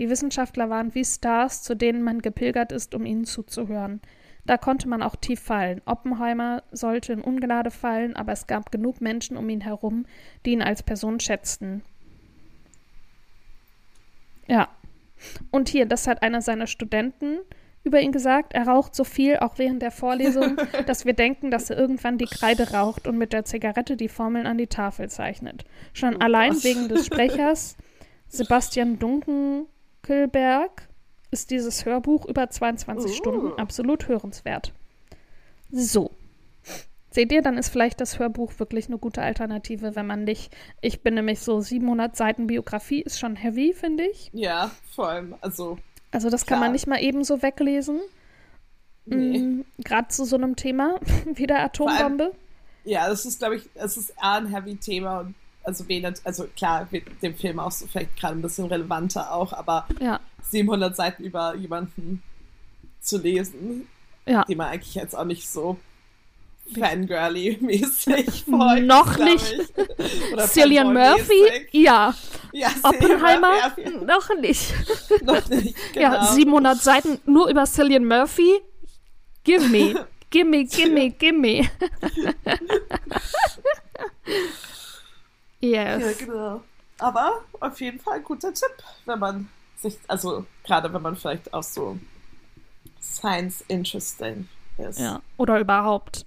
Die 0.00 0.10
Wissenschaftler 0.10 0.68
waren 0.68 0.92
wie 0.96 1.04
Stars, 1.04 1.62
zu 1.62 1.76
denen 1.76 2.02
man 2.02 2.20
gepilgert 2.20 2.72
ist, 2.72 2.96
um 2.96 3.06
ihnen 3.06 3.26
zuzuhören. 3.26 4.00
Da 4.44 4.56
konnte 4.56 4.88
man 4.88 5.02
auch 5.02 5.14
tief 5.14 5.40
fallen. 5.40 5.80
Oppenheimer 5.84 6.62
sollte 6.72 7.12
in 7.12 7.20
Ungnade 7.20 7.70
fallen, 7.70 8.16
aber 8.16 8.32
es 8.32 8.46
gab 8.46 8.72
genug 8.72 9.00
Menschen 9.00 9.36
um 9.36 9.48
ihn 9.48 9.60
herum, 9.60 10.04
die 10.44 10.52
ihn 10.52 10.62
als 10.62 10.82
Person 10.82 11.20
schätzten. 11.20 11.82
Ja. 14.48 14.68
Und 15.52 15.68
hier, 15.68 15.86
das 15.86 16.08
hat 16.08 16.22
einer 16.22 16.42
seiner 16.42 16.66
Studenten 16.66 17.38
über 17.84 18.00
ihn 18.00 18.10
gesagt. 18.10 18.54
Er 18.54 18.66
raucht 18.66 18.94
so 18.94 19.04
viel, 19.04 19.38
auch 19.38 19.58
während 19.58 19.82
der 19.82 19.92
Vorlesung, 19.92 20.56
dass 20.86 21.04
wir 21.04 21.14
denken, 21.14 21.52
dass 21.52 21.70
er 21.70 21.78
irgendwann 21.78 22.18
die 22.18 22.26
Kreide 22.26 22.72
raucht 22.72 23.06
und 23.06 23.18
mit 23.18 23.32
der 23.32 23.44
Zigarette 23.44 23.96
die 23.96 24.08
Formeln 24.08 24.46
an 24.46 24.58
die 24.58 24.66
Tafel 24.66 25.08
zeichnet. 25.08 25.64
Schon 25.92 26.16
oh 26.16 26.20
allein 26.20 26.52
Gott. 26.54 26.64
wegen 26.64 26.88
des 26.88 27.06
Sprechers 27.06 27.76
Sebastian 28.28 28.98
Dunkelberg 28.98 30.88
ist 31.32 31.50
dieses 31.50 31.84
Hörbuch 31.84 32.26
über 32.26 32.48
22 32.48 33.10
uh. 33.10 33.14
Stunden 33.14 33.58
absolut 33.58 34.06
hörenswert. 34.06 34.72
So. 35.70 36.12
Seht 37.10 37.32
ihr, 37.32 37.42
dann 37.42 37.58
ist 37.58 37.68
vielleicht 37.68 38.00
das 38.00 38.18
Hörbuch 38.18 38.58
wirklich 38.58 38.86
eine 38.86 38.98
gute 38.98 39.20
Alternative, 39.20 39.96
wenn 39.96 40.06
man 40.06 40.24
nicht. 40.24 40.54
Ich 40.80 41.02
bin 41.02 41.14
nämlich 41.14 41.40
so 41.40 41.60
700 41.60 42.16
Seiten 42.16 42.46
Biografie 42.46 43.02
ist 43.02 43.18
schon 43.18 43.36
heavy, 43.36 43.74
finde 43.74 44.04
ich. 44.04 44.30
Ja, 44.32 44.70
vor 44.94 45.08
allem, 45.08 45.34
also. 45.40 45.78
Also, 46.10 46.30
das 46.30 46.46
klar. 46.46 46.58
kann 46.58 46.66
man 46.66 46.72
nicht 46.72 46.86
mal 46.86 47.02
eben 47.02 47.24
so 47.24 47.42
weglesen. 47.42 48.00
Nee. 49.04 49.38
Mhm, 49.38 49.64
Gerade 49.78 50.08
zu 50.08 50.24
so 50.24 50.36
einem 50.36 50.56
Thema 50.56 51.00
wie 51.34 51.46
der 51.46 51.62
Atombombe. 51.64 52.24
Allem, 52.24 52.34
ja, 52.84 53.08
das 53.08 53.26
ist, 53.26 53.38
glaube 53.38 53.56
ich, 53.56 53.68
es 53.74 53.96
ist 53.96 54.10
eher 54.10 54.32
ein 54.32 54.46
heavy 54.46 54.76
Thema 54.76 55.20
und 55.20 55.34
also 55.64 55.88
wenig, 55.88 56.16
also 56.24 56.46
klar, 56.56 56.86
wird 56.90 57.04
dem 57.22 57.34
Film 57.34 57.58
auch 57.58 57.72
so 57.72 57.86
vielleicht 57.86 58.16
gerade 58.16 58.34
ein 58.34 58.42
bisschen 58.42 58.66
relevanter 58.66 59.32
auch, 59.32 59.52
aber 59.52 59.86
ja. 60.00 60.20
700 60.42 60.94
Seiten 60.96 61.24
über 61.24 61.54
jemanden 61.54 62.22
zu 63.00 63.18
lesen, 63.18 63.88
ja. 64.26 64.44
die 64.44 64.54
man 64.54 64.68
eigentlich 64.68 64.94
jetzt 64.94 65.16
auch 65.16 65.24
nicht 65.24 65.48
so 65.48 65.78
Fangirly-mäßig 66.74 68.44
freut. 68.50 68.82
Noch 68.86 69.18
nicht. 69.18 69.54
Cillian 70.46 70.92
Murphy? 70.92 71.66
Ja. 71.72 72.14
ja 72.52 72.68
Oppenheimer? 72.82 73.52
Murphy. 73.52 74.04
Noch 74.04 74.30
nicht. 74.40 74.72
noch 75.22 75.48
nicht, 75.48 75.74
genau. 75.92 76.14
Ja, 76.14 76.24
700 76.24 76.80
Seiten 76.80 77.20
nur 77.26 77.48
über 77.48 77.64
Cillian 77.66 78.04
Murphy? 78.04 78.60
Give 79.44 79.66
me. 79.68 80.06
Gimme, 80.30 80.64
gimme, 80.64 81.10
gimme. 81.10 81.68
Yes. 85.62 86.18
Ja, 86.18 86.26
genau. 86.26 86.62
Aber 86.98 87.42
auf 87.60 87.80
jeden 87.80 87.98
Fall 87.98 88.18
ein 88.18 88.24
guter 88.24 88.52
Tipp, 88.52 88.70
wenn 89.06 89.18
man 89.18 89.48
sich, 89.76 89.98
also 90.08 90.46
gerade 90.64 90.92
wenn 90.92 91.02
man 91.02 91.16
vielleicht 91.16 91.52
auch 91.52 91.62
so 91.62 91.98
Science 93.00 93.64
interesting 93.68 94.48
ist. 94.78 94.98
Ja, 94.98 95.20
oder 95.36 95.58
überhaupt 95.58 96.24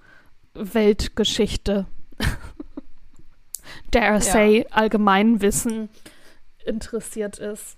Weltgeschichte. 0.54 1.86
Dare 3.92 4.22
say, 4.22 4.60
ja. 4.60 4.66
Allgemeinwissen 4.72 5.90
interessiert 6.66 7.40
ist. 7.40 7.78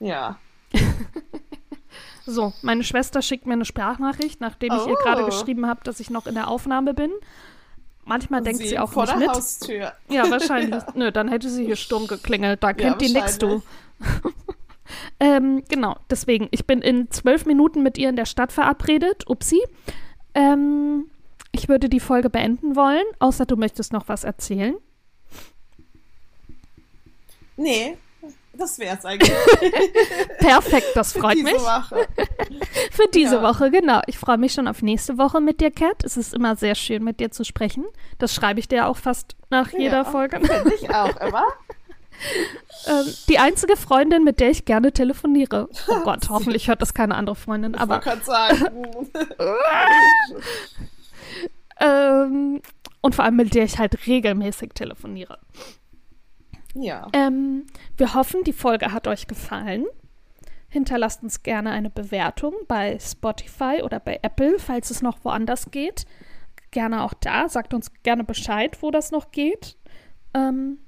Ja. 0.00 0.38
so, 2.26 2.52
meine 2.62 2.84
Schwester 2.84 3.22
schickt 3.22 3.46
mir 3.46 3.52
eine 3.52 3.64
Sprachnachricht, 3.64 4.40
nachdem 4.40 4.72
ich 4.72 4.86
ihr 4.86 4.96
gerade 4.96 5.22
oh. 5.22 5.26
geschrieben 5.26 5.66
habe, 5.66 5.80
dass 5.84 6.00
ich 6.00 6.10
noch 6.10 6.26
in 6.26 6.34
der 6.34 6.48
Aufnahme 6.48 6.94
bin. 6.94 7.10
Manchmal 8.04 8.42
denkt 8.42 8.60
sie, 8.60 8.68
sie 8.68 8.78
auch 8.78 8.92
vor 8.92 9.04
nicht 9.04 9.12
der 9.12 9.20
mit. 9.20 9.30
Haustür. 9.30 9.92
Ja, 10.08 10.30
wahrscheinlich. 10.30 10.82
Nö, 10.94 11.10
dann 11.10 11.28
hätte 11.28 11.48
sie 11.48 11.64
hier 11.64 11.76
Sturm 11.76 12.06
geklingelt. 12.06 12.62
Da 12.62 12.72
kennt 12.72 13.00
ja, 13.00 13.08
die 13.08 13.14
nix, 13.14 13.38
du. 13.38 13.62
ähm, 15.20 15.64
genau, 15.68 15.96
deswegen. 16.10 16.48
Ich 16.50 16.66
bin 16.66 16.82
in 16.82 17.10
zwölf 17.10 17.46
Minuten 17.46 17.82
mit 17.82 17.96
ihr 17.96 18.10
in 18.10 18.16
der 18.16 18.26
Stadt 18.26 18.52
verabredet. 18.52 19.28
Upsi. 19.28 19.60
Ähm, 20.34 21.06
ich 21.52 21.68
würde 21.68 21.88
die 21.88 22.00
Folge 22.00 22.28
beenden 22.28 22.76
wollen, 22.76 23.04
außer 23.20 23.46
du 23.46 23.56
möchtest 23.56 23.92
noch 23.92 24.08
was 24.08 24.24
erzählen. 24.24 24.74
Nee, 27.56 27.96
das 28.56 28.78
wäre 28.78 28.96
es 28.96 29.04
eigentlich. 29.04 29.32
Perfekt, 30.38 30.88
das 30.94 31.12
freut 31.12 31.38
Für 31.38 31.44
diese 31.44 31.52
mich. 31.52 31.62
Woche. 31.62 32.08
Für 32.90 33.08
diese 33.12 33.36
ja. 33.36 33.42
Woche, 33.42 33.70
genau. 33.70 34.00
Ich 34.06 34.18
freue 34.18 34.38
mich 34.38 34.52
schon 34.52 34.68
auf 34.68 34.82
nächste 34.82 35.18
Woche 35.18 35.40
mit 35.40 35.60
dir, 35.60 35.70
Kat. 35.70 36.04
Es 36.04 36.16
ist 36.16 36.34
immer 36.34 36.56
sehr 36.56 36.74
schön, 36.74 37.02
mit 37.02 37.20
dir 37.20 37.30
zu 37.30 37.44
sprechen. 37.44 37.84
Das 38.18 38.34
schreibe 38.34 38.60
ich 38.60 38.68
dir 38.68 38.86
auch 38.86 38.96
fast 38.96 39.36
nach 39.50 39.72
ja, 39.72 39.78
jeder 39.78 40.04
Folge. 40.04 40.40
Finde 40.40 40.74
ich 40.74 40.90
auch 40.90 41.16
immer. 41.20 41.44
ähm, 42.86 43.14
die 43.28 43.38
einzige 43.38 43.76
Freundin, 43.76 44.24
mit 44.24 44.40
der 44.40 44.50
ich 44.50 44.64
gerne 44.64 44.92
telefoniere. 44.92 45.68
Oh 45.88 46.00
Gott, 46.04 46.28
hoffentlich 46.30 46.68
hört 46.68 46.82
das 46.82 46.94
keine 46.94 47.14
andere 47.16 47.36
Freundin. 47.36 47.74
Ich 47.74 47.80
aber 47.80 48.00
sagen. 48.22 49.10
ähm, 51.80 52.62
und 53.00 53.14
vor 53.14 53.24
allem 53.24 53.36
mit 53.36 53.54
der 53.54 53.64
ich 53.64 53.78
halt 53.78 54.06
regelmäßig 54.06 54.72
telefoniere. 54.74 55.38
Ja. 56.74 57.06
Ähm, 57.12 57.66
wir 57.96 58.14
hoffen, 58.14 58.44
die 58.44 58.52
Folge 58.52 58.92
hat 58.92 59.06
euch 59.06 59.26
gefallen. 59.26 59.86
Hinterlasst 60.68 61.22
uns 61.22 61.42
gerne 61.42 61.70
eine 61.70 61.90
Bewertung 61.90 62.54
bei 62.66 62.98
Spotify 62.98 63.82
oder 63.82 64.00
bei 64.00 64.18
Apple, 64.22 64.58
falls 64.58 64.90
es 64.90 65.02
noch 65.02 65.24
woanders 65.24 65.70
geht. 65.70 66.04
Gerne 66.72 67.04
auch 67.04 67.14
da. 67.14 67.48
Sagt 67.48 67.74
uns 67.74 67.92
gerne 68.02 68.24
Bescheid, 68.24 68.82
wo 68.82 68.90
das 68.90 69.12
noch 69.12 69.30
geht. 69.30 69.76
Ähm, 70.34 70.78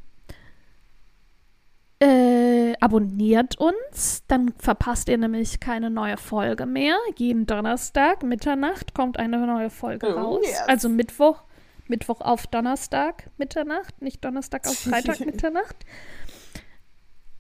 äh, 1.99 2.75
abonniert 2.81 3.59
uns, 3.59 4.25
dann 4.27 4.53
verpasst 4.59 5.09
ihr 5.09 5.17
nämlich 5.17 5.61
keine 5.61 5.89
neue 5.89 6.19
Folge 6.19 6.67
mehr. 6.67 6.97
Jeden 7.17 7.47
Donnerstag, 7.47 8.23
Mitternacht, 8.23 8.93
kommt 8.93 9.19
eine 9.19 9.39
neue 9.47 9.71
Folge 9.71 10.15
oh, 10.15 10.19
raus. 10.19 10.47
Yes. 10.47 10.63
Also 10.67 10.89
Mittwoch 10.89 11.46
Mittwoch 11.89 12.21
auf 12.21 12.47
Donnerstag 12.47 13.31
Mitternacht, 13.37 14.03
nicht 14.03 14.25
Donnerstag 14.25 14.67
auf 14.67 14.79
Freitag 14.79 15.21
Mitternacht. 15.27 15.77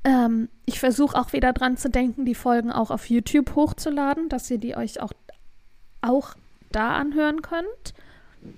Ähm, 0.04 0.48
ich 0.64 0.78
versuche 0.78 1.18
auch 1.18 1.32
wieder 1.32 1.52
dran 1.52 1.76
zu 1.76 1.90
denken, 1.90 2.24
die 2.24 2.34
Folgen 2.34 2.70
auch 2.70 2.90
auf 2.90 3.10
YouTube 3.10 3.54
hochzuladen, 3.54 4.28
dass 4.28 4.50
ihr 4.50 4.58
die 4.58 4.76
euch 4.76 5.00
auch, 5.00 5.12
auch 6.00 6.34
da 6.70 6.96
anhören 6.96 7.42
könnt. 7.42 7.94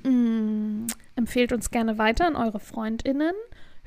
Mm, 0.04 0.86
empfehlt 1.16 1.52
uns 1.52 1.70
gerne 1.70 1.98
weiter 1.98 2.26
an 2.26 2.36
eure 2.36 2.60
FreundInnen. 2.60 3.34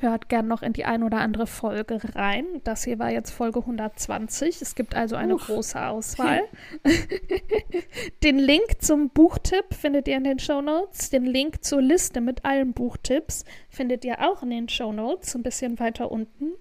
Hört 0.01 0.29
gern 0.29 0.47
noch 0.47 0.63
in 0.63 0.73
die 0.73 0.83
ein 0.83 1.03
oder 1.03 1.19
andere 1.19 1.45
Folge 1.45 1.99
rein. 2.15 2.45
Das 2.63 2.85
hier 2.85 2.97
war 2.97 3.11
jetzt 3.11 3.29
Folge 3.29 3.59
120. 3.59 4.59
Es 4.59 4.73
gibt 4.73 4.95
also 4.95 5.15
eine 5.15 5.35
Uff. 5.35 5.45
große 5.45 5.79
Auswahl. 5.79 6.41
den 8.23 8.39
Link 8.39 8.81
zum 8.81 9.11
Buchtipp 9.11 9.75
findet 9.75 10.07
ihr 10.07 10.17
in 10.17 10.23
den 10.23 10.39
Show 10.39 10.59
Notes. 10.59 11.11
Den 11.11 11.25
Link 11.25 11.63
zur 11.63 11.83
Liste 11.83 12.19
mit 12.19 12.43
allen 12.45 12.73
Buchtipps 12.73 13.45
findet 13.69 14.03
ihr 14.03 14.27
auch 14.27 14.41
in 14.41 14.49
den 14.49 14.69
Show 14.69 14.91
Notes, 14.91 15.35
ein 15.35 15.43
bisschen 15.43 15.79
weiter 15.79 16.11
unten. 16.11 16.53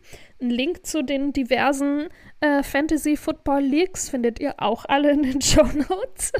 Ein 0.42 0.50
Link 0.50 0.84
zu 0.84 1.02
den 1.02 1.32
diversen 1.32 2.08
äh, 2.40 2.62
Fantasy 2.62 3.16
Football 3.16 3.62
Leagues 3.62 4.10
findet 4.10 4.38
ihr 4.38 4.56
auch 4.58 4.84
alle 4.86 5.12
in 5.12 5.22
den 5.22 5.40
Show 5.40 5.64
Notes. 5.64 6.32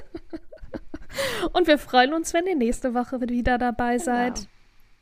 Und 1.54 1.66
wir 1.66 1.78
freuen 1.78 2.12
uns, 2.12 2.34
wenn 2.34 2.46
ihr 2.46 2.56
nächste 2.56 2.92
Woche 2.92 3.22
wieder 3.22 3.56
dabei 3.56 3.92
genau. 3.92 4.04
seid. 4.04 4.34
Genau. 4.34 4.48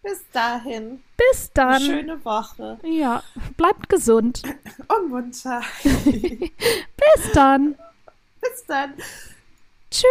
Bis 0.03 0.25
dahin. 0.33 1.03
Bis 1.17 1.51
dann. 1.53 1.75
Eine 1.75 1.85
schöne 1.85 2.25
Woche. 2.25 2.79
Ja, 2.85 3.23
bleibt 3.57 3.89
gesund. 3.89 4.43
Und 4.89 5.11
munter. 5.11 5.63
Bis 5.83 7.33
dann. 7.35 7.77
Bis 8.41 8.65
dann. 8.67 8.95
Tschüss. 9.91 10.07